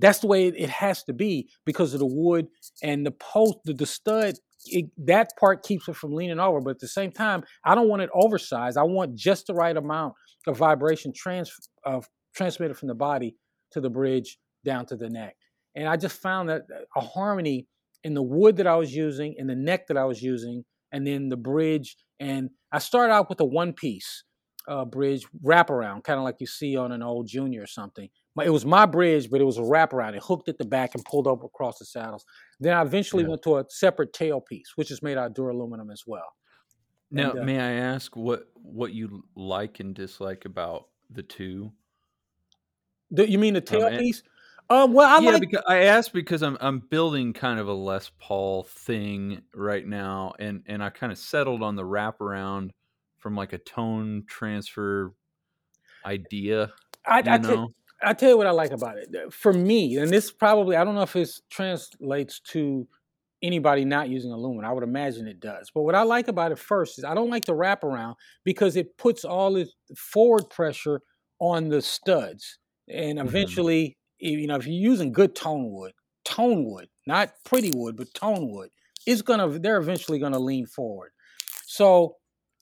that's 0.00 0.20
the 0.20 0.26
way 0.26 0.46
it, 0.46 0.70
has 0.70 1.02
to 1.04 1.12
be 1.12 1.48
because 1.64 1.94
of 1.94 2.00
the 2.00 2.06
wood 2.06 2.48
and 2.82 3.04
the 3.04 3.10
post, 3.10 3.58
the, 3.64 3.74
the 3.74 3.86
stud. 3.86 4.34
It, 4.66 4.86
that 5.06 5.30
part 5.38 5.62
keeps 5.62 5.88
it 5.88 5.96
from 5.96 6.14
leaning 6.14 6.38
over, 6.38 6.60
but 6.60 6.70
at 6.70 6.78
the 6.80 6.88
same 6.88 7.12
time, 7.12 7.44
I 7.64 7.74
don't 7.74 7.88
want 7.88 8.02
it 8.02 8.10
oversized. 8.12 8.76
I 8.76 8.82
want 8.82 9.14
just 9.14 9.46
the 9.46 9.54
right 9.54 9.76
amount 9.76 10.14
of 10.46 10.58
vibration 10.58 11.12
trans 11.14 11.50
of 11.84 12.08
transmitted 12.34 12.76
from 12.76 12.88
the 12.88 12.94
body 12.94 13.36
to 13.72 13.80
the 13.80 13.90
bridge 13.90 14.38
down 14.64 14.86
to 14.86 14.96
the 14.96 15.08
neck. 15.08 15.36
And 15.74 15.88
I 15.88 15.96
just 15.96 16.20
found 16.20 16.48
that 16.48 16.62
uh, 16.74 16.84
a 16.96 17.00
harmony 17.00 17.66
in 18.04 18.14
the 18.14 18.22
wood 18.22 18.56
that 18.56 18.66
I 18.66 18.76
was 18.76 18.94
using, 18.94 19.34
in 19.38 19.46
the 19.46 19.54
neck 19.54 19.86
that 19.88 19.96
I 19.96 20.04
was 20.04 20.22
using, 20.22 20.64
and 20.92 21.06
then 21.06 21.28
the 21.28 21.36
bridge. 21.36 21.96
And 22.18 22.50
I 22.72 22.78
started 22.78 23.12
out 23.12 23.28
with 23.28 23.40
a 23.40 23.44
one 23.44 23.72
piece 23.72 24.24
uh, 24.68 24.84
bridge 24.84 25.26
wraparound, 25.44 26.04
kind 26.04 26.18
of 26.18 26.24
like 26.24 26.36
you 26.40 26.46
see 26.46 26.76
on 26.76 26.92
an 26.92 27.02
old 27.02 27.26
Junior 27.26 27.62
or 27.62 27.66
something. 27.66 28.08
It 28.40 28.50
was 28.50 28.66
my 28.66 28.86
bridge, 28.86 29.30
but 29.30 29.40
it 29.40 29.44
was 29.44 29.58
a 29.58 29.62
wraparound. 29.62 30.14
It 30.14 30.22
hooked 30.22 30.48
at 30.48 30.58
the 30.58 30.64
back 30.64 30.94
and 30.94 31.04
pulled 31.04 31.26
up 31.26 31.42
across 31.44 31.78
the 31.78 31.84
saddles. 31.84 32.24
Then 32.58 32.74
I 32.74 32.82
eventually 32.82 33.22
yeah. 33.22 33.30
went 33.30 33.42
to 33.42 33.58
a 33.58 33.64
separate 33.68 34.12
tail 34.12 34.40
piece, 34.40 34.72
which 34.76 34.90
is 34.90 35.02
made 35.02 35.16
out 35.18 35.26
of 35.26 35.34
duraluminum 35.34 35.92
as 35.92 36.04
well. 36.06 36.34
Now, 37.10 37.30
and, 37.30 37.40
uh, 37.40 37.44
may 37.44 37.58
I 37.58 37.72
ask 37.72 38.14
what 38.16 38.48
what 38.54 38.92
you 38.92 39.24
like 39.34 39.80
and 39.80 39.94
dislike 39.94 40.44
about 40.44 40.88
the 41.10 41.22
two? 41.22 41.72
The, 43.10 43.28
you 43.28 43.38
mean 43.38 43.54
the 43.54 43.60
tail 43.60 43.86
um, 43.86 43.98
piece? 43.98 44.22
Um, 44.68 44.92
well, 44.92 45.08
I 45.08 45.20
yeah, 45.20 45.30
like. 45.32 45.40
Because 45.40 45.64
I 45.66 45.78
asked 45.84 46.12
because 46.12 46.42
I'm 46.42 46.56
I'm 46.60 46.78
building 46.78 47.32
kind 47.32 47.58
of 47.58 47.66
a 47.66 47.72
Les 47.72 48.10
Paul 48.20 48.62
thing 48.62 49.42
right 49.54 49.84
now, 49.84 50.34
and 50.38 50.62
and 50.66 50.82
I 50.82 50.90
kind 50.90 51.10
of 51.10 51.18
settled 51.18 51.62
on 51.62 51.74
the 51.74 51.82
wraparound 51.82 52.70
from 53.18 53.34
like 53.34 53.52
a 53.52 53.58
tone 53.58 54.24
transfer 54.28 55.12
idea. 56.06 56.72
I 57.04 57.18
I, 57.18 57.34
I, 57.34 57.38
t- 57.38 57.66
I 58.02 58.14
tell 58.14 58.30
you 58.30 58.38
what 58.38 58.46
I 58.46 58.52
like 58.52 58.70
about 58.70 58.96
it. 58.98 59.32
For 59.32 59.52
me, 59.52 59.96
and 59.96 60.10
this 60.10 60.30
probably 60.30 60.76
I 60.76 60.84
don't 60.84 60.94
know 60.94 61.02
if 61.02 61.16
it 61.16 61.30
translates 61.50 62.40
to 62.40 62.86
anybody 63.42 63.84
not 63.84 64.08
using 64.08 64.32
aluminum. 64.32 64.70
I 64.70 64.72
would 64.72 64.84
imagine 64.84 65.26
it 65.26 65.40
does. 65.40 65.70
But 65.74 65.82
what 65.82 65.94
I 65.94 66.02
like 66.02 66.28
about 66.28 66.52
it 66.52 66.58
first 66.58 66.98
is 66.98 67.04
I 67.04 67.14
don't 67.14 67.30
like 67.30 67.44
the 67.44 67.54
wraparound 67.54 68.16
because 68.44 68.76
it 68.76 68.96
puts 68.98 69.24
all 69.24 69.54
the 69.54 69.68
forward 69.96 70.50
pressure 70.50 71.00
on 71.38 71.68
the 71.68 71.82
studs. 71.82 72.58
And 72.88 73.18
mm-hmm. 73.18 73.28
eventually, 73.28 73.96
mm-hmm. 74.22 74.40
you 74.40 74.46
know, 74.46 74.56
if 74.56 74.66
you're 74.66 74.90
using 74.90 75.12
good 75.12 75.34
tone 75.34 75.70
wood, 75.70 75.92
tone 76.24 76.64
wood, 76.64 76.88
not 77.06 77.32
pretty 77.44 77.72
wood, 77.74 77.96
but 77.96 78.12
tone 78.14 78.50
wood, 78.50 78.70
it's 79.06 79.22
gonna 79.22 79.58
they're 79.58 79.78
eventually 79.78 80.18
gonna 80.18 80.38
lean 80.38 80.66
forward. 80.66 81.12
So 81.66 82.16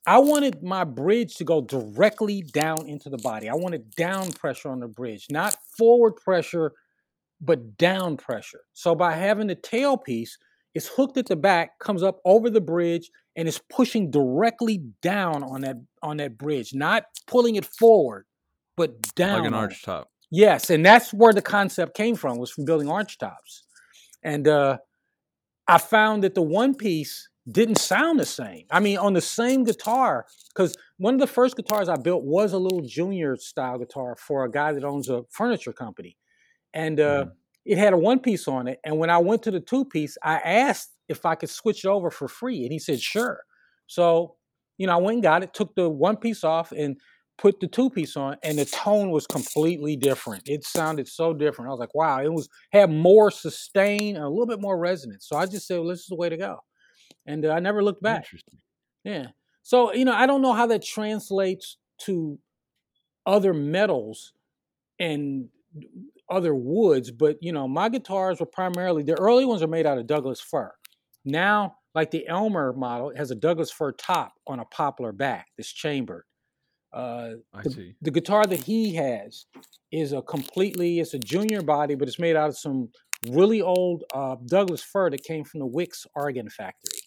I 0.09 0.17
wanted 0.17 0.63
my 0.63 0.85
bridge 0.85 1.35
to 1.35 1.45
go 1.45 1.61
directly 1.61 2.41
down 2.41 2.89
into 2.89 3.11
the 3.11 3.19
body. 3.19 3.47
I 3.51 3.55
wanted 3.55 3.91
down 3.95 4.33
pressure 4.33 4.71
on 4.71 4.81
the 4.81 4.89
bridge, 4.89 5.27
not 5.31 5.55
forward 5.77 6.17
pressure, 6.17 6.73
but 7.43 7.77
down 7.77 8.17
pressure. 8.17 8.63
So 8.73 8.95
by 8.95 9.13
having 9.13 9.49
the 9.49 9.57
tailpiece, 9.57 10.31
it's 10.75 10.89
hooked 10.89 11.19
at 11.19 11.27
the 11.27 11.37
back, 11.37 11.79
comes 11.79 12.03
up 12.03 12.21
over 12.25 12.49
the 12.49 12.63
bridge, 12.63 13.11
and 13.37 13.47
is 13.47 13.61
pushing 13.69 14.11
directly 14.11 14.81
down 15.03 15.43
on 15.43 15.61
that 15.61 15.77
on 16.03 16.17
that 16.17 16.39
bridge, 16.39 16.73
not 16.73 17.05
pulling 17.27 17.57
it 17.57 17.67
forward, 17.67 18.25
but 18.79 19.03
down. 19.15 19.41
Like 19.41 19.49
an 19.49 19.55
arch 19.55 19.83
top. 19.83 20.09
Yes, 20.31 20.71
and 20.71 20.87
that's 20.87 21.13
where 21.13 21.35
the 21.35 21.43
concept 21.43 21.95
came 21.95 22.15
from, 22.15 22.39
was 22.39 22.51
from 22.51 22.65
building 22.65 22.89
arch 22.89 23.19
tops. 23.19 23.65
And 24.23 24.49
uh, 24.49 24.79
I 25.69 25.77
found 25.77 26.25
that 26.25 26.35
the 26.35 26.41
one 26.41 26.75
piece 26.75 27.29
didn't 27.51 27.79
sound 27.79 28.21
the 28.21 28.27
same. 28.27 28.65
I 28.71 28.81
mean, 28.81 28.99
on 28.99 29.15
the 29.15 29.21
same 29.21 29.65
guitar, 29.65 30.27
because 30.55 30.75
one 30.99 31.15
of 31.15 31.21
the 31.21 31.27
first 31.27 31.57
guitars 31.57 31.89
I 31.89 31.97
built 31.97 32.25
was 32.25 32.53
a 32.53 32.59
little 32.59 32.83
junior 32.83 33.37
style 33.37 33.79
guitar 33.79 34.17
for 34.19 34.45
a 34.45 34.51
guy 34.51 34.73
that 34.73 34.85
owns 34.85 35.09
a 35.09 35.23
furniture 35.31 35.73
company. 35.73 36.17
And 36.75 37.01
uh, 37.01 37.25
mm. 37.25 37.31
it 37.65 37.79
had 37.79 37.93
a 37.93 37.99
one 37.99 38.21
piece 38.21 38.49
on 38.49 38.69
it. 38.69 38.79
And 38.85 38.99
when 38.99 39.11
I 39.11 39.19
went 39.19 39.43
to 39.45 39.51
the 39.51 39.61
two 39.61 39.85
piece, 39.85 40.19
I 40.23 40.37
asked 40.39 40.91
if 41.09 41.25
I 41.25 41.35
could 41.35 41.51
switch 41.51 41.85
it 41.85 41.89
over 41.89 42.11
for 42.11 42.29
free. 42.29 42.63
And 42.65 42.73
he 42.73 42.79
said, 42.79 43.01
sure. 43.01 43.41
So, 43.87 44.37
you 44.77 44.87
know, 44.87 44.95
I 44.95 44.97
went 44.97 45.15
and 45.15 45.23
got 45.23 45.43
it, 45.43 45.55
took 45.55 45.75
the 45.75 45.89
one 45.89 46.17
piece 46.17 46.45
off 46.45 46.73
and 46.73 46.97
put 47.39 47.61
the 47.61 47.69
two 47.69 47.89
piece 47.89 48.17
on, 48.17 48.37
and 48.43 48.59
the 48.59 48.65
tone 48.65 49.11
was 49.11 49.25
completely 49.25 49.95
different. 49.95 50.43
It 50.49 50.65
sounded 50.65 51.07
so 51.07 51.33
different. 51.33 51.69
I 51.69 51.71
was 51.71 51.79
like, 51.79 51.95
wow, 51.95 52.21
it 52.21 52.33
was 52.33 52.49
had 52.73 52.91
more 52.91 53.31
sustain 53.31 54.17
and 54.17 54.25
a 54.25 54.29
little 54.29 54.47
bit 54.47 54.61
more 54.61 54.77
resonance. 54.77 55.29
So 55.29 55.37
I 55.37 55.47
just 55.47 55.69
said, 55.69 55.79
well, 55.79 55.89
this 55.89 56.01
is 56.01 56.07
the 56.07 56.17
way 56.17 56.29
to 56.29 56.37
go 56.37 56.59
and 57.29 57.45
uh, 57.45 57.51
I 57.51 57.61
never 57.61 57.85
looked 57.85 58.03
back. 58.03 58.27
Yeah. 59.05 59.29
So 59.63 59.93
you 59.93 60.05
know, 60.05 60.15
I 60.15 60.27
don't 60.27 60.43
know 60.43 60.55
how 60.55 60.67
that 60.67 60.83
translates 60.83 61.77
to 62.07 62.39
other 63.27 63.53
metals 63.53 64.33
and 64.99 65.49
other 66.31 66.55
woods, 66.55 67.11
but 67.11 67.37
you 67.41 67.53
know, 67.53 67.69
my 67.69 67.89
guitars 67.89 68.41
were 68.41 68.47
primarily 68.47 69.03
the 69.03 69.19
early 69.21 69.45
ones 69.45 69.63
are 69.63 69.69
made 69.69 69.87
out 69.87 69.99
of 69.99 70.07
Douglas 70.07 70.41
fir. 70.41 70.73
Now, 71.25 71.77
like 71.95 72.11
the 72.11 72.27
Elmer 72.27 72.73
model, 72.73 73.11
it 73.11 73.19
has 73.19 73.31
a 73.31 73.35
Douglas 73.35 73.71
fir 73.71 73.93
top 73.93 74.33
on 74.47 74.59
a 74.59 74.65
poplar 74.65 75.13
back. 75.13 75.49
This 75.57 75.71
chambered. 75.71 76.25
Uh, 76.91 77.33
I 77.53 77.63
the, 77.63 77.71
see. 77.71 77.95
The 78.01 78.11
guitar 78.11 78.47
that 78.47 78.65
he 78.65 78.95
has 78.95 79.45
is 79.93 80.13
a 80.13 80.23
completely, 80.23 81.01
it's 81.01 81.13
a 81.13 81.19
junior 81.19 81.61
body, 81.61 81.95
but 81.95 82.09
it's 82.09 82.19
made 82.19 82.35
out 82.35 82.49
of 82.49 82.57
some 82.57 82.89
really 83.29 83.61
old 83.61 84.05
uh, 84.15 84.37
Douglas 84.47 84.83
fir 84.83 85.11
that 85.11 85.23
came 85.23 85.45
from 85.45 85.61
the 85.61 85.67
Wicks 85.67 86.07
organ 86.15 86.49
factory 86.49 86.98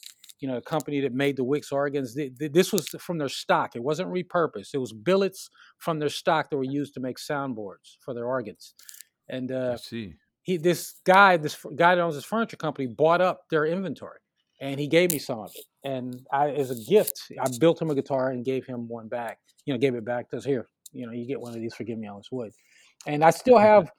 you 0.41 0.47
know, 0.47 0.57
a 0.57 0.61
company 0.61 0.99
that 0.99 1.13
made 1.13 1.37
the 1.37 1.43
Wicks 1.43 1.71
organs. 1.71 2.15
This 2.15 2.73
was 2.73 2.89
from 2.99 3.19
their 3.19 3.29
stock. 3.29 3.75
It 3.75 3.83
wasn't 3.83 4.09
repurposed. 4.09 4.73
It 4.73 4.79
was 4.79 4.91
billets 4.91 5.49
from 5.77 5.99
their 5.99 6.09
stock 6.09 6.49
that 6.49 6.57
were 6.57 6.63
used 6.63 6.95
to 6.95 6.99
make 6.99 7.17
soundboards 7.17 7.97
for 8.03 8.15
their 8.15 8.25
organs. 8.25 8.73
And 9.29 9.51
uh, 9.51 9.73
I 9.73 9.75
see. 9.77 10.15
He, 10.41 10.57
this 10.57 10.95
guy, 11.05 11.37
this 11.37 11.55
guy 11.75 11.93
that 11.93 12.01
owns 12.01 12.15
this 12.15 12.25
furniture 12.25 12.57
company, 12.57 12.87
bought 12.87 13.21
up 13.21 13.41
their 13.51 13.65
inventory, 13.65 14.17
and 14.59 14.79
he 14.79 14.87
gave 14.87 15.11
me 15.11 15.19
some 15.19 15.37
of 15.37 15.51
it. 15.53 15.65
And 15.83 16.25
I, 16.33 16.49
as 16.49 16.71
a 16.71 16.89
gift, 16.89 17.31
I 17.39 17.47
built 17.59 17.79
him 17.79 17.91
a 17.91 17.95
guitar 17.95 18.31
and 18.31 18.43
gave 18.43 18.65
him 18.65 18.87
one 18.87 19.07
back. 19.07 19.37
You 19.65 19.73
know, 19.73 19.79
gave 19.79 19.93
it 19.93 20.03
back. 20.03 20.25
Because 20.29 20.43
here, 20.43 20.67
you 20.91 21.05
know, 21.05 21.13
you 21.13 21.27
get 21.27 21.39
one 21.39 21.53
of 21.53 21.61
these 21.61 21.75
for 21.75 21.83
giving 21.83 22.01
me 22.01 22.07
all 22.07 22.17
this 22.17 22.31
wood. 22.31 22.51
And 23.05 23.23
I 23.23 23.29
still 23.29 23.57
have 23.59 23.91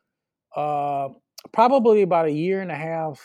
uh, 0.56 1.10
probably 1.52 2.02
about 2.02 2.26
a 2.26 2.32
year 2.32 2.60
and 2.60 2.72
a 2.72 2.76
half 2.76 3.20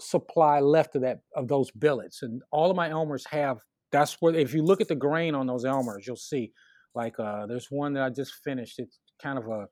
supply 0.00 0.60
left 0.60 0.94
of 0.96 1.02
that 1.02 1.20
of 1.34 1.48
those 1.48 1.70
billets, 1.70 2.22
and 2.22 2.42
all 2.50 2.70
of 2.70 2.76
my 2.76 2.88
Elmers 2.88 3.26
have. 3.30 3.58
That's 3.90 4.16
where 4.20 4.34
if 4.34 4.52
you 4.52 4.62
look 4.62 4.80
at 4.80 4.88
the 4.88 4.94
grain 4.94 5.34
on 5.34 5.46
those 5.46 5.64
Elmers, 5.64 6.06
you'll 6.06 6.16
see 6.16 6.52
like 6.94 7.18
uh, 7.18 7.46
there's 7.46 7.68
one 7.70 7.94
that 7.94 8.02
I 8.02 8.10
just 8.10 8.34
finished. 8.44 8.78
It's 8.78 8.98
kind 9.22 9.38
of 9.38 9.46
a 9.46 9.66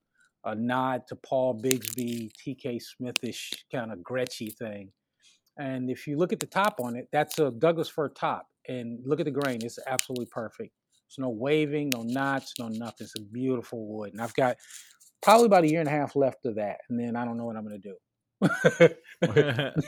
a 0.47 0.55
nod 0.55 1.03
to 1.09 1.17
Paul 1.17 1.61
Bigsby, 1.61 2.31
T.K. 2.33 2.79
Smithish 2.79 3.53
kind 3.73 3.93
of 3.93 3.99
Gretschy 3.99 4.57
thing. 4.57 4.93
And 5.59 5.91
if 5.91 6.07
you 6.07 6.17
look 6.17 6.33
at 6.33 6.39
the 6.39 6.47
top 6.47 6.77
on 6.81 6.95
it, 6.95 7.09
that's 7.13 7.39
a 7.41 7.51
Douglas 7.51 7.89
fir 7.89 8.09
top. 8.11 8.47
And 8.69 9.01
look 9.05 9.21
at 9.21 9.27
the 9.27 9.33
grain; 9.33 9.59
it's 9.63 9.79
absolutely 9.87 10.27
perfect. 10.27 10.73
There's 11.09 11.25
no 11.25 11.31
waving, 11.31 11.91
no 11.95 12.03
knots, 12.03 12.55
no 12.59 12.69
nothing. 12.69 13.07
It's 13.07 13.15
a 13.19 13.23
beautiful 13.23 13.87
wood, 13.87 14.13
and 14.13 14.21
I've 14.21 14.35
got 14.35 14.57
probably 15.23 15.47
about 15.47 15.65
a 15.65 15.69
year 15.69 15.81
and 15.81 15.89
a 15.89 15.93
half 15.93 16.17
left 16.17 16.45
of 16.47 16.57
that, 16.57 16.79
and 16.89 16.99
then 16.99 17.17
I 17.17 17.25
don't 17.25 17.37
know 17.37 17.45
what 17.45 17.57
I'm 17.57 17.67
going 17.67 17.81
to 17.81 17.89
do. 17.89 17.97
I 18.43 18.93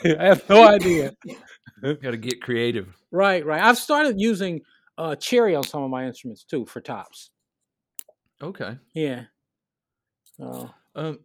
have 0.05 0.49
no 0.49 0.67
idea. 0.67 1.13
Got 1.83 2.11
to 2.11 2.17
get 2.17 2.43
creative. 2.43 2.97
Right, 3.11 3.45
right. 3.45 3.63
I've 3.63 3.79
started 3.79 4.21
using 4.21 4.63
uh, 4.97 5.17
cherry 5.17 5.55
on 5.55 5.63
some 5.63 5.83
of 5.83 5.91
my 5.91 6.07
instruments 6.07 6.45
too 6.45 6.67
for 6.67 6.81
tops. 6.81 7.31
Okay. 8.43 8.79
Yeah. 8.95 9.25
Uh, 10.41 10.69
um, 10.95 11.19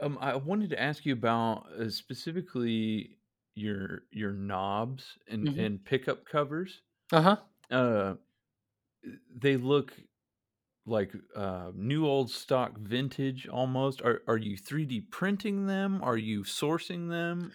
um, 0.00 0.18
I 0.20 0.36
wanted 0.36 0.70
to 0.70 0.82
ask 0.82 1.04
you 1.06 1.12
about 1.12 1.66
uh, 1.78 1.88
specifically 1.88 3.18
your 3.54 4.02
your 4.10 4.32
knobs 4.32 5.04
and 5.28 5.46
mm-hmm. 5.46 5.60
and 5.60 5.84
pickup 5.84 6.24
covers. 6.26 6.80
Uh-huh. 7.12 7.36
Uh 7.70 8.14
They 9.36 9.56
look 9.56 9.92
like 10.86 11.12
uh, 11.36 11.70
new 11.74 12.06
old 12.06 12.30
stock 12.30 12.78
vintage 12.78 13.48
almost? 13.48 14.02
Are 14.02 14.22
are 14.26 14.38
you 14.38 14.56
3d 14.56 15.10
printing 15.10 15.66
them? 15.66 16.00
Are 16.02 16.16
you 16.16 16.42
sourcing 16.42 17.08
them? 17.08 17.52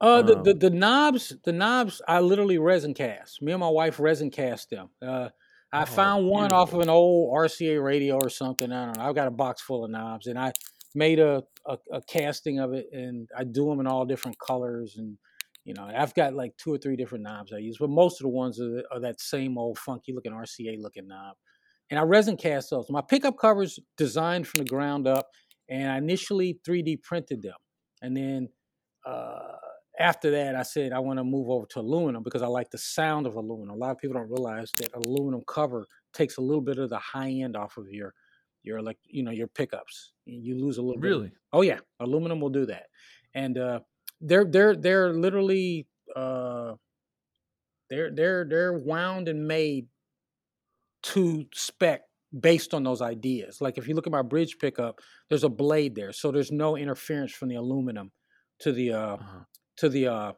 Uh 0.00 0.22
the, 0.22 0.42
the, 0.42 0.50
um 0.52 0.58
the 0.58 0.70
knobs 0.70 1.36
the 1.44 1.52
knobs 1.52 2.00
i 2.08 2.20
literally 2.20 2.58
resin 2.58 2.94
cast. 2.94 3.42
Me 3.42 3.52
and 3.52 3.60
my 3.60 3.68
wife 3.68 4.00
resin 4.00 4.30
cast 4.30 4.70
them. 4.70 4.88
Uh 5.02 5.28
i 5.72 5.82
oh, 5.82 5.86
found 5.86 6.26
one 6.26 6.48
beautiful. 6.48 6.58
off 6.58 6.72
of 6.72 6.80
an 6.80 6.88
old 6.88 7.32
rca 7.34 7.82
radio 7.82 8.16
or 8.16 8.28
something 8.28 8.72
i 8.72 8.86
don't 8.86 8.96
know 8.96 9.04
i've 9.04 9.14
got 9.14 9.28
a 9.28 9.30
box 9.32 9.60
full 9.62 9.84
of 9.84 9.90
knobs 9.90 10.26
and 10.26 10.38
i 10.38 10.52
made 10.94 11.18
a, 11.18 11.42
a, 11.66 11.78
a 11.92 12.02
casting 12.02 12.58
of 12.58 12.72
it 12.72 12.86
and 12.92 13.28
i 13.36 13.44
do 13.44 13.66
them 13.66 13.80
in 13.80 13.86
all 13.86 14.04
different 14.04 14.36
colors 14.38 14.96
and 14.98 15.16
you 15.64 15.74
know 15.74 15.88
i've 15.96 16.14
got 16.14 16.34
like 16.34 16.56
two 16.56 16.72
or 16.72 16.78
three 16.78 16.96
different 16.96 17.22
knobs 17.22 17.52
i 17.52 17.58
use 17.58 17.76
but 17.78 17.90
most 17.90 18.20
of 18.20 18.24
the 18.24 18.28
ones 18.28 18.60
are, 18.60 18.82
are 18.92 19.00
that 19.00 19.20
same 19.20 19.56
old 19.56 19.78
funky 19.78 20.12
looking 20.12 20.32
rca 20.32 20.80
looking 20.80 21.06
knob 21.06 21.36
and 21.90 21.98
I 21.98 22.02
resin 22.02 22.36
cast 22.36 22.70
those. 22.70 22.86
My 22.88 23.02
pickup 23.02 23.36
covers 23.38 23.78
designed 23.96 24.46
from 24.46 24.58
the 24.58 24.70
ground 24.70 25.06
up, 25.06 25.28
and 25.68 25.90
I 25.90 25.98
initially 25.98 26.58
3D 26.66 27.02
printed 27.02 27.42
them, 27.42 27.56
and 28.02 28.16
then 28.16 28.48
uh, 29.06 29.56
after 29.98 30.30
that, 30.30 30.56
I 30.56 30.62
said 30.62 30.92
I 30.92 30.98
want 31.00 31.18
to 31.18 31.24
move 31.24 31.50
over 31.50 31.66
to 31.70 31.80
aluminum 31.80 32.22
because 32.22 32.42
I 32.42 32.46
like 32.46 32.70
the 32.70 32.78
sound 32.78 33.26
of 33.26 33.34
aluminum. 33.34 33.74
A 33.74 33.78
lot 33.78 33.90
of 33.90 33.98
people 33.98 34.14
don't 34.14 34.30
realize 34.30 34.72
that 34.78 34.94
aluminum 34.94 35.42
cover 35.46 35.86
takes 36.14 36.38
a 36.38 36.40
little 36.40 36.62
bit 36.62 36.78
of 36.78 36.90
the 36.90 36.98
high 36.98 37.30
end 37.30 37.56
off 37.56 37.76
of 37.76 37.88
your 37.90 38.14
your 38.62 38.82
like 38.82 38.98
you 39.06 39.22
know 39.22 39.30
your 39.30 39.48
pickups. 39.48 40.12
You 40.24 40.58
lose 40.58 40.78
a 40.78 40.82
little 40.82 41.00
bit. 41.00 41.08
Really? 41.08 41.32
Oh 41.52 41.62
yeah, 41.62 41.78
aluminum 42.00 42.40
will 42.40 42.50
do 42.50 42.66
that, 42.66 42.86
and 43.34 43.58
uh, 43.58 43.80
they're 44.20 44.44
they're 44.44 44.76
they're 44.76 45.12
literally 45.12 45.86
uh, 46.16 46.74
they're 47.90 48.10
they're 48.14 48.46
they're 48.48 48.72
wound 48.72 49.28
and 49.28 49.46
made 49.46 49.86
to 51.02 51.46
spec 51.54 52.02
based 52.38 52.74
on 52.74 52.84
those 52.84 53.02
ideas. 53.02 53.60
Like 53.60 53.78
if 53.78 53.88
you 53.88 53.94
look 53.94 54.06
at 54.06 54.12
my 54.12 54.22
bridge 54.22 54.58
pickup, 54.58 55.00
there's 55.28 55.44
a 55.44 55.48
blade 55.48 55.94
there, 55.94 56.12
so 56.12 56.30
there's 56.30 56.52
no 56.52 56.76
interference 56.76 57.32
from 57.32 57.48
the 57.48 57.56
aluminum 57.56 58.12
to 58.60 58.72
the 58.72 58.92
uh, 58.92 59.14
Uh-huh. 59.16 59.40
to 59.78 59.88
the 59.88 60.06
uh, 60.06 60.32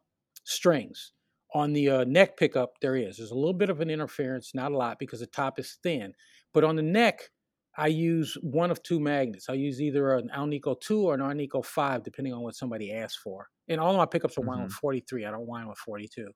strings. 0.44 1.12
On 1.54 1.74
the 1.74 1.90
uh, 1.90 2.04
neck 2.04 2.38
pickup, 2.38 2.70
there 2.80 2.96
is. 2.96 3.18
There's 3.18 3.30
a 3.30 3.34
little 3.34 3.52
bit 3.52 3.68
of 3.68 3.80
an 3.82 3.90
interference, 3.90 4.54
not 4.54 4.72
a 4.72 4.76
lot 4.76 4.98
because 4.98 5.20
the 5.20 5.26
top 5.26 5.58
is 5.58 5.76
thin. 5.82 6.14
But 6.54 6.64
on 6.64 6.76
the 6.76 6.82
neck, 6.82 7.28
I 7.76 7.88
use 7.88 8.38
one 8.40 8.70
of 8.70 8.82
two 8.82 8.98
magnets. 9.00 9.50
I 9.50 9.54
use 9.54 9.78
either 9.80 10.14
an 10.16 10.30
Alnico 10.34 10.80
2 10.80 11.02
or 11.02 11.14
an 11.14 11.20
Alnico 11.20 11.62
5, 11.62 12.02
depending 12.04 12.32
on 12.32 12.40
what 12.42 12.54
somebody 12.54 12.90
asks 12.94 13.18
for. 13.22 13.48
And 13.68 13.78
all 13.80 13.90
of 13.90 13.98
my 13.98 14.06
pickups 14.06 14.38
are 14.38 14.42
wound 14.42 14.62
with 14.64 14.72
43. 14.72 15.26
I 15.26 15.30
don't 15.30 15.46
wind 15.46 15.68
with 15.68 15.78
42. 15.78 16.28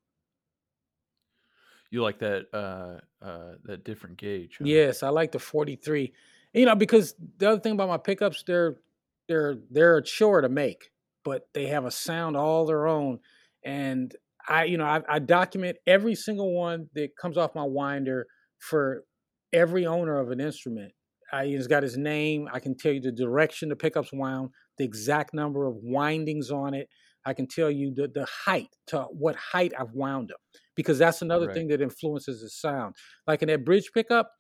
You 1.97 2.03
like 2.03 2.19
that 2.19 2.49
uh 2.53 3.25
uh 3.25 3.55
that 3.65 3.83
different 3.83 4.19
gauge? 4.19 4.57
huh? 4.59 4.67
Yes, 4.67 5.03
I 5.03 5.09
like 5.09 5.33
the 5.33 5.39
43. 5.39 6.13
You 6.53 6.67
know, 6.67 6.75
because 6.75 7.15
the 7.39 7.49
other 7.49 7.59
thing 7.59 7.73
about 7.73 7.89
my 7.89 7.97
pickups, 7.97 8.45
they're 8.47 8.77
they're 9.29 9.57
they're 9.71 9.97
a 9.97 10.03
chore 10.03 10.43
to 10.43 10.51
make, 10.51 10.91
but 11.25 11.49
they 11.55 11.69
have 11.69 11.87
a 11.87 11.91
sound 11.91 12.37
all 12.37 12.67
their 12.67 12.87
own. 12.87 13.21
And 13.65 14.15
I, 14.47 14.65
you 14.65 14.77
know, 14.77 14.85
I, 14.85 15.01
I 15.09 15.21
document 15.21 15.79
every 15.87 16.15
single 16.15 16.53
one 16.53 16.91
that 16.95 17.17
comes 17.17 17.39
off 17.39 17.55
my 17.55 17.65
winder 17.65 18.27
for 18.59 19.05
every 19.55 19.87
owner 19.87 20.19
of 20.19 20.31
an 20.31 20.39
instrument. 20.39 20.93
I, 21.33 21.47
he's 21.47 21.67
got 21.67 21.83
his 21.83 21.97
name. 21.97 22.47
I 22.53 22.61
can 22.61 22.77
tell 22.77 22.93
you 22.93 23.01
the 23.01 23.11
direction 23.11 23.71
the 23.71 23.77
pickup's 23.77 24.13
wound, 24.13 24.51
the 24.77 24.85
exact 24.85 25.33
number 25.33 25.67
of 25.67 25.77
windings 25.83 26.51
on 26.51 26.75
it. 26.75 26.91
I 27.27 27.35
can 27.35 27.47
tell 27.47 27.71
you 27.71 27.93
the, 27.95 28.09
the 28.09 28.27
height 28.27 28.69
to 28.89 29.03
what 29.11 29.37
height 29.37 29.73
I've 29.79 29.93
wound 29.93 30.29
them 30.31 30.39
because 30.77 30.99
that's 30.99 31.21
another 31.23 31.47
Right. 31.49 31.55
thing 31.55 31.69
that 31.69 31.83
influences 31.83 32.41
the 32.41 32.49
sound. 32.49 32.95
Like 33.27 33.43
in 33.43 33.49
that 33.49 33.65
bridge 33.65 33.91
pickup, 33.93 34.31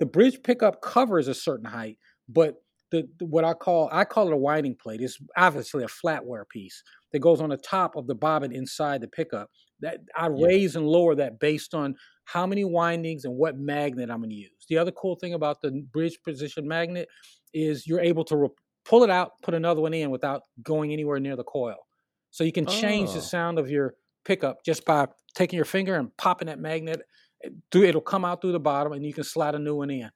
the 0.00 0.06
bridge 0.06 0.42
pickup 0.42 0.80
covers 0.82 1.28
a 1.28 1.34
certain 1.34 1.66
height, 1.66 1.98
but 2.28 2.56
the, 2.90 3.08
the- 3.18 3.26
what 3.26 3.44
I 3.44 3.54
call 3.54 3.88
I 3.92 4.04
call 4.04 4.26
it 4.28 4.32
a 4.34 4.36
winding 4.36 4.76
plate. 4.82 5.00
It's 5.00 5.18
obviously 5.36 5.84
a 5.84 5.88
flatware 5.88 6.48
piece 6.48 6.82
that 7.12 7.20
goes 7.20 7.40
on 7.40 7.50
the 7.50 7.56
top 7.58 7.96
of 7.96 8.06
the 8.06 8.14
bobbin 8.14 8.52
inside 8.52 9.00
the 9.02 9.08
pickup. 9.08 9.50
That 9.80 10.00
I 10.16 10.28
Yeah. 10.28 10.46
raise 10.46 10.76
and 10.76 10.86
lower 10.86 11.14
that 11.16 11.38
based 11.40 11.74
on 11.74 11.94
how 12.24 12.46
many 12.46 12.64
windings 12.64 13.24
and 13.24 13.34
what 13.36 13.58
magnet 13.58 14.10
I'm 14.10 14.18
going 14.18 14.30
to 14.30 14.36
use. 14.36 14.64
The 14.68 14.78
other 14.78 14.92
cool 14.92 15.16
thing 15.16 15.34
about 15.34 15.60
the 15.60 15.70
bridge 15.92 16.18
position 16.24 16.68
magnet 16.68 17.08
is 17.52 17.86
you're 17.86 18.00
able 18.00 18.24
to 18.26 18.36
re- 18.36 18.48
pull 18.84 19.02
it 19.04 19.10
out, 19.10 19.32
put 19.42 19.54
another 19.54 19.80
one 19.80 19.92
in 19.94 20.10
without 20.10 20.42
going 20.62 20.92
anywhere 20.92 21.18
near 21.20 21.36
the 21.36 21.44
coil. 21.44 21.76
So 22.32 22.42
you 22.44 22.50
can 22.52 22.66
change 22.66 23.12
the 23.12 23.18
Oh. 23.18 23.22
sound 23.22 23.58
of 23.60 23.70
your 23.70 23.94
pickup 24.24 24.64
just 24.64 24.84
by 24.84 25.06
taking 25.34 25.56
your 25.56 25.64
finger 25.64 25.94
and 25.94 26.14
popping 26.16 26.46
that 26.46 26.58
magnet 26.58 27.00
eh, 27.44 27.50
through. 27.70 27.84
It'll 27.84 28.00
come 28.00 28.24
out 28.24 28.40
through 28.40 28.52
the 28.52 28.60
bottom, 28.60 28.92
and 28.92 29.06
you 29.06 29.12
can 29.12 29.22
slide 29.24 29.54
a 29.54 29.58
new 29.60 29.76
one 29.76 29.90
in, 29.90 30.10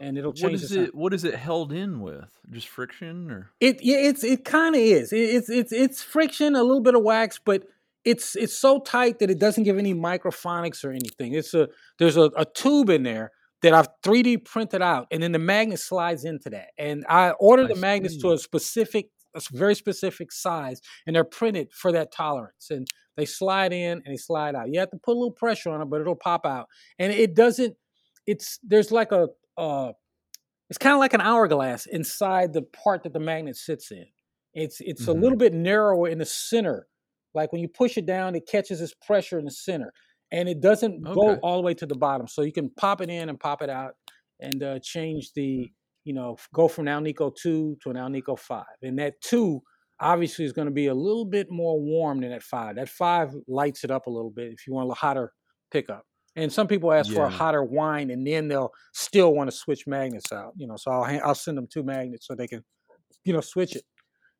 and 0.00 0.16
it'll 0.16 0.30
What 0.30 0.36
change 0.36 0.60
the 0.62 0.68
sound. 0.68 0.88
it? 0.88 0.94
What 0.94 1.12
is 1.14 1.24
it 1.24 1.34
held 1.34 1.72
in 1.72 2.00
with? 2.00 2.30
Just 2.50 2.68
friction 2.68 3.30
or? 3.30 3.50
It 3.60 3.82
yeah, 3.82 3.96
it's 3.98 4.22
it 4.22 4.44
kind 4.44 4.74
of 4.76 4.80
is. 4.80 5.12
It, 5.12 5.18
it's 5.20 5.50
it's 5.50 5.72
it's 5.72 6.02
friction, 6.02 6.54
a 6.54 6.62
little 6.62 6.82
bit 6.82 6.94
of 6.94 7.02
wax, 7.02 7.40
but 7.44 7.64
it's 8.04 8.36
it's 8.36 8.52
so 8.54 8.80
tight 8.80 9.18
that 9.20 9.30
it 9.30 9.38
doesn't 9.38 9.64
give 9.64 9.78
any 9.78 9.94
microphonics 9.94 10.84
or 10.84 10.90
anything. 10.90 11.32
It's 11.34 11.54
a 11.54 11.68
there's 11.98 12.16
a, 12.18 12.30
a 12.36 12.44
tube 12.44 12.90
in 12.90 13.02
there 13.04 13.32
that 13.62 13.72
I've 13.72 13.88
3D 14.02 14.44
printed 14.44 14.82
out, 14.82 15.06
and 15.10 15.22
then 15.22 15.32
the 15.32 15.38
magnet 15.38 15.80
slides 15.80 16.24
into 16.26 16.50
that. 16.50 16.68
And 16.76 17.06
I 17.08 17.30
ordered 17.40 17.70
I 17.70 17.74
the 17.74 17.80
magnets 17.80 18.18
to 18.18 18.32
a 18.32 18.38
specific, 18.38 19.08
a 19.34 19.40
very 19.52 19.74
specific 19.74 20.32
size, 20.32 20.80
and 21.06 21.14
they're 21.16 21.24
printed 21.24 21.72
for 21.72 21.92
that 21.92 22.12
tolerance. 22.12 22.70
And 22.70 22.86
they 23.16 23.26
slide 23.26 23.72
in 23.72 24.02
and 24.04 24.06
they 24.06 24.16
slide 24.16 24.54
out. 24.54 24.72
You 24.72 24.80
have 24.80 24.90
to 24.90 24.98
put 24.98 25.12
a 25.12 25.18
little 25.18 25.30
pressure 25.32 25.70
on 25.70 25.80
it, 25.82 25.86
but 25.86 26.00
it'll 26.00 26.16
pop 26.16 26.44
out. 26.46 26.68
And 26.98 27.12
it 27.12 27.34
doesn't. 27.34 27.76
It's 28.26 28.58
there's 28.62 28.90
like 28.92 29.12
a 29.12 29.28
uh, 29.56 29.92
it's 30.70 30.78
kind 30.78 30.94
of 30.94 31.00
like 31.00 31.14
an 31.14 31.20
hourglass 31.20 31.86
inside 31.86 32.52
the 32.52 32.62
part 32.62 33.02
that 33.04 33.12
the 33.12 33.20
magnet 33.20 33.56
sits 33.56 33.90
in. 33.90 34.06
It's 34.54 34.80
it's 34.80 35.08
a 35.08 35.12
Mhm. 35.12 35.20
little 35.20 35.38
bit 35.38 35.52
narrower 35.52 36.08
in 36.08 36.18
the 36.18 36.24
center. 36.26 36.88
Like 37.34 37.52
when 37.52 37.60
you 37.60 37.68
push 37.68 37.98
it 37.98 38.06
down, 38.06 38.34
it 38.34 38.46
catches 38.48 38.80
this 38.80 38.94
pressure 38.94 39.38
in 39.38 39.44
the 39.44 39.50
center, 39.50 39.92
and 40.32 40.48
it 40.48 40.60
doesn't 40.60 41.10
go 41.10 41.36
all 41.38 41.56
the 41.56 41.62
way 41.62 41.74
to 41.74 41.86
the 41.86 41.96
bottom. 41.96 42.28
So 42.28 42.42
you 42.42 42.52
can 42.52 42.70
pop 42.70 43.00
it 43.00 43.10
in 43.10 43.28
and 43.28 43.38
pop 43.38 43.62
it 43.62 43.70
out, 43.70 43.94
and 44.40 44.62
uh, 44.62 44.78
change 44.80 45.32
the 45.34 45.72
you 46.04 46.12
know 46.14 46.36
go 46.52 46.68
from 46.68 46.88
an 46.88 47.04
Alnico 47.04 47.34
two 47.34 47.76
to 47.82 47.90
an 47.90 47.96
Alnico 47.96 48.38
five. 48.38 48.64
And 48.82 48.98
that 48.98 49.20
two 49.20 49.62
obviously 50.00 50.44
is 50.44 50.52
going 50.52 50.66
to 50.66 50.74
be 50.74 50.86
a 50.88 50.94
little 50.94 51.24
bit 51.24 51.46
more 51.50 51.80
warm 51.80 52.20
than 52.20 52.30
that 52.30 52.42
five. 52.42 52.76
That 52.76 52.88
five 52.88 53.32
lights 53.48 53.84
it 53.84 53.90
up 53.90 54.06
a 54.06 54.10
little 54.10 54.30
bit 54.30 54.52
if 54.52 54.66
you 54.66 54.74
want 54.74 54.90
a 54.90 54.94
hotter 54.94 55.32
pickup. 55.70 56.04
And 56.36 56.52
some 56.52 56.66
people 56.66 56.92
ask 56.92 57.12
for 57.12 57.24
a 57.24 57.30
hotter 57.30 57.62
wine, 57.62 58.10
and 58.10 58.26
then 58.26 58.48
they'll 58.48 58.72
still 58.92 59.32
want 59.34 59.48
to 59.50 59.56
switch 59.56 59.86
magnets 59.86 60.32
out. 60.32 60.52
You 60.56 60.66
know, 60.66 60.74
so 60.76 60.90
I'll 60.90 61.20
I'll 61.24 61.34
send 61.34 61.56
them 61.56 61.68
two 61.72 61.84
magnets 61.84 62.26
so 62.26 62.34
they 62.34 62.48
can, 62.48 62.64
you 63.24 63.32
know, 63.32 63.40
switch 63.40 63.76
it. 63.76 63.84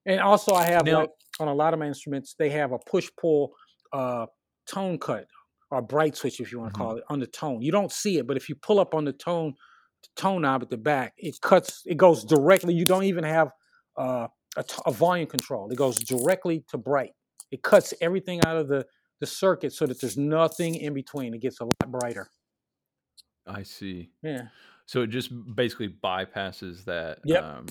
And 0.05 0.21
also, 0.21 0.55
I 0.55 0.65
have 0.65 0.85
Now- 0.85 1.01
like 1.03 1.11
on 1.41 1.47
a 1.49 1.55
lot 1.55 1.73
of 1.73 1.79
my 1.79 1.87
instruments, 1.87 2.35
they 2.39 2.51
have 2.51 2.73
a 2.73 2.79
push 2.91 3.09
pull 3.21 3.53
uh, 3.93 4.27
tone 4.69 4.99
cut 4.99 5.27
or 5.71 5.81
bright 5.83 6.17
switch, 6.17 6.41
if 6.41 6.51
you 6.51 6.59
want 6.59 6.75
to 6.75 6.79
Mhm. 6.81 6.83
call 6.83 6.97
it, 6.97 7.05
on 7.09 7.21
the 7.21 7.27
tone. 7.29 7.63
You 7.63 7.71
don't 7.73 7.93
see 7.93 8.19
it, 8.19 8.27
but 8.27 8.37
if 8.37 8.49
you 8.49 8.57
pull 8.57 8.81
up 8.81 8.93
on 8.95 9.05
the 9.05 9.13
tone 9.13 9.55
tone 10.17 10.43
knob 10.43 10.63
at 10.63 10.71
the 10.71 10.77
back, 10.77 11.15
it 11.17 11.41
cuts. 11.41 11.83
It 11.87 11.97
goes 11.97 12.25
directly. 12.25 12.75
You 12.75 12.85
don't 12.85 13.05
even 13.05 13.25
have 13.25 13.51
uh, 13.97 14.29
a, 14.57 14.63
t- 14.63 14.75
a 14.87 14.93
volume 14.93 15.27
control. 15.27 15.71
It 15.71 15.77
goes 15.77 15.99
directly 15.99 16.65
to 16.69 16.79
bright. 16.79 17.13
It 17.51 17.63
cuts 17.63 17.95
everything 18.01 18.41
out 18.47 18.57
of 18.57 18.69
the 18.69 18.87
the 19.21 19.27
circuit 19.27 19.73
so 19.73 19.87
that 19.87 20.01
there's 20.01 20.17
nothing 20.17 20.75
in 20.75 20.93
between. 20.93 21.35
It 21.35 21.41
gets 21.41 21.61
a 21.61 21.65
lot 21.65 21.75
brighter. 21.89 22.29
I 23.47 23.63
see. 23.63 24.11
Yeah. 24.23 24.49
So 24.87 25.03
it 25.03 25.09
just 25.09 25.31
basically 25.55 25.89
bypasses 25.89 26.85
that 26.85 27.19
Yep. 27.25 27.43
um 27.45 27.67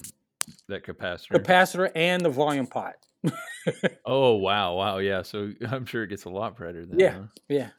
that 0.67 0.85
capacitor. 0.85 1.31
Capacitor 1.33 1.91
and 1.95 2.23
the 2.23 2.29
volume 2.29 2.67
pot. 2.67 2.95
oh 4.05 4.35
wow, 4.35 4.75
wow, 4.75 4.97
yeah. 4.97 5.21
So 5.21 5.51
I'm 5.69 5.85
sure 5.85 6.03
it 6.03 6.07
gets 6.07 6.25
a 6.25 6.29
lot 6.29 6.55
brighter 6.57 6.85
then. 6.85 6.99
Yeah. 6.99 7.11
huh? 7.11 7.21
Yeah. 7.49 7.69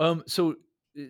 Um. 0.00 0.22
So 0.26 0.56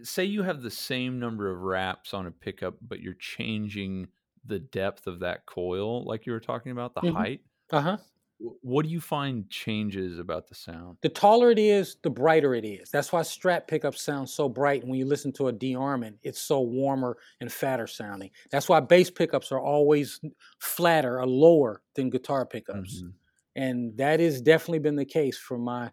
say 0.02 0.24
you 0.24 0.42
have 0.42 0.62
the 0.62 0.70
same 0.70 1.18
number 1.18 1.50
of 1.50 1.60
wraps 1.60 2.14
on 2.14 2.26
a 2.26 2.30
pickup, 2.30 2.78
but 2.80 3.00
you're 3.00 3.14
changing 3.14 4.08
the 4.44 4.58
depth 4.58 5.06
of 5.06 5.20
that 5.20 5.46
coil, 5.46 6.04
like 6.04 6.26
you 6.26 6.32
were 6.32 6.40
talking 6.40 6.72
about, 6.72 6.94
the 6.94 7.02
Mhm. 7.02 7.12
height. 7.12 7.42
Uh 7.70 7.80
huh. 7.80 7.98
What 8.38 8.84
do 8.84 8.88
you 8.90 9.00
find 9.00 9.50
changes 9.50 10.18
about 10.18 10.46
the 10.48 10.54
sound? 10.54 10.98
The 11.02 11.08
taller 11.08 11.50
it 11.50 11.60
is, 11.60 11.96
the 12.02 12.10
brighter 12.10 12.54
it 12.54 12.64
is. 12.64 12.90
That's 12.90 13.12
why 13.12 13.20
Strat 13.20 13.68
pickups 13.68 14.02
sound 14.02 14.28
so 14.28 14.48
bright. 14.48 14.82
And 14.82 14.90
when 14.90 14.98
you 14.98 15.06
listen 15.06 15.32
to 15.34 15.46
a 15.48 15.52
DeArmond, 15.52 16.18
it's 16.22 16.40
so 16.40 16.60
warmer 16.60 17.16
and 17.40 17.52
fatter 17.52 17.86
sounding. 17.86 18.30
That's 18.50 18.68
why 18.68 18.80
bass 18.80 19.10
pickups 19.10 19.52
are 19.52 19.60
always 19.60 20.20
flatter 20.60 21.20
or 21.20 21.26
lower 21.26 21.82
than 21.94 22.10
guitar 22.10 22.44
pickups. 22.46 23.04
Mhm. 23.04 23.18
And 23.54 23.96
that 23.98 24.18
has 24.20 24.40
definitely 24.42 24.80
been 24.80 24.96
the 24.96 25.04
case 25.04 25.38
from 25.38 25.60
my, 25.62 25.92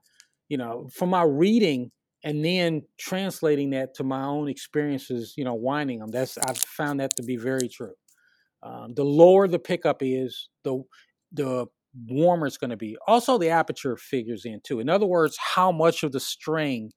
you 0.49 0.57
know, 0.57 0.87
from 0.91 1.09
my 1.09 1.23
reading 1.23 1.91
and 2.25 2.43
then 2.43 2.81
translating 2.97 3.69
that 3.69 3.93
to 3.95 4.03
my 4.03 4.23
own 4.23 4.49
experiences, 4.49 5.35
you 5.37 5.45
know, 5.45 5.53
winding 5.53 5.99
them. 5.99 6.09
That's 6.09 6.37
I've 6.39 6.57
found 6.57 6.99
that 6.99 7.15
to 7.17 7.23
be 7.23 7.37
very 7.37 7.69
true. 7.69 7.93
Um, 8.63 8.95
the 8.95 9.05
lower 9.05 9.47
the 9.47 9.59
pickup 9.59 9.97
is, 10.01 10.49
the 10.63 10.83
the 11.31 11.67
warmer 12.07 12.47
it's 12.47 12.57
going 12.57 12.71
to 12.71 12.77
be. 12.77 12.97
Also, 13.07 13.37
the 13.37 13.49
aperture 13.49 13.95
figures 13.95 14.43
in 14.43 14.59
too. 14.63 14.79
In 14.79 14.89
other 14.89 15.05
words, 15.05 15.37
how 15.39 15.71
much 15.71 16.03
of 16.03 16.11
the 16.11 16.19
string 16.19 16.91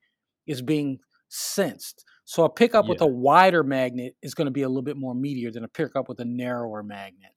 is 0.47 0.63
being 0.63 0.99
sensed. 1.29 2.05
So 2.25 2.45
a 2.45 2.51
pickup 2.51 2.89
with 2.89 3.03
a 3.03 3.07
wider 3.07 3.63
magnet 3.63 4.15
is 4.23 4.35
going 4.35 4.47
to 4.47 4.51
be 4.51 4.63
a 4.63 4.69
little 4.69 4.83
bit 4.83 4.97
more 4.97 5.15
meatier 5.15 5.53
than 5.53 5.65
a 5.65 5.69
pickup 5.69 6.09
with 6.09 6.21
a 6.21 6.25
narrower 6.25 6.83
magnet. 6.83 7.33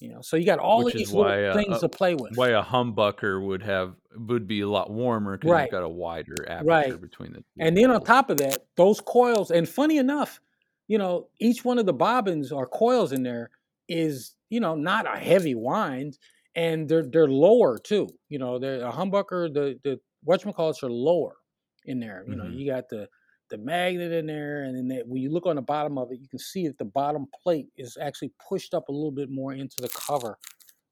You 0.00 0.10
know, 0.10 0.22
so 0.22 0.36
you 0.36 0.46
got 0.46 0.58
all 0.58 0.84
Which 0.84 0.94
of 0.94 0.94
these 0.96 1.12
little 1.12 1.36
uh, 1.46 1.56
things 1.56 1.78
uh, 1.78 1.80
to 1.80 1.88
play 1.88 2.14
with. 2.14 2.32
Why 2.32 2.50
a 2.50 2.62
humbucker 2.62 3.44
would 3.44 3.62
have 3.62 3.96
would 4.14 4.46
be 4.46 4.60
a 4.60 4.68
lot 4.68 4.90
warmer 4.90 5.36
because 5.36 5.56
Right. 5.56 5.70
you've 5.70 5.70
got 5.70 5.82
a 5.82 5.88
wider 5.88 6.48
aperture 6.48 6.96
Right. 6.96 6.98
between 6.98 7.32
the 7.32 7.44
two. 7.54 7.66
And 7.66 7.76
then 7.76 7.90
on 7.90 8.02
top 8.04 8.30
of 8.30 8.38
that, 8.38 8.66
those 8.76 9.00
coils, 9.00 9.50
and 9.50 9.68
funny 9.68 9.98
enough, 9.98 10.40
you 10.88 10.98
know, 10.98 11.30
each 11.40 11.64
one 11.64 11.78
of 11.78 11.86
the 11.86 11.94
bobbins 11.94 12.52
or 12.52 12.66
coils 12.68 13.12
in 13.12 13.22
there 13.24 13.50
is, 13.88 14.36
you 14.50 14.60
know, 14.60 14.74
not 14.76 15.06
a 15.06 15.18
heavy 15.18 15.54
wind, 15.54 16.18
and 16.54 16.88
they're 16.88 17.06
they're 17.08 17.28
lower 17.28 17.78
too. 17.78 18.08
You 18.28 18.38
know, 18.40 18.58
they're 18.58 18.84
a 18.86 18.92
humbucker, 18.92 19.52
the 19.52 19.80
the 19.84 20.00
whatchamacallits 20.26 20.82
are 20.84 20.90
lower 20.92 21.36
in 21.84 22.00
there. 22.00 22.24
You 22.28 22.36
know, 22.36 22.44
Mhm. 22.44 22.52
you 22.52 22.70
got 22.70 22.88
the 22.90 23.08
the 23.50 23.58
magnet 23.58 24.12
in 24.12 24.26
there, 24.26 24.62
and 24.62 24.76
then 24.76 24.88
that, 24.88 25.06
when 25.06 25.22
you 25.22 25.30
look 25.30 25.46
on 25.46 25.56
the 25.56 25.62
bottom 25.62 25.98
of 25.98 26.10
it, 26.12 26.20
you 26.20 26.28
can 26.28 26.38
see 26.38 26.66
that 26.66 26.78
the 26.78 26.84
bottom 26.84 27.26
plate 27.42 27.66
is 27.76 27.96
actually 28.00 28.32
pushed 28.48 28.74
up 28.74 28.88
a 28.88 28.92
little 28.92 29.10
bit 29.12 29.30
more 29.30 29.52
into 29.52 29.76
the 29.80 29.88
cover. 29.88 30.38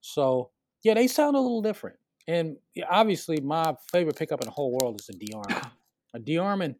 So 0.00 0.50
yeah, 0.82 0.94
they 0.94 1.06
sound 1.06 1.36
a 1.36 1.40
little 1.40 1.62
different. 1.62 1.96
And 2.26 2.56
yeah, 2.74 2.84
obviously, 2.90 3.40
my 3.40 3.74
favorite 3.90 4.16
pickup 4.16 4.40
in 4.42 4.46
the 4.46 4.52
whole 4.52 4.72
world 4.72 5.00
is 5.00 5.08
a 5.14 5.14
DeArmond. 5.14 5.70
A 6.14 6.20
DeArmond, 6.20 6.74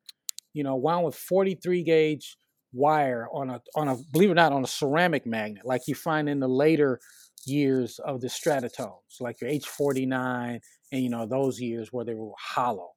you 0.53 0.62
know, 0.64 0.76
wound 0.76 1.05
with 1.05 1.14
43 1.14 1.83
gauge 1.83 2.37
wire 2.74 3.26
on 3.33 3.49
a 3.49 3.62
on 3.74 3.89
a 3.89 3.97
believe 4.12 4.29
it 4.29 4.33
or 4.33 4.35
not 4.35 4.53
on 4.53 4.62
a 4.62 4.66
ceramic 4.66 5.24
magnet 5.24 5.64
like 5.64 5.81
you 5.87 5.95
find 5.95 6.29
in 6.29 6.39
the 6.39 6.47
later 6.49 7.01
years 7.47 7.99
of 8.01 8.20
the 8.20 8.26
Stratotones, 8.26 9.20
like 9.20 9.41
your 9.41 9.49
H49 9.51 10.61
and 10.93 11.03
you 11.03 11.09
know 11.09 11.24
those 11.26 11.59
years 11.61 11.89
where 11.93 12.05
they 12.05 12.14
were 12.14 12.31
hollow, 12.39 12.91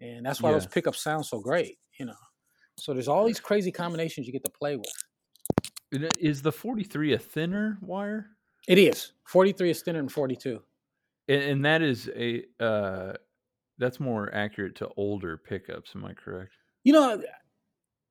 and 0.00 0.24
that's 0.24 0.42
why 0.42 0.48
Yeah. 0.48 0.54
those 0.54 0.66
pickups 0.66 1.02
sound 1.02 1.26
so 1.26 1.40
great. 1.40 1.78
You 1.98 2.06
know, 2.06 2.14
so 2.78 2.92
there's 2.92 3.08
all 3.08 3.24
these 3.26 3.40
crazy 3.40 3.70
combinations 3.72 4.26
you 4.26 4.32
get 4.32 4.44
to 4.44 4.50
play 4.50 4.76
with. 4.76 4.92
Is 6.20 6.42
the 6.42 6.52
43 6.52 7.14
a 7.14 7.18
thinner 7.18 7.78
wire? 7.80 8.30
It 8.66 8.78
is 8.78 9.12
43 9.26 9.70
is 9.70 9.82
thinner 9.82 10.00
than 10.00 10.08
42. 10.08 10.60
And, 11.28 11.42
and 11.42 11.64
that 11.64 11.82
is 11.82 12.10
a 12.14 12.44
uh, 12.60 13.14
that's 13.78 13.98
more 14.00 14.32
accurate 14.34 14.74
to 14.76 14.88
older 14.96 15.36
pickups. 15.38 15.92
Am 15.94 16.04
I 16.04 16.12
correct? 16.12 16.52
You 16.84 16.92
know, 16.92 17.22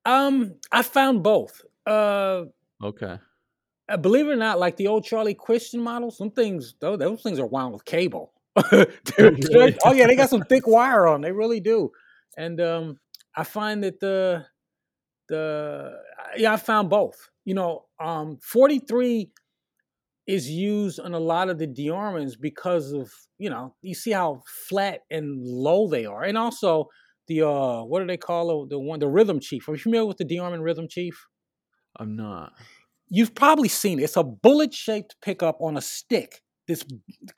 um, 0.06 0.56
I 0.72 0.82
found 0.82 1.24
both. 1.24 1.62
Uh, 1.86 2.46
Okay. 2.84 3.18
uh, 3.90 3.98
believe 3.98 4.28
it 4.28 4.32
or 4.32 4.36
not, 4.36 4.60
like 4.60 4.78
the 4.78 4.88
old 4.88 5.04
Charlie 5.04 5.34
Christian 5.34 5.82
models, 5.82 6.18
some 6.18 6.32
things 6.32 6.76
those, 6.80 7.00
those 7.00 7.22
things 7.22 7.40
are 7.40 7.46
wound 7.48 7.74
with 7.74 7.86
cable. 7.86 8.34
They're- 8.72 8.88
oh 9.86 9.94
yeah, 9.94 10.08
they 10.08 10.16
got 10.16 10.30
some 10.30 10.44
thick 10.44 10.66
wire 10.68 11.08
on. 11.08 11.22
They 11.22 11.32
really 11.32 11.60
do. 11.60 11.92
And 12.38 12.60
um, 12.62 13.00
I 13.36 13.44
find 13.44 13.84
that 13.84 14.00
the 14.00 14.46
the 15.30 15.94
yeah, 16.38 16.54
I 16.54 16.58
found 16.58 16.90
both. 16.90 17.30
You 17.46 17.54
know, 17.56 17.86
um, 18.00 18.38
43 18.42 19.32
is 20.28 20.50
used 20.50 21.00
on 21.00 21.14
a 21.14 21.20
lot 21.20 21.50
of 21.50 21.58
the 21.58 21.68
DeArmonds 21.68 22.34
because 22.40 22.92
of 22.92 23.12
you 23.38 23.50
know 23.50 23.76
you 23.82 23.96
see 23.96 24.12
how 24.12 24.42
flat 24.70 25.02
and 25.10 25.42
low 25.42 25.88
they 25.88 26.06
are, 26.06 26.24
and 26.24 26.38
also 26.38 26.88
the 27.28 27.48
uh 27.48 27.84
what 27.84 28.00
do 28.00 28.08
they 28.08 28.18
call 28.18 28.64
it? 28.64 28.70
the 28.70 28.80
one 28.80 29.00
the 29.00 29.08
Rhythm 29.08 29.40
Chief? 29.40 29.68
Are 29.68 29.74
you 29.74 29.80
familiar 29.80 30.06
with 30.06 30.18
the 30.18 30.26
DeArmond 30.26 30.64
Rhythm 30.64 30.88
Chief? 30.90 31.26
I'm 31.98 32.16
not. 32.16 32.54
You've 33.10 33.34
probably 33.34 33.70
seen 33.70 34.00
it. 34.00 34.04
It's 34.04 34.18
a 34.18 34.24
bullet 34.24 34.74
shaped 34.74 35.16
pickup 35.22 35.58
on 35.62 35.78
a 35.78 35.82
stick 35.82 36.42
that's 36.68 36.84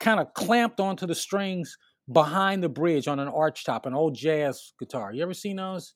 kind 0.00 0.18
of 0.18 0.34
clamped 0.34 0.80
onto 0.80 1.06
the 1.06 1.14
strings 1.14 1.76
behind 2.12 2.62
the 2.62 2.68
bridge 2.68 3.06
on 3.06 3.20
an 3.20 3.28
arch 3.28 3.64
top, 3.64 3.86
an 3.86 3.94
old 3.94 4.14
jazz 4.16 4.72
guitar. 4.80 5.12
You 5.12 5.22
ever 5.22 5.34
seen 5.34 5.56
those? 5.56 5.94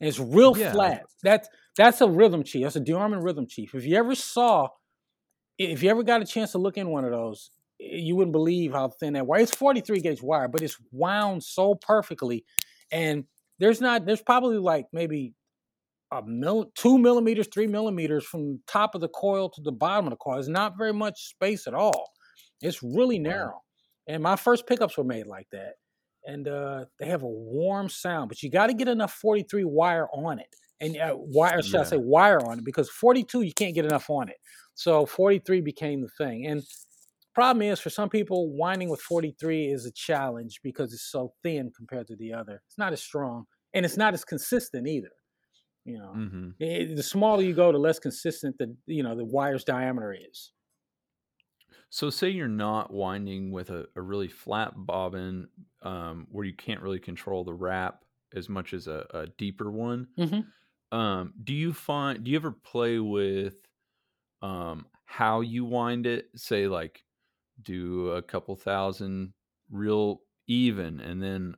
And 0.00 0.08
it's 0.08 0.18
real 0.18 0.56
Yeah. 0.56 0.72
flat. 0.72 1.04
That's 1.22 1.48
that's 1.76 2.00
a 2.00 2.08
rhythm 2.08 2.42
chief. 2.42 2.64
That's 2.64 2.76
a 2.76 2.80
DeArmond 2.80 3.22
rhythm 3.22 3.46
chief. 3.46 3.74
If 3.74 3.84
you 3.86 3.96
ever 3.96 4.14
saw, 4.14 4.68
if 5.58 5.82
you 5.82 5.90
ever 5.90 6.02
got 6.02 6.20
a 6.22 6.26
chance 6.26 6.52
to 6.52 6.58
look 6.58 6.76
in 6.76 6.88
one 6.88 7.04
of 7.04 7.10
those, 7.10 7.50
you 7.78 8.16
wouldn't 8.16 8.32
believe 8.32 8.72
how 8.72 8.88
thin 8.88 9.14
that 9.14 9.26
wire. 9.26 9.40
It's 9.40 9.54
43 9.54 10.00
gauge 10.00 10.22
wire, 10.22 10.48
but 10.48 10.62
it's 10.62 10.76
wound 10.90 11.42
so 11.44 11.74
perfectly. 11.74 12.44
And 12.90 13.24
there's 13.58 13.80
not, 13.80 14.04
there's 14.04 14.22
probably 14.22 14.58
like 14.58 14.86
maybe 14.92 15.34
a 16.10 16.22
mil, 16.22 16.70
two 16.74 16.98
millimeters, 16.98 17.46
three 17.52 17.66
millimeters 17.68 18.24
from 18.24 18.60
top 18.66 18.94
of 18.94 19.00
the 19.00 19.08
coil 19.08 19.48
to 19.50 19.60
the 19.62 19.72
bottom 19.72 20.06
of 20.06 20.10
the 20.10 20.16
coil. 20.16 20.34
There's 20.34 20.48
not 20.48 20.76
very 20.76 20.92
much 20.92 21.28
space 21.28 21.66
at 21.66 21.74
all. 21.74 22.10
It's 22.60 22.82
really 22.82 23.18
narrow. 23.18 23.62
And 24.06 24.22
my 24.22 24.36
first 24.36 24.66
pickups 24.66 24.98
were 24.98 25.04
made 25.04 25.26
like 25.26 25.46
that. 25.52 25.74
And 26.26 26.48
uh, 26.48 26.86
they 26.98 27.06
have 27.06 27.22
a 27.22 27.28
warm 27.28 27.88
sound, 27.88 28.28
but 28.28 28.42
you 28.42 28.50
got 28.50 28.66
to 28.66 28.74
get 28.74 28.88
enough 28.88 29.12
43 29.14 29.64
wire 29.64 30.08
on 30.12 30.38
it. 30.38 30.54
And 30.80 30.96
uh, 30.96 31.14
wire, 31.16 31.62
should 31.62 31.80
I 31.80 31.84
say 31.84 31.96
wire 31.96 32.44
on 32.44 32.58
it? 32.58 32.64
Because 32.64 32.90
42, 32.90 33.42
you 33.42 33.52
can't 33.52 33.74
get 33.74 33.84
enough 33.84 34.08
on 34.10 34.28
it. 34.28 34.36
So 34.74 35.06
43 35.06 35.60
became 35.60 36.02
the 36.02 36.08
thing. 36.08 36.46
And 36.46 36.62
problem 37.34 37.62
is, 37.62 37.80
for 37.80 37.90
some 37.90 38.08
people, 38.08 38.50
winding 38.56 38.88
with 38.90 39.00
43 39.00 39.66
is 39.68 39.86
a 39.86 39.92
challenge 39.92 40.60
because 40.62 40.92
it's 40.92 41.10
so 41.10 41.32
thin 41.42 41.70
compared 41.76 42.06
to 42.08 42.16
the 42.16 42.32
other. 42.32 42.62
It's 42.66 42.78
not 42.78 42.92
as 42.92 43.02
strong, 43.02 43.46
and 43.74 43.84
it's 43.84 43.96
not 43.96 44.14
as 44.14 44.24
consistent 44.24 44.86
either. 44.88 45.10
You 45.84 45.98
know, 45.98 46.12
hmm 46.12 46.50
Eh, 46.60 46.94
the 46.94 47.02
smaller 47.02 47.42
you 47.42 47.54
go, 47.54 47.72
the 47.72 47.78
less 47.78 47.98
consistent 47.98 48.58
the 48.58 48.76
you 48.86 49.02
know 49.02 49.16
the 49.16 49.24
wire's 49.24 49.64
diameter 49.64 50.14
is. 50.30 50.52
So 51.90 52.08
say 52.08 52.30
you're 52.30 52.48
not 52.48 52.92
winding 52.92 53.50
with 53.50 53.70
a, 53.70 53.88
a 53.96 54.00
really 54.00 54.28
flat 54.28 54.72
bobbin 54.76 55.48
um, 55.82 56.26
where 56.30 56.44
you 56.44 56.54
can't 56.54 56.82
really 56.82 57.00
control 57.00 57.44
the 57.44 57.52
wrap 57.54 58.04
as 58.34 58.48
much 58.48 58.72
as 58.72 58.86
a, 58.86 59.06
a 59.10 59.26
deeper 59.26 59.70
one. 59.70 60.08
Mhm. 60.16 60.52
Um, 60.92 61.34
do 61.42 61.54
you 61.54 61.72
find 61.72 62.24
do 62.24 62.30
you 62.30 62.36
ever 62.36 62.52
play 62.52 62.98
with 62.98 63.56
um, 64.42 64.88
how 65.06 65.40
you 65.40 65.64
wind 65.64 66.06
it? 66.06 66.30
Say 66.36 66.68
like 66.68 67.04
do 67.62 68.10
a 68.10 68.22
couple 68.22 68.56
thousand 68.56 69.34
real 69.70 70.22
even 70.48 71.00
and 71.00 71.22
then 71.22 71.56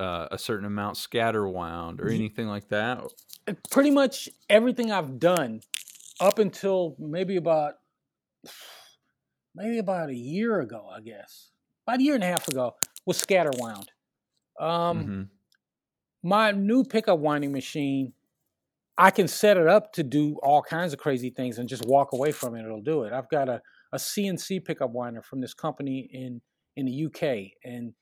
uh, 0.00 0.28
a 0.30 0.38
certain 0.38 0.66
amount 0.66 0.96
scatter 0.96 1.48
wound 1.48 2.00
or 2.00 2.10
anything 2.10 2.48
like 2.48 2.68
that? 2.68 3.04
Uh, 3.46 3.54
Pretty 3.70 3.90
much 3.90 4.28
everything 4.48 4.90
I've 4.92 5.18
done 5.18 5.60
up 6.20 6.38
until 6.38 6.96
maybe 6.98 7.36
about 7.36 7.74
maybe 9.56 9.78
about 9.78 10.10
a 10.10 10.14
year 10.14 10.60
ago, 10.60 10.88
I 10.94 11.00
guess, 11.00 11.50
about 11.86 12.00
a 12.00 12.02
year 12.02 12.14
and 12.14 12.22
a 12.22 12.28
half 12.28 12.46
ago, 12.48 12.76
was 13.04 13.16
scatter 13.16 13.50
wound. 13.58 13.90
Um, 14.60 15.04
hmm 15.04 15.22
my 16.26 16.50
new 16.50 16.82
pickup 16.82 17.20
winding 17.20 17.52
machine, 17.52 18.12
I 18.98 19.12
can 19.12 19.28
set 19.28 19.56
it 19.56 19.68
up 19.68 19.92
to 19.92 20.02
do 20.02 20.36
all 20.42 20.60
kinds 20.60 20.92
of 20.92 20.98
crazy 20.98 21.30
things 21.30 21.58
and 21.58 21.68
just 21.68 21.86
walk 21.86 22.12
away 22.12 22.32
from 22.32 22.56
it. 22.56 22.64
It'll 22.64 22.82
do 22.82 23.04
it. 23.04 23.12
I've 23.12 23.28
got 23.28 23.48
a, 23.48 23.62
a 23.92 23.96
CNC 23.96 24.64
pickup 24.64 24.90
winder 24.90 25.22
from 25.22 25.40
this 25.40 25.54
company 25.54 26.08
in 26.12 26.40
in 26.74 26.84
the 26.84 27.06
UK, 27.06 27.52
and 27.64 27.94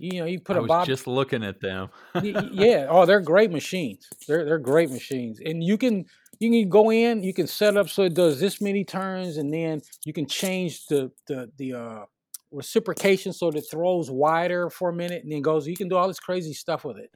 you 0.00 0.20
know 0.20 0.26
you 0.26 0.40
put 0.40 0.56
I 0.56 0.58
a 0.58 0.62
was 0.62 0.74
bob. 0.74 0.86
just 0.86 1.06
looking 1.06 1.44
at 1.44 1.60
them. 1.60 1.90
Yeah. 2.22 2.86
Oh, 2.88 3.06
they're 3.06 3.20
great 3.20 3.50
machines. 3.50 4.12
They're 4.26 4.44
they're 4.44 4.58
great 4.58 4.90
machines, 4.90 5.40
and 5.44 5.62
you 5.62 5.78
can 5.78 6.06
you 6.38 6.50
can 6.50 6.68
go 6.68 6.90
in, 6.90 7.22
you 7.22 7.32
can 7.34 7.46
set 7.46 7.76
up 7.76 7.88
so 7.88 8.02
it 8.04 8.14
does 8.14 8.40
this 8.40 8.60
many 8.60 8.84
turns, 8.84 9.36
and 9.36 9.52
then 9.52 9.80
you 10.04 10.12
can 10.12 10.26
change 10.26 10.86
the 10.86 11.12
the 11.26 11.50
the 11.56 11.72
uh, 11.74 12.04
reciprocation 12.50 13.32
so 13.32 13.50
that 13.50 13.58
it 13.58 13.64
throws 13.70 14.10
wider 14.10 14.70
for 14.70 14.90
a 14.90 14.92
minute 14.94 15.22
and 15.22 15.32
then 15.32 15.42
goes. 15.42 15.66
You 15.66 15.76
can 15.76 15.88
do 15.88 15.96
all 15.96 16.08
this 16.08 16.20
crazy 16.20 16.52
stuff 16.52 16.84
with 16.84 16.98
it, 16.98 17.14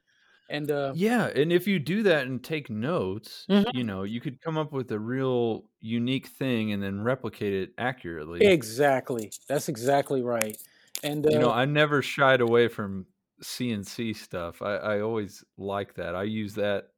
and 0.48 0.70
uh, 0.70 0.94
Yeah, 0.94 1.26
and 1.26 1.52
if 1.52 1.66
you 1.66 1.78
do 1.78 2.02
that 2.04 2.26
and 2.26 2.42
take 2.42 2.70
notes, 2.70 3.48
Mhm. 3.48 3.70
you 3.70 3.84
know, 3.84 4.02
you 4.04 4.20
could 4.20 4.40
come 4.40 4.56
up 4.58 4.72
with 4.72 4.90
a 4.92 4.98
real 5.00 5.70
unique 5.80 6.26
thing 6.28 6.72
and 6.72 6.82
then 6.82 7.02
replicate 7.02 7.54
it 7.54 7.74
accurately. 7.78 8.54
exactly 8.54 9.32
that's 9.48 9.68
exactly 9.68 10.22
right. 10.22 10.56
And 11.04 11.26
uh, 11.26 11.30
You 11.30 11.38
know, 11.38 11.50
I 11.52 11.64
never 11.66 12.02
shied 12.02 12.40
away 12.40 12.68
from 12.68 13.06
CNC 13.42 14.16
stuff. 14.16 14.62
I, 14.62 14.76
I 14.76 15.00
always 15.00 15.44
like 15.58 15.94
that. 15.94 16.14
I 16.14 16.24
use 16.24 16.54
that 16.54 16.88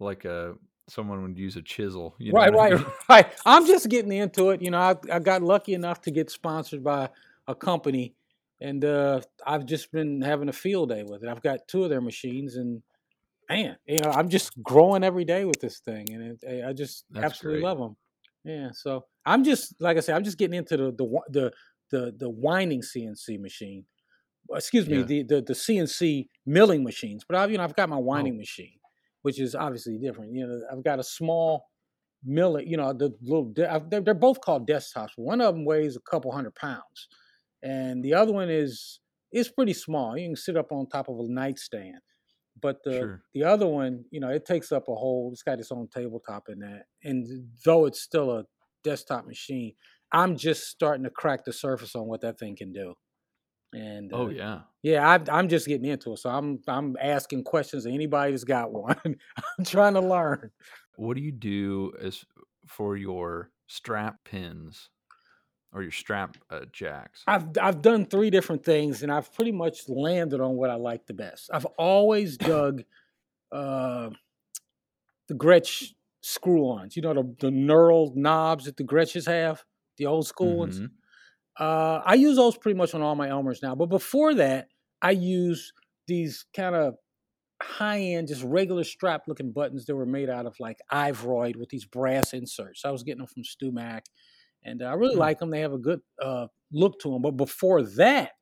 like 0.00 0.24
a 0.24 0.54
someone 0.88 1.22
would 1.22 1.38
use 1.38 1.56
a 1.56 1.62
chisel. 1.62 2.14
You 2.18 2.32
know 2.32 2.40
right, 2.40 2.52
what 2.52 2.72
I 2.72 2.74
right, 2.74 2.80
mean? 2.80 2.92
right. 3.08 3.26
I'm 3.46 3.66
just 3.66 3.88
getting 3.88 4.12
into 4.12 4.50
it. 4.50 4.60
You 4.60 4.70
know, 4.70 4.80
I, 4.80 4.96
I 5.10 5.18
got 5.18 5.42
lucky 5.42 5.74
enough 5.74 6.00
to 6.02 6.10
get 6.10 6.30
sponsored 6.30 6.84
by 6.84 7.08
a 7.46 7.54
company, 7.54 8.14
and 8.60 8.84
uh, 8.84 9.20
I've 9.46 9.66
just 9.66 9.92
been 9.92 10.20
having 10.20 10.48
a 10.48 10.52
field 10.52 10.90
day 10.90 11.02
with 11.02 11.22
it. 11.22 11.28
I've 11.28 11.42
got 11.42 11.60
two 11.68 11.84
of 11.84 11.90
their 11.90 12.00
machines, 12.00 12.56
and 12.56 12.82
man, 13.48 13.76
you 13.86 14.00
know, 14.00 14.10
I'm 14.10 14.28
just 14.28 14.50
growing 14.62 15.04
every 15.04 15.24
day 15.24 15.44
with 15.44 15.60
this 15.60 15.78
thing, 15.80 16.12
and 16.12 16.38
it, 16.42 16.64
I 16.66 16.72
just 16.72 17.04
That's 17.10 17.24
absolutely 17.26 17.60
great. 17.60 17.68
love 17.68 17.78
them. 17.78 17.96
Yeah, 18.44 18.68
so 18.72 19.06
I'm 19.24 19.42
just 19.44 19.74
like 19.80 19.96
I 19.96 20.00
said, 20.00 20.16
I'm 20.16 20.24
just 20.24 20.38
getting 20.38 20.56
into 20.58 20.76
the 20.76 20.92
the 20.92 21.20
the 21.30 21.52
the, 21.90 22.14
the 22.16 22.28
winding 22.30 22.82
CNC 22.82 23.40
machine. 23.40 23.84
Uh, 24.52 24.56
excuse 24.56 24.86
me, 24.88 24.98
Yeah. 24.98 25.02
the, 25.04 25.22
the 25.22 25.42
the 25.42 25.52
CNC 25.54 26.28
milling 26.46 26.84
machines. 26.84 27.24
But 27.26 27.36
I've 27.38 27.50
you 27.50 27.58
know 27.58 27.64
I've 27.64 27.76
got 27.76 27.88
my 27.88 27.96
Oh, 27.96 28.00
winding 28.00 28.36
machine, 28.36 28.78
which 29.22 29.40
is 29.40 29.54
obviously 29.54 29.98
different. 29.98 30.32
You 30.34 30.46
know, 30.46 30.60
I've 30.70 30.84
got 30.84 30.98
a 30.98 31.04
small 31.04 31.66
mill. 32.24 32.60
You 32.60 32.76
know, 32.76 32.92
the 32.92 33.14
little 33.22 33.52
de- 33.52 33.86
they're, 33.90 34.00
they're 34.02 34.14
both 34.14 34.40
called 34.40 34.68
desktops. 34.68 35.10
One 35.16 35.40
of 35.40 35.54
them 35.54 35.64
weighs 35.64 35.96
a 35.96 36.00
couple 36.00 36.30
hundred 36.32 36.54
pounds, 36.56 37.08
and 37.62 38.04
the 38.04 38.14
other 38.14 38.32
one 38.32 38.50
is 38.50 39.00
is 39.32 39.48
pretty 39.48 39.72
small. 39.74 40.16
You 40.16 40.28
can 40.28 40.36
sit 40.36 40.56
up 40.56 40.70
on 40.72 40.88
top 40.88 41.08
of 41.08 41.18
a 41.18 41.22
nightstand. 41.28 41.98
But 42.60 42.82
the 42.84 42.92
sure. 42.92 43.22
the 43.34 43.44
other 43.44 43.66
one, 43.66 44.04
you 44.10 44.20
know, 44.20 44.28
it 44.28 44.44
takes 44.44 44.70
up 44.72 44.88
a 44.88 44.94
whole. 44.94 45.30
It's 45.32 45.42
got 45.42 45.58
its 45.58 45.72
own 45.72 45.88
tabletop 45.88 46.48
in 46.50 46.60
that, 46.60 46.84
and 47.02 47.48
though 47.64 47.86
it's 47.86 48.00
still 48.02 48.30
a 48.30 48.44
desktop 48.84 49.26
machine, 49.26 49.72
I'm 50.14 50.36
just 50.36 50.68
starting 50.68 51.04
to 51.04 51.10
crack 51.10 51.44
the 51.44 51.52
surface 51.52 51.94
on 51.96 52.06
what 52.06 52.20
that 52.22 52.38
thing 52.38 52.56
can 52.56 52.72
do. 52.72 52.94
And 53.72 54.12
Oh 54.14 54.26
uh, 54.26 54.30
yeah. 54.30 54.60
yeah, 54.82 55.06
I, 55.08 55.36
I'm 55.36 55.48
just 55.48 55.66
getting 55.66 55.86
into 55.86 56.12
it, 56.12 56.20
so 56.20 56.30
I'm 56.30 56.60
I'm 56.68 56.96
asking 57.00 57.42
questions 57.42 57.84
of 57.84 57.92
anybody 57.92 58.30
that's 58.30 58.44
got 58.44 58.72
one. 58.86 58.96
I'm 59.04 59.64
trying 59.64 59.94
to 59.94 60.00
learn. 60.00 60.52
What 60.96 61.16
do 61.16 61.22
you 61.22 61.32
do 61.32 61.92
as 62.00 62.24
for 62.68 62.96
your 62.96 63.50
strap 63.66 64.22
pins 64.24 64.90
or 65.72 65.82
your 65.82 65.90
strap 65.90 66.36
uh, 66.50 66.60
jacks? 66.72 67.24
I've 67.26 67.48
I've 67.60 67.82
done 67.82 68.06
three 68.06 68.30
different 68.30 68.64
things, 68.64 69.02
and 69.02 69.10
I've 69.10 69.34
pretty 69.34 69.50
much 69.52 69.88
landed 69.88 70.40
on 70.40 70.54
what 70.54 70.70
I 70.70 70.76
like 70.76 71.06
the 71.06 71.14
best. 71.14 71.50
I've 71.52 71.66
always 71.76 72.36
dug 72.36 72.84
uh, 73.50 74.10
the 75.26 75.34
Gretsch 75.34 75.94
screw-ons. 76.22 76.94
You 76.94 77.02
know 77.02 77.14
the 77.14 77.34
the 77.40 77.50
knurled 77.50 78.14
knobs 78.14 78.66
that 78.66 78.76
the 78.76 78.84
Gretsches 78.84 79.26
have, 79.26 79.64
the 79.96 80.06
old 80.06 80.26
school 80.26 80.56
ones. 80.56 80.80
Mhm. 80.80 80.90
Uh, 81.58 82.02
I 82.04 82.14
use 82.14 82.36
those 82.36 82.56
pretty 82.56 82.76
much 82.76 82.94
on 82.94 83.02
all 83.02 83.14
my 83.14 83.28
Elmers 83.28 83.62
now. 83.62 83.74
But 83.74 83.86
before 83.86 84.34
that, 84.34 84.68
I 85.00 85.12
use 85.12 85.72
these 86.06 86.44
kind 86.54 86.74
of 86.74 86.96
high 87.62 88.00
end, 88.00 88.28
just 88.28 88.42
regular 88.42 88.84
strap 88.84 89.22
looking 89.28 89.52
buttons 89.52 89.86
that 89.86 89.94
were 89.94 90.06
made 90.06 90.28
out 90.28 90.46
of 90.46 90.54
like 90.58 90.78
Ivoroid 90.92 91.56
with 91.56 91.68
these 91.68 91.84
brass 91.84 92.32
inserts. 92.32 92.84
I 92.84 92.90
was 92.90 93.02
getting 93.02 93.18
them 93.18 93.28
from 93.28 93.44
StewMac, 93.44 94.02
and 94.64 94.82
uh, 94.82 94.86
I 94.86 94.94
really 94.94 95.16
mm. 95.16 95.20
like 95.20 95.38
them. 95.38 95.50
They 95.50 95.60
have 95.60 95.72
a 95.72 95.78
good 95.78 96.00
uh, 96.20 96.48
look 96.72 96.98
to 97.00 97.10
them. 97.10 97.22
But 97.22 97.36
before 97.36 97.82
that, 97.82 98.32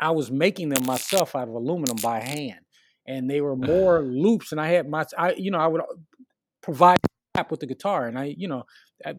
I 0.00 0.10
was 0.10 0.30
making 0.30 0.70
them 0.70 0.84
myself 0.84 1.34
out 1.34 1.48
of 1.48 1.54
aluminum 1.54 1.96
by 2.02 2.20
hand, 2.20 2.60
and 3.06 3.30
they 3.30 3.40
were 3.40 3.56
more 3.56 4.02
loops. 4.02 4.52
And 4.52 4.60
I 4.60 4.68
had 4.68 4.88
my, 4.88 5.04
I 5.16 5.34
you 5.34 5.50
know, 5.50 5.58
I 5.58 5.66
would 5.66 5.80
uh, 5.80 5.94
with 7.50 7.60
the 7.60 7.66
guitar, 7.66 8.06
and 8.06 8.18
I, 8.18 8.34
you 8.36 8.48
know, 8.48 8.64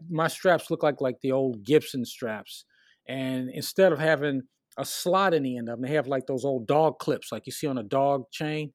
my 0.08 0.28
straps 0.28 0.70
look 0.70 0.82
like 0.82 1.00
like 1.00 1.16
the 1.22 1.32
old 1.32 1.64
Gibson 1.64 2.04
straps. 2.04 2.64
And 3.08 3.50
instead 3.50 3.92
of 3.92 3.98
having 3.98 4.42
a 4.78 4.84
slot 4.84 5.34
in 5.34 5.42
the 5.42 5.56
end 5.56 5.68
of 5.68 5.78
them, 5.78 5.88
they 5.88 5.94
have 5.94 6.06
like 6.06 6.26
those 6.26 6.44
old 6.44 6.66
dog 6.66 6.98
clips, 6.98 7.32
like 7.32 7.46
you 7.46 7.52
see 7.52 7.66
on 7.66 7.78
a 7.78 7.82
dog 7.82 8.24
chain 8.30 8.72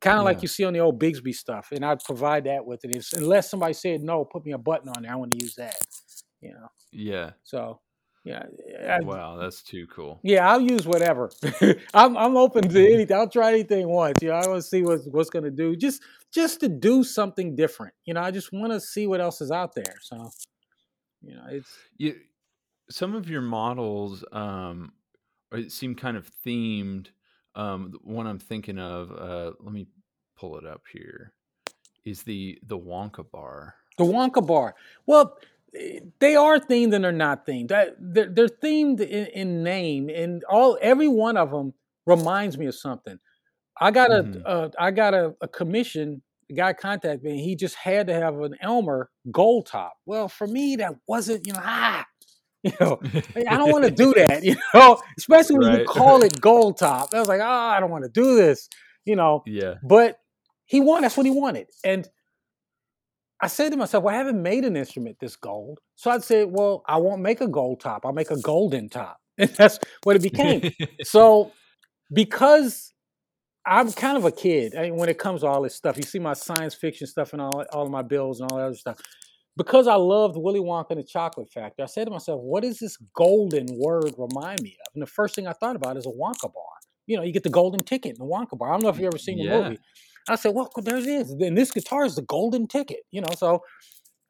kind 0.00 0.18
of 0.18 0.22
yeah. 0.22 0.24
like 0.24 0.42
you 0.42 0.48
see 0.48 0.64
on 0.64 0.72
the 0.72 0.80
old 0.80 1.00
Bigsby 1.00 1.34
stuff. 1.34 1.68
And 1.72 1.84
I'd 1.84 2.02
provide 2.02 2.44
that 2.44 2.64
with 2.64 2.84
it. 2.84 2.96
It's, 2.96 3.12
unless 3.12 3.50
somebody 3.50 3.74
said 3.74 4.02
no, 4.02 4.24
put 4.24 4.44
me 4.44 4.52
a 4.52 4.58
button 4.58 4.88
on 4.88 5.02
there. 5.02 5.12
I 5.12 5.16
want 5.16 5.32
to 5.32 5.36
use 5.36 5.54
that. 5.56 5.76
You 6.40 6.52
know. 6.52 6.68
Yeah. 6.92 7.30
So. 7.44 7.80
Yeah. 8.24 8.46
I, 8.88 9.00
wow, 9.00 9.36
that's 9.36 9.62
too 9.62 9.86
cool. 9.86 10.18
Yeah, 10.22 10.48
I'll 10.48 10.60
use 10.60 10.86
whatever. 10.86 11.30
I'm 11.94 12.16
I'm 12.16 12.36
open 12.36 12.68
to 12.68 12.86
anything. 12.94 13.16
I'll 13.16 13.28
try 13.28 13.52
anything 13.52 13.86
once. 13.88 14.22
You 14.22 14.28
know, 14.28 14.36
I 14.36 14.46
want 14.46 14.62
to 14.62 14.68
see 14.68 14.82
what's 14.82 15.06
what's 15.06 15.30
gonna 15.30 15.50
do. 15.50 15.76
Just 15.76 16.02
just 16.32 16.60
to 16.60 16.68
do 16.68 17.04
something 17.04 17.54
different. 17.54 17.92
You 18.06 18.14
know, 18.14 18.22
I 18.22 18.30
just 18.30 18.52
want 18.52 18.72
to 18.72 18.80
see 18.80 19.06
what 19.06 19.20
else 19.20 19.40
is 19.42 19.50
out 19.50 19.74
there. 19.74 19.94
So, 20.00 20.30
you 21.22 21.36
know, 21.36 21.44
it's 21.50 21.70
you. 21.98 22.16
Some 22.90 23.14
of 23.14 23.28
your 23.28 23.42
models 23.42 24.24
um, 24.32 24.92
seem 25.68 25.94
kind 25.94 26.16
of 26.16 26.30
themed 26.46 27.08
um, 27.54 27.90
the 27.92 27.98
one 28.02 28.26
I'm 28.26 28.38
thinking 28.38 28.78
of, 28.78 29.12
uh, 29.12 29.52
let 29.60 29.72
me 29.72 29.86
pull 30.36 30.58
it 30.58 30.66
up 30.66 30.82
here, 30.92 31.32
is 32.04 32.22
the 32.22 32.58
the 32.66 32.78
Wonka 32.78 33.30
bar. 33.30 33.74
The 33.96 34.04
Wonka 34.04 34.44
bar. 34.44 34.74
Well, 35.06 35.38
they 36.20 36.36
are 36.36 36.58
themed 36.58 36.94
and 36.94 37.04
they're 37.04 37.12
not 37.12 37.46
themed. 37.46 37.68
They're, 37.68 37.94
they're 37.98 38.48
themed 38.48 39.00
in, 39.00 39.26
in, 39.26 39.62
name, 39.62 40.08
and 40.08 40.44
all 40.44 40.78
every 40.80 41.08
one 41.08 41.36
of 41.36 41.50
them 41.50 41.74
reminds 42.06 42.56
me 42.56 42.66
of 42.66 42.74
something. 42.74 43.18
I 43.80 43.90
got 43.90 44.12
a 44.12 44.22
mm-hmm. 44.22 44.42
uh, 44.44 44.68
I 44.78 44.90
got 44.90 45.14
a, 45.14 45.34
a 45.40 45.48
commission. 45.48 46.22
A 46.50 46.54
guy 46.54 46.72
contacted 46.74 47.22
me. 47.22 47.32
and 47.32 47.40
He 47.40 47.56
just 47.56 47.74
had 47.74 48.06
to 48.08 48.14
have 48.14 48.38
an 48.40 48.54
Elmer 48.60 49.10
gold 49.32 49.66
top. 49.66 49.94
Well, 50.04 50.28
for 50.28 50.46
me, 50.46 50.76
that 50.76 50.94
wasn't 51.08 51.46
you 51.46 51.54
know 51.54 51.62
ah 51.62 52.06
you 52.64 52.72
know, 52.80 52.98
I 53.36 53.58
don't 53.58 53.70
want 53.70 53.84
to 53.84 53.90
do 53.90 54.14
that, 54.16 54.42
you 54.44 54.56
know, 54.72 54.98
especially 55.18 55.58
when 55.58 55.68
right. 55.68 55.78
you 55.80 55.84
call 55.84 56.22
it 56.22 56.40
gold 56.40 56.78
top. 56.78 57.10
I 57.12 57.18
was 57.18 57.28
like, 57.28 57.42
oh, 57.42 57.44
I 57.44 57.78
don't 57.78 57.90
want 57.90 58.04
to 58.04 58.10
do 58.10 58.36
this, 58.36 58.70
you 59.04 59.16
know. 59.16 59.42
Yeah. 59.46 59.74
But 59.82 60.18
he 60.64 60.80
won. 60.80 61.02
that's 61.02 61.14
what 61.14 61.26
he 61.26 61.32
wanted. 61.32 61.66
And 61.84 62.08
I 63.44 63.46
said 63.46 63.72
to 63.72 63.76
myself, 63.76 64.04
well, 64.04 64.14
I 64.14 64.16
haven't 64.16 64.42
made 64.42 64.64
an 64.64 64.74
instrument 64.74 65.18
this 65.20 65.36
gold. 65.36 65.78
So 65.96 66.10
I'd 66.10 66.24
say, 66.24 66.46
well, 66.46 66.82
I 66.88 66.96
won't 66.96 67.20
make 67.20 67.42
a 67.42 67.46
gold 67.46 67.80
top. 67.80 68.06
I'll 68.06 68.14
make 68.14 68.30
a 68.30 68.40
golden 68.40 68.88
top. 68.88 69.18
And 69.36 69.50
that's 69.50 69.78
what 70.04 70.16
it 70.16 70.22
became. 70.22 70.70
so 71.02 71.52
because 72.10 72.94
I'm 73.66 73.92
kind 73.92 74.16
of 74.16 74.24
a 74.24 74.30
kid 74.30 74.74
I 74.74 74.82
mean, 74.82 74.96
when 74.96 75.08
it 75.08 75.18
comes 75.18 75.40
to 75.42 75.48
all 75.48 75.60
this 75.60 75.74
stuff. 75.74 75.98
You 75.98 76.04
see 76.04 76.20
my 76.20 76.32
science 76.32 76.74
fiction 76.74 77.06
stuff 77.06 77.32
and 77.32 77.42
all, 77.42 77.64
all 77.72 77.84
of 77.84 77.90
my 77.90 78.02
bills 78.02 78.40
and 78.40 78.50
all 78.50 78.58
that 78.58 78.66
other 78.66 78.76
stuff 78.76 78.98
because 79.56 79.86
I 79.88 79.96
loved 79.96 80.36
Willy 80.36 80.60
Wonka 80.60 80.90
and 80.90 81.00
the 81.00 81.04
Chocolate 81.04 81.52
Factory, 81.52 81.82
I 81.82 81.86
said 81.86 82.06
to 82.06 82.10
myself, 82.10 82.40
what 82.40 82.62
does 82.62 82.78
this 82.78 82.96
golden 83.14 83.66
word 83.72 84.14
remind 84.16 84.62
me 84.62 84.76
of? 84.80 84.92
And 84.94 85.02
the 85.02 85.06
first 85.06 85.34
thing 85.34 85.46
I 85.46 85.52
thought 85.52 85.76
about 85.76 85.96
is 85.96 86.06
a 86.06 86.10
Wonka 86.10 86.52
bar. 86.52 86.74
You 87.06 87.18
know, 87.18 87.22
you 87.22 87.32
get 87.32 87.42
the 87.42 87.50
golden 87.50 87.84
ticket 87.84 88.12
in 88.12 88.18
the 88.18 88.24
Wonka 88.24 88.56
bar. 88.56 88.70
I 88.70 88.72
don't 88.72 88.82
know 88.82 88.88
if 88.88 88.96
you've 88.96 89.06
ever 89.06 89.18
seen 89.18 89.38
the 89.38 89.44
yeah. 89.44 89.62
movie. 89.62 89.78
I 90.28 90.36
said, 90.36 90.54
well, 90.54 90.70
there 90.76 90.96
it 90.96 91.06
is. 91.06 91.30
And 91.30 91.56
this 91.56 91.70
guitar 91.70 92.04
is 92.04 92.16
the 92.16 92.22
golden 92.22 92.66
ticket, 92.66 93.00
you 93.10 93.20
know. 93.20 93.34
So 93.36 93.60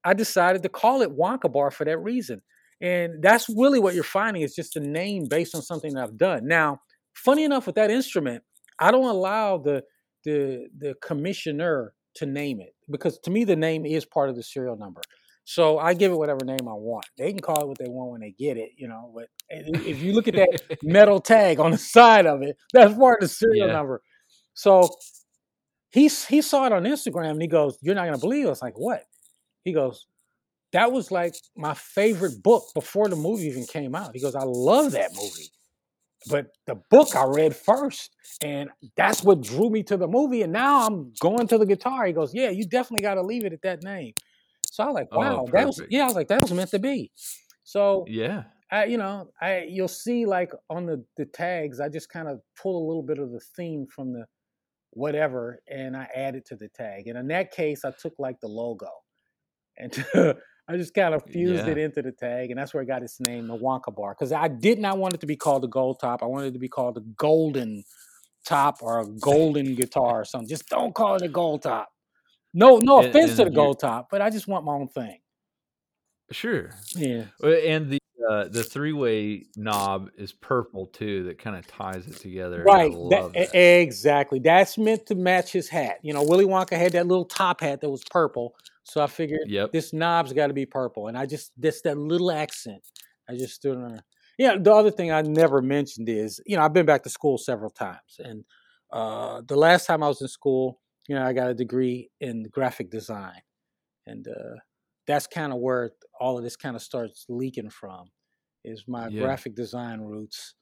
I 0.05 0.14
decided 0.14 0.62
to 0.62 0.68
call 0.68 1.03
it 1.03 1.16
Wonka 1.16 1.53
bar 1.53 1.70
for 1.70 1.84
that 1.84 1.99
reason. 1.99 2.42
And 2.80 3.22
that's 3.22 3.49
really 3.49 3.78
what 3.78 3.95
you're 3.95 4.05
finding 4.05 4.42
is 4.42 4.55
just 4.55 4.76
a 4.76 4.80
name 4.80 5.26
based 5.28 5.55
on 5.55 5.62
something 5.62 5.95
that 5.95 6.03
I've 6.03 6.18
done. 6.18 6.47
Now, 6.47 6.80
funny 7.14 7.45
enough, 7.45 7.66
with 7.66 7.76
that 7.76 7.90
instrument, 7.90 8.42
I 8.78 8.90
don't 8.90 9.09
allow 9.09 9.59
the 9.59 9.84
the 10.24 10.66
the 10.76 10.95
commissioner 11.03 11.95
to 12.16 12.26
name 12.26 12.61
it 12.61 12.74
because 12.90 13.18
to 13.20 13.30
me 13.30 13.45
the 13.45 13.57
name 13.57 13.84
is 13.84 14.05
part 14.05 14.30
of 14.30 14.36
the 14.36 14.42
serial 14.42 14.76
number. 14.76 15.03
So 15.45 15.78
I 15.78 15.92
give 15.92 16.11
it 16.11 16.16
whatever 16.16 16.45
name 16.45 16.66
I 16.66 16.72
want. 16.72 17.05
They 17.18 17.30
can 17.30 17.40
call 17.40 17.61
it 17.61 17.68
what 17.68 17.78
they 17.78 17.88
want 17.88 18.12
when 18.12 18.20
they 18.22 18.30
get 18.30 18.57
it, 18.57 18.70
you 18.76 18.88
know. 18.88 19.12
But 19.14 19.28
if 19.51 20.03
you 20.03 20.14
look 20.14 20.26
at 20.26 20.34
that 20.34 20.78
metal 20.82 21.20
tag 21.20 21.61
on 21.61 21.70
the 21.70 21.78
side 21.78 22.26
of 22.26 22.42
it, 22.42 22.57
that's 22.72 22.95
part 22.95 23.22
of 23.22 23.28
the 23.28 23.34
serial 23.34 23.66
yeah. 23.66 23.74
number. 23.74 24.01
So 24.55 24.88
he 25.95 26.09
he 26.09 26.42
saw 26.42 26.66
it 26.66 26.72
on 26.72 26.82
Instagram 26.82 27.30
and 27.30 27.42
he 27.42 27.47
goes, 27.47 27.78
"You're 27.80 27.95
not 27.95 28.07
gonna 28.07 28.18
believe." 28.18 28.45
It. 28.45 28.49
I 28.49 28.51
was 28.51 28.62
like, 28.62 28.76
"What?" 28.76 29.05
He 29.62 29.72
goes, 29.72 30.09
"That 30.72 30.90
was 30.90 31.12
like 31.12 31.36
my 31.57 31.74
favorite 31.74 32.42
book 32.42 32.64
before 32.74 33.09
the 33.09 33.14
movie 33.14 33.47
even 33.47 33.64
came 33.64 33.95
out." 33.95 34.11
He 34.12 34.20
goes, 34.20 34.34
"I 34.34 34.42
love 34.42 34.90
that 34.92 35.12
movie." 35.14 35.51
But 36.28 36.47
the 36.66 36.74
book 36.90 37.14
I 37.14 37.26
read 37.26 37.55
first, 37.55 38.11
and 38.42 38.70
that's 38.97 39.22
what 39.22 39.42
drew 39.42 39.70
me 39.70 39.84
to 39.84 39.97
the 39.97 40.09
movie. 40.09 40.42
And 40.42 40.53
now 40.53 40.84
I'm 40.84 41.12
going 41.20 41.47
to 41.47 41.59
the 41.59 41.66
guitar. 41.66 42.07
He 42.07 42.12
goes, 42.12 42.34
"Yeah, 42.34 42.51
you 42.51 42.66
definitely 42.66 43.03
got 43.03 43.14
to 43.14 43.22
leave 43.22 43.45
it 43.45 43.53
at 43.53 43.62
that 43.62 43.84
name." 43.84 44.14
So 44.66 44.82
I 44.82 44.86
was 44.88 44.95
like, 44.95 45.09
oh, 45.12 45.18
"Wow, 45.20 45.45
oh, 45.47 45.51
that 45.53 45.66
was 45.66 45.80
yeah." 45.90 46.03
I 46.03 46.07
was 46.07 46.16
like, 46.16 46.28
"That 46.28 46.42
was 46.42 46.53
meant 46.53 46.70
to 46.70 46.80
be." 46.80 47.12
So 47.62 48.05
yeah, 48.09 48.45
I 48.68 48.86
you 48.86 48.99
know 48.99 49.30
I 49.40 49.68
you'll 49.68 49.86
see 49.86 50.26
like 50.26 50.51
on 50.68 50.86
the 50.86 51.05
the 51.16 51.26
tags, 51.26 51.78
I 51.78 51.88
just 51.88 52.09
kind 52.09 52.26
of 52.26 52.40
pull 52.61 52.84
a 52.84 52.84
little 52.84 53.05
bit 53.05 53.20
of 53.20 53.30
the 53.30 53.40
theme 53.57 53.86
from 53.86 54.12
the 54.12 54.26
whatever, 54.95 55.61
and 55.68 55.97
I 55.97 56.09
added 56.14 56.45
to 56.47 56.57
the 56.57 56.68
tag. 56.68 57.07
And 57.09 57.18
in 57.18 57.28
that 57.28 57.53
case, 57.53 57.84
I 57.84 57.92
took 57.92 58.14
like 58.18 58.40
the 58.40 58.49
logo, 58.49 58.90
and 59.76 59.92
I 60.68 60.76
just 60.76 60.95
kind 60.95 61.14
of 61.14 61.22
fused 61.24 61.66
yeah. 61.66 61.72
it 61.72 61.78
into 61.78 62.03
the 62.03 62.12
tag, 62.12 62.51
and 62.51 62.59
that's 62.59 62.72
where 62.72 62.82
it 62.82 62.86
got 62.86 63.03
its 63.03 63.20
name, 63.20 63.47
the 63.47 63.57
Wonka 63.57 63.95
Bar. 63.95 64.14
Because 64.18 64.32
I 64.32 64.49
did 64.49 64.78
not 64.78 64.99
want 64.99 65.14
it 65.14 65.20
to 65.20 65.26
be 65.26 65.36
called 65.36 65.62
the 65.62 65.68
Gold 65.68 66.01
Top. 66.01 66.22
I 66.22 66.26
wanted 66.26 66.49
it 66.49 66.53
to 66.53 66.59
be 66.59 66.68
called 66.68 66.95
the 66.95 67.05
Golden 67.16 67.84
Top 68.47 68.78
or 68.82 69.01
a 69.01 69.07
Golden 69.07 69.74
Guitar 69.74 70.20
or 70.20 70.24
something. 70.24 70.49
Just 70.49 70.68
don't 70.68 70.95
call 70.95 71.16
it 71.16 71.22
a 71.22 71.28
Gold 71.28 71.62
Top. 71.62 71.90
No, 72.55 72.78
no 72.78 73.01
offense 73.01 73.14
and, 73.14 73.24
and 73.30 73.36
to 73.36 73.45
the 73.45 73.51
Gold 73.51 73.80
Top, 73.80 74.09
but 74.11 74.22
I 74.22 74.30
just 74.30 74.47
want 74.49 74.64
my 74.64 74.72
own 74.72 74.88
thing. 74.88 75.18
Sure. 76.30 76.70
Yeah. 76.95 77.24
And 77.42 77.90
the 77.90 77.99
uh, 78.28 78.48
the 78.48 78.62
three 78.62 78.92
way 78.92 79.44
knob 79.56 80.10
is 80.16 80.32
purple 80.32 80.86
too. 80.86 81.24
That 81.24 81.38
kind 81.38 81.56
of 81.56 81.66
ties 81.66 82.06
it 82.06 82.16
together. 82.16 82.62
Right. 82.62 82.92
That, 82.92 83.32
that. 83.34 83.80
Exactly. 83.80 84.38
That's 84.38 84.78
meant 84.78 85.06
to 85.06 85.14
match 85.14 85.52
his 85.52 85.68
hat. 85.68 85.98
You 86.02 86.14
know, 86.14 86.22
Willy 86.22 86.44
Wonka 86.44 86.76
had 86.76 86.92
that 86.92 87.06
little 87.06 87.24
top 87.24 87.60
hat 87.60 87.80
that 87.80 87.90
was 87.90 88.04
purple. 88.04 88.54
So 88.84 89.02
I 89.02 89.06
figured 89.06 89.40
yep. 89.46 89.72
this 89.72 89.92
knob's 89.92 90.32
got 90.32 90.48
to 90.48 90.52
be 90.52 90.66
purple, 90.66 91.08
and 91.08 91.16
I 91.16 91.26
just 91.26 91.52
that's 91.56 91.80
that 91.82 91.96
little 91.96 92.30
accent. 92.30 92.82
I 93.28 93.34
just 93.34 93.54
stood 93.54 93.76
on. 93.76 94.02
Yeah, 94.38 94.56
the 94.58 94.72
other 94.72 94.90
thing 94.90 95.10
I 95.10 95.22
never 95.22 95.62
mentioned 95.62 96.08
is 96.08 96.40
you 96.46 96.56
know 96.56 96.62
I've 96.62 96.74
been 96.74 96.86
back 96.86 97.02
to 97.04 97.10
school 97.10 97.38
several 97.38 97.70
times, 97.70 98.18
and 98.18 98.44
uh, 98.92 99.40
the 99.46 99.56
last 99.56 99.86
time 99.86 100.02
I 100.02 100.08
was 100.08 100.20
in 100.20 100.28
school, 100.28 100.80
you 101.08 101.14
know 101.14 101.24
I 101.24 101.32
got 101.32 101.50
a 101.50 101.54
degree 101.54 102.10
in 102.20 102.44
graphic 102.50 102.90
design, 102.90 103.40
and 104.06 104.28
uh, 104.28 104.56
that's 105.07 105.26
kind 105.26 105.52
of 105.52 105.59
where 105.59 105.92
all 106.20 106.38
of 106.38 106.44
this 106.44 106.57
kind 106.57 106.76
of 106.76 106.82
starts 106.82 107.26
leaking 107.28 107.70
from, 107.70 108.11
is 108.64 108.84
my 108.86 109.09
yeah. 109.09 109.22
graphic 109.22 109.55
design 109.55 110.00
roots 110.00 110.55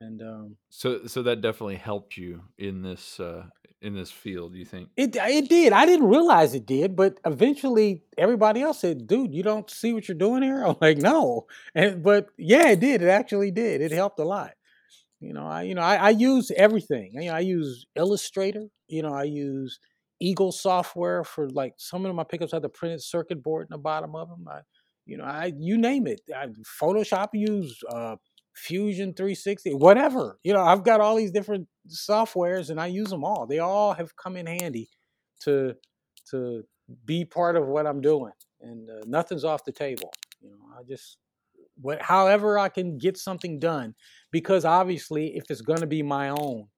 and 0.00 0.22
um, 0.22 0.56
so 0.68 1.06
so 1.06 1.22
that 1.22 1.40
definitely 1.40 1.76
helped 1.76 2.16
you 2.16 2.42
in 2.58 2.82
this 2.82 3.18
uh, 3.18 3.44
in 3.80 3.94
this 3.94 4.10
field. 4.10 4.54
You 4.54 4.64
think 4.64 4.90
it 4.96 5.16
it 5.16 5.48
did? 5.48 5.72
I 5.72 5.86
didn't 5.86 6.08
realize 6.08 6.54
it 6.54 6.66
did, 6.66 6.94
but 6.96 7.18
eventually 7.24 8.02
everybody 8.18 8.60
else 8.60 8.80
said, 8.80 9.06
"Dude, 9.06 9.34
you 9.34 9.42
don't 9.42 9.70
see 9.70 9.92
what 9.92 10.06
you're 10.06 10.16
doing 10.16 10.42
here." 10.42 10.62
I'm 10.66 10.76
like, 10.80 10.98
"No," 10.98 11.46
and 11.74 12.02
but 12.02 12.28
yeah, 12.36 12.68
it 12.68 12.80
did. 12.80 13.02
It 13.02 13.08
actually 13.08 13.50
did. 13.50 13.80
It 13.80 13.92
helped 13.92 14.18
a 14.18 14.24
lot. 14.24 14.52
You 15.20 15.32
know, 15.32 15.46
I 15.46 15.62
you 15.62 15.74
know 15.74 15.82
I, 15.82 15.96
I 15.96 16.10
use 16.10 16.50
everything. 16.54 17.12
You 17.14 17.30
know, 17.30 17.34
I 17.34 17.40
use 17.40 17.86
Illustrator. 17.94 18.66
You 18.88 19.02
know, 19.02 19.14
I 19.14 19.24
use 19.24 19.78
Eagle 20.20 20.52
software 20.52 21.24
for 21.24 21.48
like 21.50 21.74
some 21.76 22.06
of 22.06 22.14
my 22.14 22.24
pickups 22.24 22.52
have 22.52 22.62
the 22.62 22.68
printed 22.68 23.02
circuit 23.02 23.42
board 23.42 23.66
in 23.70 23.74
the 23.74 23.78
bottom 23.78 24.14
of 24.14 24.28
them. 24.28 24.46
I, 24.48 24.60
you 25.04 25.16
know, 25.16 25.24
I 25.24 25.52
you 25.58 25.76
name 25.76 26.06
it. 26.06 26.20
I, 26.34 26.48
Photoshop 26.80 27.28
use. 27.32 27.78
Uh, 27.88 28.16
Fusion 28.56 29.12
360, 29.12 29.74
whatever. 29.74 30.38
You 30.42 30.54
know, 30.54 30.62
I've 30.62 30.82
got 30.82 31.02
all 31.02 31.16
these 31.16 31.30
different 31.30 31.68
softwares 31.88 32.70
and 32.70 32.80
I 32.80 32.86
use 32.86 33.10
them 33.10 33.22
all. 33.22 33.46
They 33.46 33.58
all 33.58 33.92
have 33.92 34.16
come 34.16 34.36
in 34.36 34.46
handy 34.46 34.88
to 35.42 35.74
to 36.30 36.64
be 37.04 37.24
part 37.24 37.56
of 37.56 37.66
what 37.66 37.86
I'm 37.86 38.00
doing, 38.00 38.32
and 38.62 38.88
uh, 38.88 39.02
nothing's 39.06 39.44
off 39.44 39.64
the 39.64 39.72
table. 39.72 40.10
You 40.40 40.50
know, 40.50 40.56
I 40.78 40.82
just 40.88 41.18
what 41.80 42.00
however 42.00 42.58
I 42.58 42.70
can 42.70 42.96
get 42.96 43.18
something 43.18 43.58
done 43.58 43.94
because 44.30 44.64
obviously 44.64 45.36
if 45.36 45.50
it's 45.50 45.60
going 45.60 45.80
to 45.80 45.86
be 45.86 46.02
my 46.02 46.30
own, 46.30 46.68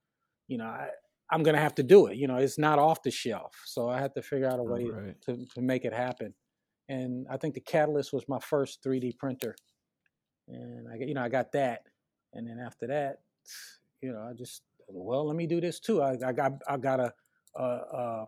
you 0.48 0.58
know, 0.58 0.66
I, 0.66 0.88
I'm 1.30 1.42
going 1.42 1.56
to 1.56 1.60
have 1.62 1.74
to 1.76 1.82
do 1.82 2.06
it. 2.06 2.16
You 2.16 2.26
know, 2.26 2.36
it's 2.36 2.58
not 2.58 2.78
off 2.78 3.02
the 3.02 3.10
shelf, 3.10 3.54
so 3.66 3.88
I 3.88 4.00
had 4.00 4.14
to 4.14 4.22
figure 4.22 4.48
out 4.48 4.60
a 4.60 4.62
way 4.62 4.84
right. 4.84 5.20
to 5.22 5.46
to 5.54 5.60
make 5.60 5.84
it 5.84 5.92
happen. 5.92 6.34
And 6.88 7.26
I 7.30 7.36
think 7.36 7.54
the 7.54 7.60
Catalyst 7.60 8.12
was 8.12 8.24
my 8.28 8.38
first 8.38 8.82
3D 8.82 9.18
printer 9.18 9.54
and 10.48 10.88
I 10.88 10.96
you 10.96 11.14
know 11.14 11.22
I 11.22 11.28
got 11.28 11.52
that, 11.52 11.82
and 12.32 12.48
then 12.48 12.58
after 12.58 12.86
that, 12.88 13.18
you 14.02 14.12
know 14.12 14.20
I 14.20 14.32
just 14.34 14.62
well, 14.88 15.26
let 15.26 15.36
me 15.36 15.46
do 15.46 15.60
this 15.60 15.80
too. 15.80 16.02
I, 16.02 16.16
I 16.24 16.32
got 16.32 16.52
I 16.68 16.76
got 16.78 17.00
a, 17.00 17.12
a, 17.56 17.62
a 17.62 18.26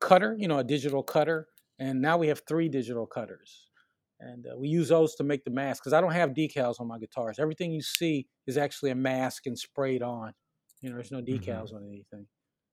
cutter, 0.00 0.34
you 0.38 0.48
know, 0.48 0.58
a 0.58 0.64
digital 0.64 1.02
cutter, 1.02 1.48
and 1.78 2.00
now 2.00 2.16
we 2.16 2.28
have 2.28 2.42
three 2.48 2.68
digital 2.68 3.06
cutters, 3.06 3.68
and 4.20 4.46
uh, 4.46 4.58
we 4.58 4.68
use 4.68 4.88
those 4.88 5.14
to 5.16 5.24
make 5.24 5.44
the 5.44 5.50
mask 5.50 5.82
because 5.82 5.92
I 5.92 6.00
don't 6.00 6.12
have 6.12 6.30
decals 6.30 6.80
on 6.80 6.88
my 6.88 6.98
guitars. 6.98 7.38
Everything 7.38 7.72
you 7.72 7.82
see 7.82 8.26
is 8.46 8.56
actually 8.56 8.90
a 8.90 8.96
mask 8.96 9.46
and 9.46 9.58
sprayed 9.58 10.02
on. 10.02 10.32
You 10.82 10.90
know, 10.90 10.96
there's 10.96 11.12
no 11.12 11.22
decals 11.22 11.68
mm-hmm. 11.68 11.76
on 11.76 11.88
anything. 11.88 12.26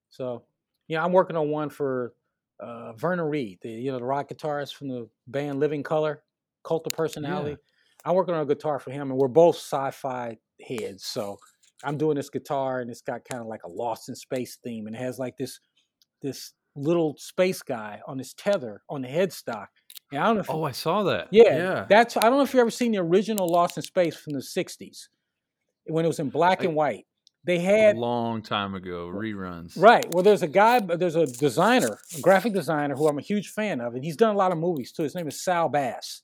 So, 0.10 0.44
yeah, 0.88 1.04
I'm 1.04 1.14
working 1.14 1.38
on 1.38 1.50
one 1.50 1.70
for 1.70 2.14
uh, 2.60 2.94
Vernon 2.94 3.26
Reid, 3.26 3.60
the 3.62 3.70
you 3.70 3.92
know 3.92 4.00
the 4.00 4.06
rock 4.06 4.30
guitarist 4.30 4.74
from 4.74 4.90
the 4.90 5.08
band 5.28 5.60
Living 5.60 5.84
Colour, 5.84 6.24
Cult 6.64 6.86
of 6.88 6.94
Personality. 6.94 7.52
Yeah. 7.52 8.10
I'm 8.10 8.16
working 8.16 8.34
on 8.34 8.42
a 8.42 8.46
guitar 8.46 8.80
for 8.80 8.92
him, 8.92 9.12
and 9.12 9.20
we're 9.20 9.28
both 9.28 9.56
sci-fi 9.56 10.38
heads. 10.68 11.06
So 11.06 11.38
I'm 11.84 11.98
doing 11.98 12.16
this 12.16 12.30
guitar, 12.30 12.82
and 12.82 12.90
it's 12.90 13.02
got 13.02 13.24
kind 13.30 13.42
of 13.42 13.48
like 13.48 13.64
a 13.64 13.70
Lost 13.70 14.10
in 14.10 14.16
Space 14.16 14.58
theme, 14.64 14.88
and 14.88 14.96
it 14.96 15.00
has 15.00 15.20
like 15.20 15.38
this 15.38 15.60
this 16.22 16.54
little 16.76 17.16
space 17.18 17.62
guy 17.62 18.02
on 18.08 18.18
his 18.18 18.34
tether 18.34 18.82
on 18.90 19.02
the 19.02 19.08
headstock. 19.08 19.68
And 20.12 20.22
I 20.22 20.26
don't 20.28 20.36
know. 20.36 20.42
If, 20.42 20.50
oh, 20.50 20.64
I 20.64 20.72
saw 20.72 21.04
that. 21.04 21.28
Yeah, 21.32 21.44
yeah. 21.56 21.86
That's 21.90 22.18
I 22.18 22.22
don't 22.22 22.38
know 22.38 22.42
if 22.42 22.54
you 22.54 22.60
ever 22.60 22.72
seen 22.72 22.92
the 22.92 23.00
original 23.00 23.48
Lost 23.48 23.78
in 23.78 23.84
Space 23.84 24.16
from 24.16 24.34
the 24.34 24.40
'60s 24.40 25.08
when 25.86 26.06
it 26.06 26.08
was 26.08 26.20
in 26.20 26.30
black 26.30 26.62
I, 26.62 26.66
and 26.66 26.76
white. 26.76 27.06
They 27.46 27.60
had 27.60 27.96
a 27.96 28.00
long 28.00 28.42
time 28.42 28.76
ago 28.76 29.10
reruns. 29.14 29.74
Right. 29.78 30.06
Well, 30.12 30.24
there's 30.24 30.44
a 30.44 30.48
guy, 30.48 30.80
there's 30.80 31.16
a 31.16 31.26
designer, 31.26 31.98
a 32.18 32.22
graphic 32.22 32.54
designer 32.54 32.96
who 32.96 33.08
I'm 33.08 33.18
a 33.18 33.22
huge 33.22 33.50
fan 33.50 33.80
of, 33.80 33.96
and 33.96 34.04
he's 34.04 34.18
done 34.18 34.36
a 34.36 34.38
lot 34.38 34.52
of 34.52 34.58
movies 34.58 34.92
too. 34.92 35.04
His 35.04 35.16
name 35.16 35.28
is 35.28 35.42
Saul 35.42 35.70
Bass, 35.70 36.22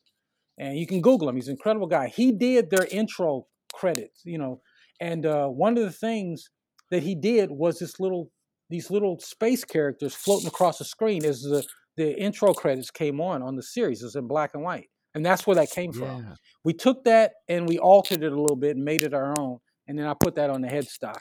and 0.58 0.78
you 0.78 0.86
can 0.86 1.02
Google 1.02 1.30
him. 1.30 1.36
He's 1.36 1.48
an 1.48 1.54
incredible 1.54 1.88
guy. 1.88 2.10
He 2.10 2.32
did 2.32 2.70
their 2.70 2.86
intro 2.92 3.48
credits, 3.74 4.22
you 4.26 4.38
know, 4.38 4.62
and 5.00 5.26
uh, 5.26 5.48
one 5.48 5.78
of 5.78 5.84
the 5.84 5.92
things 5.92 6.50
that 6.92 7.04
he 7.04 7.16
did 7.16 7.50
was 7.50 7.80
this 7.80 8.00
little, 8.00 8.30
these 8.70 8.92
little 8.92 9.18
space 9.20 9.64
characters 9.64 10.14
floating 10.14 10.48
across 10.48 10.80
the 10.80 10.86
screen 10.86 11.24
as 11.26 11.42
the 11.42 11.66
the 11.98 12.20
intro 12.20 12.54
credits 12.54 12.92
came 12.92 13.22
on 13.22 13.42
on 13.42 13.56
the 13.56 13.64
series. 13.64 14.04
It's 14.04 14.16
in 14.16 14.28
black 14.28 14.52
and 14.54 14.64
white, 14.64 14.90
and 15.14 15.26
that's 15.26 15.48
where 15.48 15.56
that 15.56 15.72
came 15.72 15.92
yeah. 15.94 16.00
from. 16.00 16.36
We 16.66 16.74
took 16.74 17.06
that 17.06 17.32
and 17.48 17.68
we 17.70 17.80
altered 17.80 18.22
it 18.22 18.34
a 18.34 18.42
little 18.42 18.58
bit 18.58 18.76
and 18.76 18.84
made 18.84 19.04
it 19.04 19.14
our 19.14 19.34
own 19.40 19.60
and 19.88 19.98
then 19.98 20.08
I 20.08 20.14
put 20.14 20.36
that 20.36 20.50
on 20.50 20.62
the 20.62 20.68
headstock. 20.68 21.20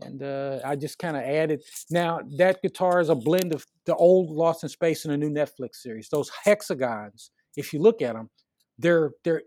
And 0.00 0.22
uh, 0.22 0.58
I 0.64 0.74
just 0.74 0.98
kind 0.98 1.16
of 1.16 1.22
added. 1.22 1.62
Now 1.90 2.20
that 2.38 2.60
guitar 2.60 3.00
is 3.00 3.08
a 3.08 3.14
blend 3.14 3.54
of 3.54 3.64
the 3.86 3.94
old 3.94 4.30
Lost 4.30 4.64
in 4.64 4.68
Space 4.68 5.04
and 5.04 5.12
the 5.12 5.18
new 5.18 5.30
Netflix 5.30 5.76
series. 5.76 6.08
Those 6.08 6.30
hexagons, 6.44 7.30
if 7.56 7.72
you 7.72 7.80
look 7.80 8.02
at 8.02 8.14
them, 8.14 8.30
they're 8.78 9.12
they're 9.22 9.42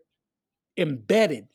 embedded 0.77 1.47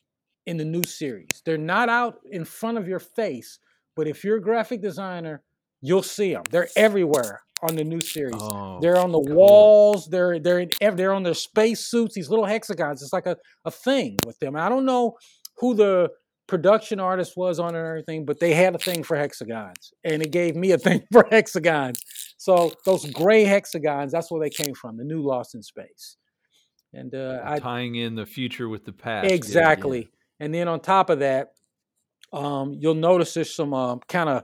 in 0.45 0.57
the 0.57 0.65
new 0.65 0.83
series. 0.83 1.41
They're 1.45 1.57
not 1.57 1.89
out 1.89 2.19
in 2.31 2.45
front 2.45 2.77
of 2.77 2.87
your 2.87 2.99
face, 2.99 3.59
but 3.95 4.07
if 4.07 4.23
you're 4.23 4.37
a 4.37 4.41
graphic 4.41 4.81
designer, 4.81 5.41
you'll 5.81 6.03
see 6.03 6.33
them. 6.33 6.43
They're 6.51 6.69
everywhere 6.75 7.41
on 7.63 7.75
the 7.75 7.83
new 7.83 8.01
series. 8.01 8.35
Oh, 8.39 8.79
they're 8.81 8.97
on 8.97 9.11
the 9.11 9.21
cool. 9.21 9.35
walls. 9.35 10.07
They're 10.07 10.39
they're 10.39 10.59
in, 10.59 10.69
they're 10.95 11.13
on 11.13 11.23
their 11.23 11.33
space 11.33 11.79
suits. 11.81 12.15
These 12.15 12.29
little 12.29 12.45
hexagons. 12.45 13.01
It's 13.01 13.13
like 13.13 13.25
a, 13.27 13.37
a 13.65 13.71
thing 13.71 14.17
with 14.25 14.37
them. 14.39 14.55
I 14.55 14.69
don't 14.69 14.85
know 14.85 15.17
who 15.57 15.73
the 15.75 16.09
production 16.51 16.99
artist 16.99 17.37
was 17.37 17.59
on 17.59 17.75
it 17.75 17.79
and 17.79 17.87
everything, 17.87 18.25
but 18.25 18.37
they 18.41 18.53
had 18.53 18.75
a 18.75 18.77
thing 18.77 19.03
for 19.03 19.15
hexagons, 19.15 19.93
and 20.03 20.21
it 20.21 20.31
gave 20.31 20.53
me 20.53 20.71
a 20.71 20.77
thing 20.85 21.01
for 21.09 21.25
hexagons. 21.31 22.03
So 22.37 22.73
those 22.83 23.09
gray 23.11 23.45
hexagons, 23.45 24.11
that's 24.11 24.29
where 24.29 24.41
they 24.41 24.49
came 24.49 24.73
from, 24.73 24.97
the 24.97 25.05
new 25.05 25.21
Lost 25.21 25.55
in 25.55 25.63
Space. 25.63 26.17
And 26.93 27.15
uh, 27.15 27.57
tying 27.59 27.95
in 27.95 28.15
the 28.15 28.25
future 28.25 28.67
with 28.67 28.83
the 28.83 28.91
past. 28.91 29.31
Exactly. 29.31 29.99
Yeah, 29.99 30.03
yeah. 30.03 30.45
And 30.45 30.53
then 30.53 30.67
on 30.67 30.81
top 30.81 31.09
of 31.09 31.19
that, 31.19 31.53
um, 32.33 32.75
you'll 32.77 32.95
notice 32.95 33.33
there's 33.33 33.55
some 33.55 33.73
uh, 33.73 33.95
kind 34.09 34.27
of 34.27 34.43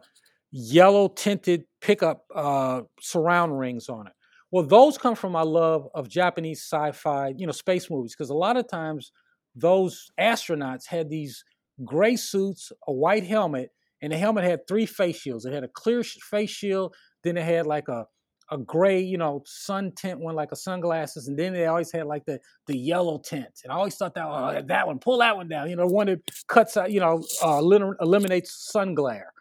yellow 0.51 1.09
tinted 1.09 1.65
pickup 1.81 2.23
uh, 2.33 2.83
surround 3.01 3.59
rings 3.59 3.89
on 3.89 4.07
it. 4.07 4.13
Well, 4.49 4.63
those 4.63 4.97
come 4.97 5.15
from 5.15 5.33
my 5.33 5.41
love 5.41 5.89
of 5.93 6.07
Japanese 6.07 6.61
sci-fi, 6.61 7.33
you 7.35 7.45
know, 7.45 7.51
space 7.51 7.89
movies, 7.89 8.15
because 8.17 8.29
a 8.29 8.33
lot 8.33 8.55
of 8.55 8.69
times 8.69 9.11
those 9.55 10.09
astronauts 10.17 10.87
had 10.87 11.09
these 11.09 11.43
gray 11.83 12.15
suits, 12.15 12.71
a 12.87 12.93
white 12.93 13.25
helmet, 13.25 13.71
and 14.01 14.11
the 14.11 14.17
helmet 14.17 14.43
had 14.43 14.67
three 14.67 14.85
face 14.85 15.17
shields. 15.17 15.45
It 15.45 15.53
had 15.53 15.63
a 15.63 15.69
clear 15.69 16.03
face 16.03 16.49
shield, 16.49 16.95
then 17.23 17.37
it 17.37 17.45
had 17.45 17.65
like 17.65 17.87
a 17.87 18.05
a 18.49 18.57
gray, 18.57 19.01
you 19.01 19.17
know, 19.17 19.43
sun 19.45 19.91
tint 19.91 20.19
one, 20.19 20.35
like 20.35 20.51
a 20.51 20.55
sunglasses, 20.55 21.27
and 21.27 21.37
then 21.37 21.53
they 21.53 21.65
always 21.65 21.91
had 21.91 22.05
like 22.05 22.25
the 22.25 22.39
the 22.67 22.77
yellow 22.77 23.19
tint. 23.19 23.61
And 23.63 23.73
I 23.73 23.75
always 23.75 23.95
thought 23.95 24.15
that 24.15 24.25
oh, 24.25 24.61
that 24.67 24.87
one, 24.87 24.99
pull 24.99 25.17
that 25.19 25.35
one 25.35 25.49
down, 25.49 25.69
you 25.69 25.75
know, 25.75 25.85
one 25.85 26.07
that 26.07 26.19
cuts 26.47 26.77
out, 26.77 26.91
you 26.91 26.99
know, 26.99 27.23
uh, 27.43 27.59
eliminates 28.01 28.71
sun 28.71 28.93
glare. 28.93 29.33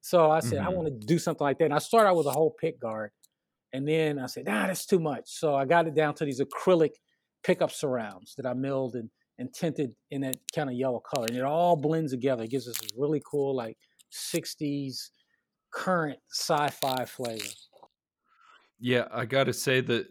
So 0.00 0.30
I 0.30 0.40
said 0.40 0.60
mm-hmm. 0.60 0.68
I 0.68 0.70
want 0.70 0.88
to 0.88 1.06
do 1.06 1.18
something 1.18 1.44
like 1.44 1.58
that. 1.58 1.66
And 1.66 1.74
I 1.74 1.78
started 1.78 2.08
out 2.08 2.16
with 2.16 2.26
a 2.26 2.30
whole 2.30 2.54
pick 2.58 2.80
guard, 2.80 3.10
and 3.72 3.86
then 3.86 4.18
I 4.18 4.26
said, 4.26 4.46
nah, 4.46 4.66
that's 4.66 4.86
too 4.86 5.00
much. 5.00 5.24
So 5.26 5.54
I 5.54 5.66
got 5.66 5.86
it 5.86 5.94
down 5.94 6.14
to 6.14 6.24
these 6.24 6.40
acrylic 6.40 6.92
pickup 7.42 7.70
surrounds 7.70 8.34
that 8.36 8.46
I 8.46 8.54
milled 8.54 8.94
and 8.94 9.10
and 9.38 9.52
tinted 9.52 9.94
in 10.10 10.22
that 10.22 10.36
kind 10.54 10.68
of 10.68 10.74
yellow 10.76 11.00
color. 11.00 11.26
And 11.28 11.36
it 11.36 11.44
all 11.44 11.76
blends 11.76 12.12
together. 12.12 12.44
It 12.44 12.50
gives 12.50 12.68
us 12.68 12.78
this 12.78 12.90
really 12.96 13.22
cool, 13.24 13.54
like 13.54 13.76
60s 14.12 15.10
current 15.70 16.18
sci-fi 16.30 17.04
flavor. 17.04 17.44
Yeah, 18.80 19.06
I 19.10 19.24
got 19.24 19.44
to 19.44 19.52
say 19.52 19.80
that 19.80 20.06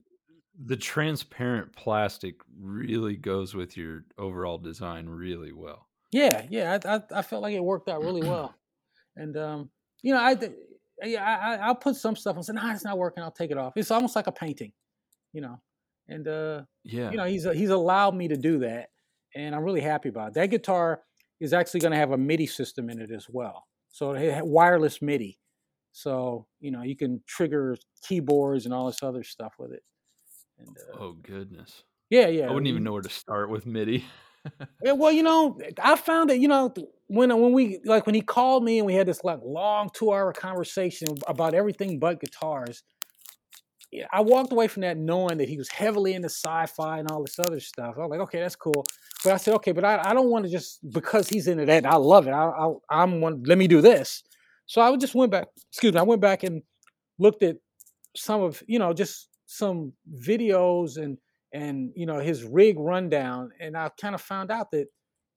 the 0.65 0.77
transparent 0.77 1.75
plastic 1.75 2.35
really 2.59 3.15
goes 3.15 3.53
with 3.53 3.77
your 3.77 4.05
overall 4.17 4.57
design 4.57 5.07
really 5.07 5.53
well. 5.53 5.87
Yeah, 6.11 6.45
yeah, 6.49 6.79
I 6.83 6.95
I, 6.95 7.01
I 7.15 7.21
felt 7.21 7.41
like 7.43 7.53
it 7.53 7.63
worked 7.63 7.89
out 7.89 8.01
really 8.01 8.21
well, 8.21 8.55
and 9.15 9.35
um, 9.37 9.69
you 10.01 10.13
know, 10.13 10.19
I 10.19 10.37
yeah, 11.03 11.23
I 11.23 11.55
I'll 11.57 11.75
put 11.75 11.95
some 11.95 12.15
stuff 12.15 12.35
and 12.35 12.45
say, 12.45 12.53
nah, 12.53 12.71
it's 12.73 12.83
not 12.83 12.97
working. 12.97 13.23
I'll 13.23 13.31
take 13.31 13.51
it 13.51 13.57
off. 13.57 13.73
It's 13.75 13.91
almost 13.91 14.15
like 14.15 14.27
a 14.27 14.31
painting, 14.31 14.71
you 15.33 15.41
know, 15.41 15.61
and 16.07 16.27
uh, 16.27 16.63
yeah, 16.83 17.11
you 17.11 17.17
know, 17.17 17.25
he's 17.25 17.43
he's 17.43 17.69
allowed 17.69 18.15
me 18.15 18.29
to 18.29 18.37
do 18.37 18.59
that, 18.59 18.89
and 19.37 19.55
I'm 19.55 19.63
really 19.63 19.81
happy 19.81 20.09
about 20.09 20.29
it. 20.29 20.33
That 20.33 20.49
guitar 20.49 21.01
is 21.39 21.53
actually 21.53 21.81
going 21.81 21.91
to 21.91 21.97
have 21.97 22.11
a 22.11 22.17
MIDI 22.17 22.47
system 22.47 22.89
in 22.89 22.99
it 22.99 23.11
as 23.11 23.27
well. 23.29 23.67
So 23.91 24.13
it 24.13 24.45
wireless 24.45 25.01
MIDI. 25.01 25.39
So, 25.91 26.47
you 26.59 26.71
know, 26.71 26.83
you 26.83 26.95
can 26.95 27.21
trigger 27.27 27.77
keyboards 28.03 28.65
and 28.65 28.73
all 28.73 28.87
this 28.87 29.01
other 29.03 29.23
stuff 29.23 29.53
with 29.57 29.71
it. 29.71 29.83
And, 30.59 30.75
uh, 30.93 30.97
oh, 30.99 31.13
goodness. 31.21 31.83
Yeah, 32.09 32.27
yeah. 32.27 32.45
I 32.45 32.49
wouldn't 32.49 32.67
even 32.67 32.83
know 32.83 32.93
where 32.93 33.01
to 33.01 33.09
start 33.09 33.49
with 33.49 33.65
MIDI. 33.65 34.05
yeah, 34.83 34.93
well, 34.93 35.11
you 35.11 35.23
know, 35.23 35.59
I 35.81 35.95
found 35.95 36.29
that, 36.29 36.39
you 36.39 36.47
know, 36.47 36.73
when 37.07 37.29
when 37.29 37.53
we 37.53 37.79
like 37.85 38.05
when 38.05 38.15
he 38.15 38.21
called 38.21 38.63
me 38.63 38.77
and 38.77 38.85
we 38.85 38.93
had 38.93 39.07
this 39.07 39.23
like 39.23 39.39
long 39.43 39.89
two 39.93 40.11
hour 40.11 40.33
conversation 40.33 41.07
about 41.27 41.53
everything 41.53 41.99
but 41.99 42.19
guitars, 42.19 42.83
I 44.11 44.21
walked 44.21 44.51
away 44.51 44.67
from 44.67 44.81
that 44.81 44.97
knowing 44.97 45.37
that 45.37 45.47
he 45.47 45.57
was 45.57 45.69
heavily 45.69 46.13
into 46.13 46.29
sci-fi 46.29 46.99
and 46.99 47.09
all 47.09 47.23
this 47.23 47.39
other 47.39 47.59
stuff. 47.59 47.95
I 47.97 48.01
was 48.01 48.09
like, 48.09 48.19
okay, 48.21 48.39
that's 48.39 48.55
cool. 48.55 48.85
But 49.23 49.33
I 49.33 49.37
said, 49.37 49.53
okay, 49.55 49.71
but 49.71 49.85
I, 49.85 50.01
I 50.03 50.13
don't 50.13 50.29
want 50.29 50.45
to 50.45 50.51
just 50.51 50.79
because 50.91 51.29
he's 51.29 51.47
into 51.47 51.65
that. 51.65 51.85
I 51.85 51.95
love 51.95 52.27
it. 52.27 52.31
I, 52.31 52.49
I 52.89 53.03
am 53.03 53.21
one. 53.21 53.43
Let 53.45 53.57
me 53.57 53.67
do 53.67 53.81
this. 53.81 54.23
So 54.65 54.81
I 54.81 54.95
just 54.97 55.15
went 55.15 55.31
back. 55.31 55.47
Excuse 55.71 55.93
me. 55.93 55.99
I 55.99 56.03
went 56.03 56.21
back 56.21 56.43
and 56.43 56.61
looked 57.17 57.43
at 57.43 57.57
some 58.15 58.41
of 58.41 58.61
you 58.67 58.79
know 58.79 58.93
just 58.93 59.29
some 59.45 59.93
videos 60.21 60.97
and 60.97 61.17
and 61.53 61.91
you 61.95 62.05
know 62.05 62.19
his 62.19 62.43
rig 62.43 62.77
rundown, 62.77 63.51
and 63.59 63.77
I 63.77 63.89
kind 63.99 64.13
of 64.13 64.21
found 64.21 64.51
out 64.51 64.71
that 64.71 64.87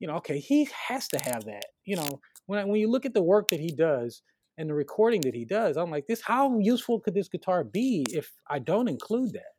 you 0.00 0.08
know 0.08 0.16
okay 0.16 0.40
he 0.40 0.68
has 0.88 1.06
to 1.08 1.18
have 1.22 1.44
that. 1.44 1.66
You 1.84 1.96
know 1.96 2.20
when 2.46 2.68
when 2.68 2.80
you 2.80 2.90
look 2.90 3.06
at 3.06 3.14
the 3.14 3.22
work 3.22 3.48
that 3.50 3.60
he 3.60 3.68
does 3.68 4.22
and 4.60 4.68
the 4.68 4.74
recording 4.74 5.22
that 5.22 5.34
he 5.34 5.46
does, 5.46 5.78
I'm 5.78 5.90
like, 5.90 6.06
this 6.06 6.20
how 6.20 6.58
useful 6.58 7.00
could 7.00 7.14
this 7.14 7.28
guitar 7.28 7.64
be 7.64 8.04
if 8.10 8.30
I 8.48 8.58
don't 8.58 8.88
include 8.88 9.32
that? 9.32 9.54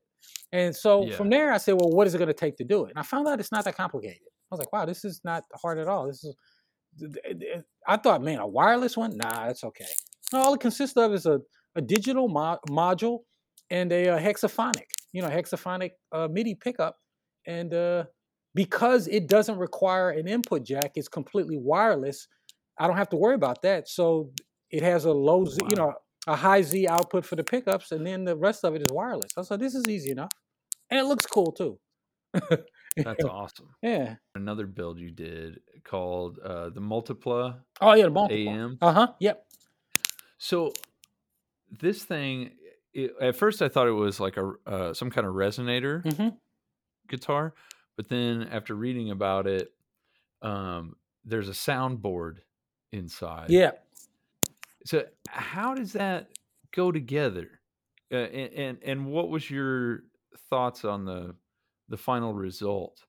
And 0.51 0.75
so 0.75 1.07
yeah. 1.07 1.15
from 1.15 1.31
there, 1.31 1.51
I 1.51 1.57
said, 1.57 1.73
well, 1.73 1.89
what 1.89 2.05
is 2.05 2.13
it 2.13 2.19
going 2.19 2.27
to 2.27 2.35
take 2.35 2.55
to 2.57 2.63
do 2.63 2.85
it? 2.85 2.91
And 2.91 2.99
I 2.99 3.01
found 3.01 3.27
out 3.27 3.39
it's 3.39 3.51
not 3.51 3.65
that 3.65 3.75
complicated. 3.75 4.21
I 4.21 4.55
was 4.55 4.59
like, 4.59 4.71
wow, 4.71 4.85
this 4.85 5.03
is 5.03 5.19
not 5.23 5.43
hard 5.59 5.79
at 5.79 5.87
all. 5.87 6.05
This 6.05 6.23
is, 6.23 6.35
I 7.87 7.97
thought, 7.97 8.21
man, 8.21 8.37
a 8.37 8.45
wireless 8.45 8.95
one? 8.95 9.17
Nah, 9.17 9.47
that's 9.47 9.63
okay. 9.63 9.87
No, 10.31 10.39
all 10.41 10.53
it 10.53 10.59
consists 10.59 10.95
of 10.97 11.13
is 11.13 11.25
a, 11.25 11.39
a 11.75 11.81
digital 11.81 12.27
mo- 12.27 12.59
module 12.69 13.19
and 13.71 13.91
a, 13.91 14.07
a, 14.09 14.19
hexaphonic, 14.19 14.85
you 15.13 15.23
know, 15.23 15.29
hexaphonic 15.29 15.91
uh, 16.11 16.27
MIDI 16.29 16.53
pickup. 16.53 16.97
And 17.47 17.73
uh, 17.73 18.03
because 18.53 19.07
it 19.07 19.27
doesn't 19.27 19.57
require 19.57 20.11
an 20.11 20.27
input 20.27 20.63
jack, 20.63 20.91
it's 20.93 21.07
completely 21.07 21.57
wireless. 21.57 22.27
I 22.77 22.85
don't 22.85 22.97
have 22.97 23.09
to 23.09 23.15
worry 23.15 23.35
about 23.35 23.63
that. 23.63 23.87
So 23.89 24.29
it 24.71 24.83
has 24.83 25.05
a 25.05 25.11
low, 25.11 25.45
Z, 25.45 25.59
wow. 25.61 25.67
you 25.69 25.75
know, 25.75 25.93
a 26.27 26.35
high 26.35 26.61
Z 26.61 26.87
output 26.87 27.25
for 27.25 27.35
the 27.35 27.43
pickups, 27.43 27.91
and 27.91 28.05
then 28.05 28.23
the 28.23 28.35
rest 28.35 28.63
of 28.63 28.75
it 28.75 28.81
is 28.81 28.91
wireless. 28.91 29.31
I 29.37 29.41
said, 29.41 29.59
this 29.59 29.75
is 29.75 29.83
easy 29.87 30.11
enough, 30.11 30.31
and 30.89 30.99
it 30.99 31.03
looks 31.03 31.25
cool 31.25 31.51
too. 31.51 31.77
That's 32.95 33.23
awesome. 33.29 33.69
Yeah. 33.81 34.15
Another 34.35 34.65
build 34.65 34.99
you 34.99 35.11
did 35.11 35.59
called 35.83 36.39
uh, 36.39 36.69
the 36.69 36.79
Multipla. 36.79 37.57
Oh 37.81 37.93
yeah, 37.93 38.03
the 38.03 38.11
Multipla. 38.11 38.47
AM. 38.47 38.77
Uh 38.81 38.93
huh. 38.93 39.07
Yep. 39.19 39.45
So 40.37 40.71
this 41.79 42.03
thing, 42.03 42.51
it, 42.93 43.13
at 43.21 43.35
first 43.35 43.61
I 43.61 43.69
thought 43.69 43.87
it 43.87 43.91
was 43.91 44.19
like 44.19 44.37
a 44.37 44.53
uh, 44.65 44.93
some 44.93 45.09
kind 45.11 45.27
of 45.27 45.33
resonator 45.33 46.03
mm-hmm. 46.03 46.29
guitar, 47.09 47.53
but 47.97 48.07
then 48.07 48.47
after 48.51 48.75
reading 48.75 49.11
about 49.11 49.47
it, 49.47 49.73
um, 50.41 50.95
there's 51.25 51.49
a 51.49 51.53
soundboard 51.53 52.37
inside. 52.91 53.49
Yeah 53.49 53.71
So 54.85 55.05
how 55.27 55.73
does 55.75 55.93
that 55.93 56.29
go 56.71 56.91
together? 56.91 57.59
Uh, 58.11 58.17
and, 58.17 58.53
and 58.53 58.83
and 58.83 59.05
what 59.07 59.29
was 59.29 59.49
your 59.49 60.03
thoughts 60.49 60.83
on 60.85 61.05
the 61.05 61.35
the 61.87 61.97
final 61.97 62.33
result? 62.33 63.05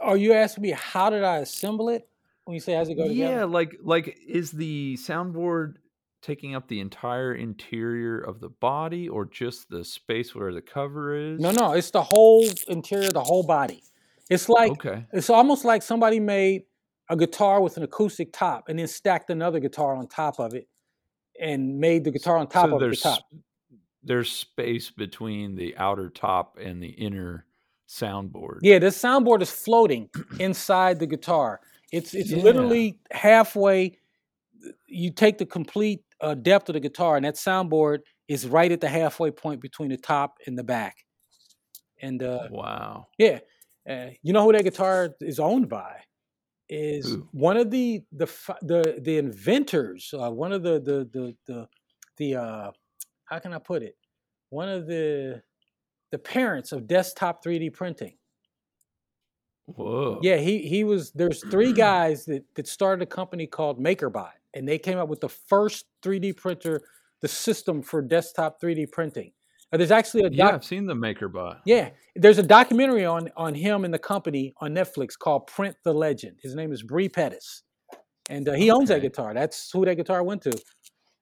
Are 0.00 0.16
you 0.16 0.32
asking 0.32 0.62
me 0.62 0.70
how 0.70 1.10
did 1.10 1.24
I 1.24 1.38
assemble 1.38 1.88
it? 1.88 2.08
When 2.44 2.54
you 2.54 2.60
say 2.60 2.74
how's 2.74 2.88
it 2.88 2.94
go 2.94 3.08
together? 3.08 3.34
Yeah, 3.34 3.44
like 3.44 3.76
like 3.82 4.18
is 4.26 4.50
the 4.52 4.96
soundboard 5.00 5.76
taking 6.22 6.54
up 6.54 6.68
the 6.68 6.80
entire 6.80 7.34
interior 7.34 8.18
of 8.18 8.40
the 8.40 8.48
body 8.48 9.08
or 9.08 9.24
just 9.24 9.68
the 9.70 9.84
space 9.84 10.34
where 10.34 10.52
the 10.52 10.62
cover 10.62 11.14
is? 11.14 11.40
No, 11.40 11.50
no, 11.50 11.72
it's 11.72 11.90
the 11.90 12.02
whole 12.02 12.44
interior, 12.68 13.10
the 13.10 13.22
whole 13.22 13.42
body. 13.42 13.82
It's 14.28 14.48
like 14.48 14.72
Okay. 14.72 15.06
it's 15.12 15.30
almost 15.30 15.64
like 15.64 15.82
somebody 15.82 16.20
made 16.20 16.64
a 17.08 17.16
guitar 17.16 17.60
with 17.60 17.76
an 17.76 17.82
acoustic 17.82 18.32
top 18.32 18.68
and 18.68 18.78
then 18.78 18.86
stacked 18.86 19.30
another 19.30 19.58
guitar 19.60 19.94
on 19.96 20.06
top 20.06 20.38
of 20.38 20.54
it 20.54 20.68
and 21.40 21.78
made 21.80 22.04
the 22.04 22.10
guitar 22.10 22.36
on 22.36 22.46
top 22.46 22.68
So 22.68 22.74
of 22.74 22.80
the 22.90 22.96
top. 22.96 23.22
there's 24.02 24.30
space 24.30 24.90
between 24.90 25.56
the 25.56 25.76
outer 25.76 26.10
top 26.10 26.56
and 26.60 26.82
the 26.82 26.88
inner 26.90 27.46
soundboard. 27.88 28.58
Yeah, 28.62 28.78
this 28.78 29.00
soundboard 29.00 29.42
is 29.42 29.50
floating 29.50 30.08
inside 30.38 30.98
the 31.00 31.06
guitar. 31.06 31.60
It's 31.92 32.14
it's 32.14 32.30
Yeah. 32.30 32.42
literally 32.42 32.98
halfway. 33.10 33.98
You 34.86 35.10
take 35.10 35.38
the 35.38 35.46
complete 35.46 36.02
uh, 36.20 36.34
depth 36.34 36.68
of 36.68 36.74
the 36.74 36.80
guitar, 36.80 37.16
and 37.16 37.24
that 37.24 37.34
soundboard 37.34 38.00
is 38.28 38.46
right 38.46 38.70
at 38.70 38.80
the 38.80 38.88
halfway 38.88 39.30
point 39.30 39.60
between 39.60 39.88
the 39.88 39.96
top 39.96 40.36
and 40.46 40.56
the 40.56 40.62
back. 40.64 40.96
And 42.02 42.22
uh, 42.22 42.48
Wow. 42.50 43.08
yeah, 43.18 43.40
uh, 43.88 44.10
you 44.22 44.32
know 44.32 44.44
who 44.44 44.52
that 44.52 44.64
guitar 44.64 45.10
is 45.20 45.40
owned 45.40 45.68
by? 45.68 45.96
Is 46.70 47.06
Who? 47.06 47.28
one 47.32 47.56
of 47.56 47.70
the 47.72 48.04
the 48.12 48.26
the 48.62 49.00
the 49.00 49.18
inventors. 49.18 50.14
Uh, 50.16 50.30
one 50.30 50.52
of 50.52 50.62
the 50.62 50.80
the 50.80 51.08
the 51.12 51.36
the 51.46 51.68
the 52.16 52.40
uh, 52.40 52.70
how 53.24 53.38
can 53.40 53.52
I 53.52 53.58
put 53.58 53.82
it? 53.82 53.96
One 54.50 54.68
of 54.68 54.86
the 54.86 55.42
the 56.12 56.18
parents 56.18 56.70
of 56.70 56.86
desktop 56.86 57.44
3D 57.44 57.72
printing. 57.72 58.14
Whoa. 59.66 60.20
Yeah, 60.22 60.36
he 60.36 60.58
he 60.58 60.84
was. 60.84 61.10
There's 61.10 61.44
three 61.50 61.72
guys 61.88 62.24
that 62.26 62.44
that 62.54 62.68
started 62.68 63.02
a 63.02 63.06
company 63.06 63.48
called 63.48 63.82
MakerBot, 63.82 64.32
and 64.54 64.68
they 64.68 64.78
came 64.78 64.98
up 64.98 65.08
with 65.08 65.20
the 65.20 65.28
first 65.28 65.86
3D 66.04 66.36
printer, 66.36 66.82
the 67.20 67.28
system 67.28 67.82
for 67.82 68.00
desktop 68.00 68.60
3D 68.60 68.92
printing. 68.92 69.32
Uh, 69.72 69.76
there's 69.76 69.90
actually 69.92 70.24
a 70.24 70.30
Yeah, 70.30 70.48
I've 70.48 70.64
seen 70.64 70.86
the 70.86 70.94
MakerBot. 70.94 71.60
yeah, 71.64 71.90
there's 72.16 72.38
a 72.38 72.42
documentary 72.42 73.04
on 73.04 73.30
on 73.36 73.54
him 73.54 73.84
and 73.84 73.94
the 73.94 73.98
company 73.98 74.52
on 74.60 74.74
Netflix 74.74 75.10
called 75.18 75.46
Print 75.46 75.76
the 75.84 75.92
Legend. 75.94 76.38
His 76.42 76.54
name 76.54 76.72
is 76.72 76.82
Bre 76.82 77.06
Pettis, 77.08 77.62
and 78.28 78.48
uh, 78.48 78.52
he 78.54 78.70
owns 78.70 78.88
that 78.88 79.02
guitar. 79.02 79.32
That's 79.34 79.70
who 79.72 79.84
that 79.84 79.94
guitar 79.96 80.22
went 80.24 80.42
to. 80.42 80.52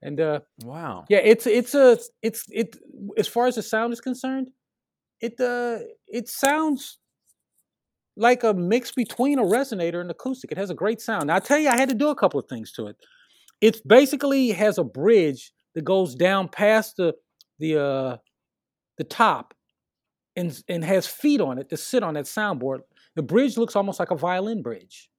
And 0.01 0.19
uh, 0.19 0.39
Wow. 0.63 1.05
yeah, 1.09 1.19
it's 1.19 1.45
it's 1.45 1.75
a 1.75 1.97
it's 2.23 2.45
it 2.49 2.75
as 3.17 3.27
far 3.27 3.45
as 3.47 3.55
the 3.55 3.61
sound 3.61 3.93
is 3.93 4.01
concerned, 4.01 4.49
it 5.21 5.39
uh 5.39 5.79
it 6.07 6.27
sounds 6.29 6.97
like 8.15 8.43
a 8.43 8.53
mix 8.53 8.91
between 8.91 9.39
a 9.39 9.43
resonator 9.43 10.01
and 10.01 10.09
acoustic. 10.11 10.51
It 10.51 10.57
has 10.57 10.69
a 10.69 10.75
great 10.75 11.01
sound. 11.01 11.27
Now 11.27 11.35
I 11.35 11.39
tell 11.39 11.59
you, 11.59 11.69
I 11.69 11.77
had 11.77 11.89
to 11.89 11.95
do 11.95 12.09
a 12.09 12.15
couple 12.15 12.39
of 12.39 12.47
things 12.47 12.71
to 12.73 12.87
it. 12.87 12.95
It 13.61 13.85
basically 13.87 14.49
has 14.51 14.77
a 14.77 14.83
bridge 14.83 15.51
that 15.75 15.83
goes 15.83 16.15
down 16.15 16.47
past 16.49 16.95
the 16.97 17.13
the 17.59 17.79
uh 17.81 18.17
the 18.99 19.03
top 19.05 19.55
and 20.35 20.61
and 20.67 20.83
has 20.85 21.07
feet 21.07 21.41
on 21.41 21.57
it 21.57 21.69
to 21.69 21.77
sit 21.77 22.03
on 22.03 22.13
that 22.15 22.25
soundboard. 22.25 22.81
The 23.15 23.23
bridge 23.23 23.57
looks 23.57 23.75
almost 23.75 23.99
like 23.99 24.11
a 24.11 24.15
violin 24.15 24.61
bridge, 24.61 25.09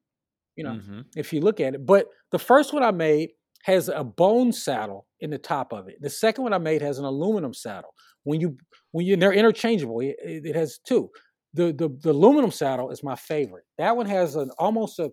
you 0.56 0.64
know, 0.64 0.74
Mhm. 0.74 1.06
if 1.16 1.32
you 1.32 1.40
look 1.40 1.60
at 1.60 1.74
it. 1.74 1.84
But 1.86 2.06
the 2.30 2.38
first 2.38 2.72
one 2.72 2.82
I 2.84 2.92
made 2.92 3.30
has 3.64 3.88
a 3.88 4.04
bone 4.04 4.52
saddle 4.52 5.06
in 5.20 5.30
the 5.30 5.38
top 5.38 5.72
of 5.72 5.88
it. 5.88 6.00
The 6.00 6.10
second 6.10 6.44
one 6.44 6.52
I 6.54 6.58
made 6.58 6.82
has 6.82 6.98
an 6.98 7.04
aluminum 7.04 7.52
saddle. 7.54 7.94
When 8.24 8.40
you 8.40 8.56
when 8.92 9.06
you 9.06 9.16
they're 9.16 9.32
interchangeable, 9.32 10.00
it, 10.00 10.16
it 10.22 10.54
has 10.56 10.78
two. 10.78 11.10
The, 11.54 11.72
the 11.72 11.88
the 11.88 12.10
aluminum 12.12 12.52
saddle 12.52 12.90
is 12.90 13.02
my 13.02 13.16
favorite. 13.16 13.64
That 13.78 13.96
one 13.96 14.06
has 14.06 14.36
an 14.36 14.50
almost 14.58 14.98
a, 15.00 15.10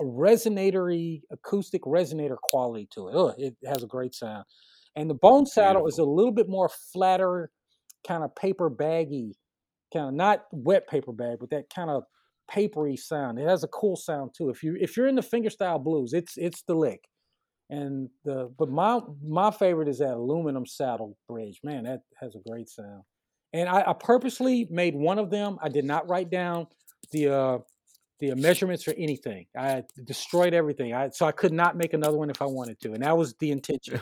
a 0.00 0.04
resonatory 0.04 1.22
acoustic 1.30 1.82
resonator 1.82 2.36
quality 2.42 2.86
to 2.92 3.08
it. 3.08 3.14
Ugh, 3.14 3.34
it 3.38 3.56
has 3.66 3.82
a 3.82 3.86
great 3.86 4.14
sound. 4.14 4.44
And 4.96 5.08
the 5.08 5.14
bone 5.14 5.46
saddle 5.46 5.86
is 5.86 5.98
a 5.98 6.04
little 6.04 6.32
bit 6.32 6.48
more 6.48 6.68
flatter, 6.92 7.50
kind 8.06 8.24
of 8.24 8.34
paper 8.34 8.68
baggy, 8.68 9.36
kind 9.92 10.08
of 10.08 10.14
not 10.14 10.44
wet 10.52 10.88
paper 10.88 11.12
bag, 11.12 11.38
but 11.40 11.50
that 11.50 11.64
kind 11.74 11.90
of 11.90 12.04
papery 12.50 12.96
sound. 12.96 13.38
It 13.38 13.48
has 13.48 13.64
a 13.64 13.68
cool 13.68 13.96
sound 13.96 14.30
too. 14.36 14.48
If 14.48 14.62
you 14.62 14.76
if 14.80 14.96
you're 14.96 15.06
in 15.06 15.16
the 15.16 15.22
fingerstyle 15.22 15.82
blues, 15.82 16.12
it's 16.12 16.36
it's 16.36 16.62
the 16.62 16.74
lick. 16.74 17.04
And 17.70 18.08
the 18.24 18.50
but 18.58 18.70
my 18.70 19.00
my 19.22 19.50
favorite 19.50 19.88
is 19.88 19.98
that 19.98 20.14
aluminum 20.14 20.66
saddle 20.66 21.16
bridge. 21.28 21.60
Man, 21.62 21.84
that 21.84 22.00
has 22.20 22.34
a 22.34 22.48
great 22.48 22.68
sound. 22.68 23.02
And 23.52 23.68
I, 23.68 23.82
I 23.86 23.92
purposely 23.94 24.66
made 24.70 24.94
one 24.94 25.18
of 25.18 25.30
them. 25.30 25.58
I 25.62 25.68
did 25.68 25.84
not 25.84 26.08
write 26.08 26.30
down 26.30 26.66
the 27.12 27.28
uh, 27.28 27.58
the 28.20 28.34
measurements 28.34 28.88
or 28.88 28.94
anything. 28.98 29.46
I 29.56 29.84
destroyed 30.04 30.54
everything. 30.54 30.94
I 30.94 31.10
so 31.10 31.26
I 31.26 31.32
could 31.32 31.52
not 31.52 31.76
make 31.76 31.92
another 31.92 32.16
one 32.16 32.30
if 32.30 32.42
I 32.42 32.46
wanted 32.46 32.80
to, 32.80 32.92
and 32.92 33.02
that 33.02 33.16
was 33.16 33.34
the 33.40 33.50
intention. 33.50 34.00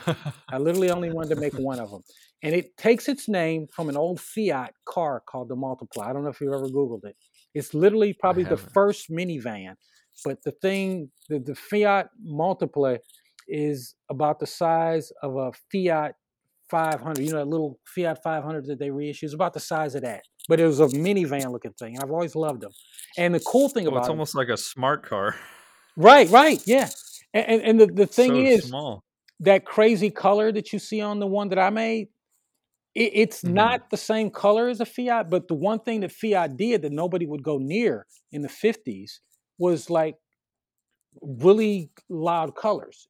I 0.49 0.57
literally 0.57 0.89
only 0.89 1.11
wanted 1.11 1.35
to 1.35 1.41
make 1.41 1.53
one 1.53 1.79
of 1.79 1.91
them. 1.91 2.01
And 2.43 2.53
it 2.53 2.77
takes 2.77 3.07
its 3.07 3.27
name 3.27 3.67
from 3.73 3.89
an 3.89 3.97
old 3.97 4.19
Fiat 4.19 4.73
car 4.85 5.21
called 5.27 5.49
the 5.49 5.55
Multipla. 5.55 6.07
I 6.07 6.13
don't 6.13 6.23
know 6.23 6.29
if 6.29 6.39
you've 6.39 6.53
ever 6.53 6.67
Googled 6.67 7.05
it. 7.05 7.15
It's 7.53 7.73
literally 7.73 8.13
probably 8.13 8.43
the 8.43 8.57
first 8.57 9.09
minivan. 9.09 9.75
But 10.23 10.43
the 10.43 10.51
thing, 10.51 11.09
the, 11.29 11.39
the 11.39 11.55
Fiat 11.55 12.09
Multipla 12.25 12.99
is 13.47 13.95
about 14.09 14.39
the 14.39 14.47
size 14.47 15.11
of 15.23 15.35
a 15.35 15.51
Fiat 15.71 16.15
500. 16.69 17.23
You 17.23 17.31
know, 17.31 17.39
that 17.39 17.47
little 17.47 17.79
Fiat 17.85 18.21
500 18.23 18.65
that 18.65 18.79
they 18.79 18.91
reissue 18.91 19.25
is 19.25 19.33
about 19.33 19.53
the 19.53 19.59
size 19.59 19.95
of 19.95 20.03
that. 20.03 20.23
But 20.47 20.59
it 20.59 20.65
was 20.65 20.79
a 20.79 20.87
minivan 20.87 21.51
looking 21.51 21.73
thing. 21.73 21.95
And 21.95 22.03
I've 22.03 22.11
always 22.11 22.35
loved 22.35 22.61
them. 22.61 22.71
And 23.17 23.35
the 23.35 23.39
cool 23.39 23.69
thing 23.69 23.87
Oh, 23.87 23.95
about 23.95 23.97
it's 23.97 24.09
it, 24.11 24.19
almost 24.19 24.35
like 24.35 24.49
a 24.49 24.57
smart 24.57 25.03
car. 25.03 25.35
right, 25.95 26.29
right, 26.29 26.61
yeah. 26.65 26.89
And, 27.33 27.45
and, 27.47 27.61
and 27.63 27.79
the, 27.79 27.87
the 27.87 28.07
thing 28.07 28.35
so 28.35 28.35
is, 28.35 28.61
small. 28.61 29.03
that 29.41 29.65
crazy 29.65 30.11
color 30.11 30.51
that 30.51 30.73
you 30.73 30.79
see 30.79 31.01
on 31.01 31.19
the 31.19 31.27
one 31.27 31.49
that 31.49 31.59
I 31.59 31.69
made, 31.69 32.09
it, 32.95 33.11
it's 33.13 33.43
Mhm. 33.43 33.47
not 33.47 33.89
the 33.91 33.97
same 33.97 34.31
color 34.31 34.69
as 34.69 34.81
a 34.81 34.85
Fiat, 34.85 35.29
but 35.29 35.47
the 35.47 35.55
one 35.55 35.79
thing 35.79 36.01
that 36.01 36.11
Fiat 36.13 36.57
did 36.57 36.83
that 36.83 36.91
nobody 36.93 37.25
would 37.27 37.43
go 37.43 37.57
near 37.59 38.07
in 38.31 38.41
the 38.41 38.49
50s 38.49 39.21
was 39.59 39.89
like 39.89 40.15
really 41.21 41.91
loud 42.09 42.55
colors. 42.55 43.07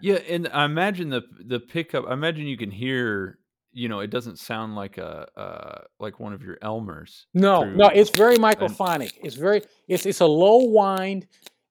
Yeah, 0.00 0.16
and 0.16 0.48
I 0.48 0.64
imagine 0.64 1.10
the 1.10 1.22
the 1.46 1.60
pickup. 1.60 2.06
I 2.08 2.12
imagine 2.14 2.46
you 2.46 2.56
can 2.56 2.70
hear. 2.70 3.38
You 3.72 3.88
know, 3.88 4.00
it 4.00 4.10
doesn't 4.10 4.38
sound 4.38 4.74
like 4.74 4.98
a 4.98 5.28
uh, 5.36 5.84
like 5.98 6.18
one 6.18 6.32
of 6.32 6.42
your 6.42 6.56
Elmers. 6.62 7.26
No, 7.34 7.62
through- 7.62 7.76
no, 7.76 7.86
it's 7.86 8.10
very 8.10 8.36
microphonic. 8.36 9.12
It's 9.22 9.36
very 9.36 9.62
it's 9.88 10.06
it's 10.06 10.20
a 10.20 10.26
low 10.26 10.64
wind 10.64 11.26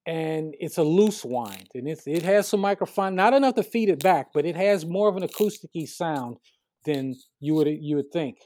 and 0.05 0.55
it's 0.59 0.77
a 0.77 0.83
loose 0.83 1.23
wind. 1.23 1.67
And 1.75 1.87
it's 1.87 2.07
it 2.07 2.23
has 2.23 2.47
some 2.47 2.61
microphone, 2.61 3.15
not 3.15 3.33
enough 3.33 3.55
to 3.55 3.63
feed 3.63 3.89
it 3.89 4.01
back, 4.01 4.27
but 4.33 4.45
it 4.45 4.55
has 4.55 4.85
more 4.85 5.09
of 5.09 5.17
an 5.17 5.23
acousticy 5.23 5.87
sound 5.87 6.37
than 6.85 7.15
you 7.39 7.55
would 7.55 7.67
you 7.67 7.97
would 7.97 8.11
think. 8.11 8.37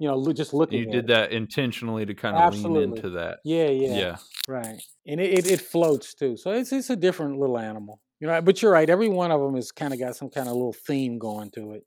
You 0.00 0.08
know, 0.08 0.32
just 0.32 0.52
looking 0.52 0.80
You 0.80 0.86
did 0.86 1.04
it. 1.04 1.06
that 1.08 1.32
intentionally 1.32 2.04
to 2.04 2.14
kind 2.14 2.36
of 2.36 2.58
lean 2.58 2.94
into 2.94 3.10
that. 3.10 3.38
Yeah, 3.44 3.68
yeah. 3.68 3.96
Yeah. 3.96 4.16
Right. 4.48 4.82
And 5.06 5.20
it, 5.20 5.38
it, 5.38 5.46
it 5.46 5.60
floats 5.60 6.14
too. 6.14 6.36
So 6.36 6.50
it's 6.50 6.72
it's 6.72 6.90
a 6.90 6.96
different 6.96 7.38
little 7.38 7.58
animal. 7.58 8.00
You 8.18 8.26
know, 8.26 8.40
but 8.40 8.60
you're 8.60 8.72
right. 8.72 8.88
Every 8.90 9.08
one 9.08 9.30
of 9.30 9.40
them 9.40 9.54
has 9.54 9.70
kind 9.70 9.92
of 9.92 10.00
got 10.00 10.16
some 10.16 10.30
kind 10.30 10.48
of 10.48 10.54
little 10.54 10.72
theme 10.72 11.18
going 11.18 11.50
to 11.52 11.72
it. 11.74 11.84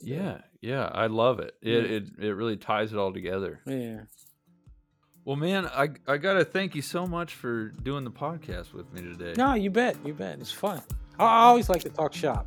Yeah, 0.00 0.38
yeah, 0.60 0.84
I 0.92 1.06
love 1.06 1.40
it. 1.40 1.54
It 1.62 1.68
Yeah. 1.90 1.96
it, 1.96 2.04
it 2.18 2.30
really 2.34 2.56
ties 2.56 2.92
it 2.92 2.98
all 2.98 3.12
together. 3.12 3.60
Yeah. 3.66 4.02
Well, 5.24 5.36
man, 5.36 5.66
I 5.66 5.90
I 6.06 6.16
gotta 6.16 6.44
thank 6.44 6.74
you 6.74 6.82
so 6.82 7.06
much 7.06 7.34
for 7.34 7.68
doing 7.68 8.04
the 8.04 8.10
podcast 8.10 8.72
with 8.72 8.92
me 8.92 9.02
today. 9.02 9.34
No, 9.36 9.54
you 9.54 9.70
bet. 9.70 9.96
You 10.04 10.14
bet. 10.14 10.38
It's 10.38 10.52
fun. 10.52 10.82
I, 11.18 11.24
I 11.24 11.42
always 11.44 11.68
like 11.68 11.82
to 11.82 11.90
talk 11.90 12.14
shop. 12.14 12.46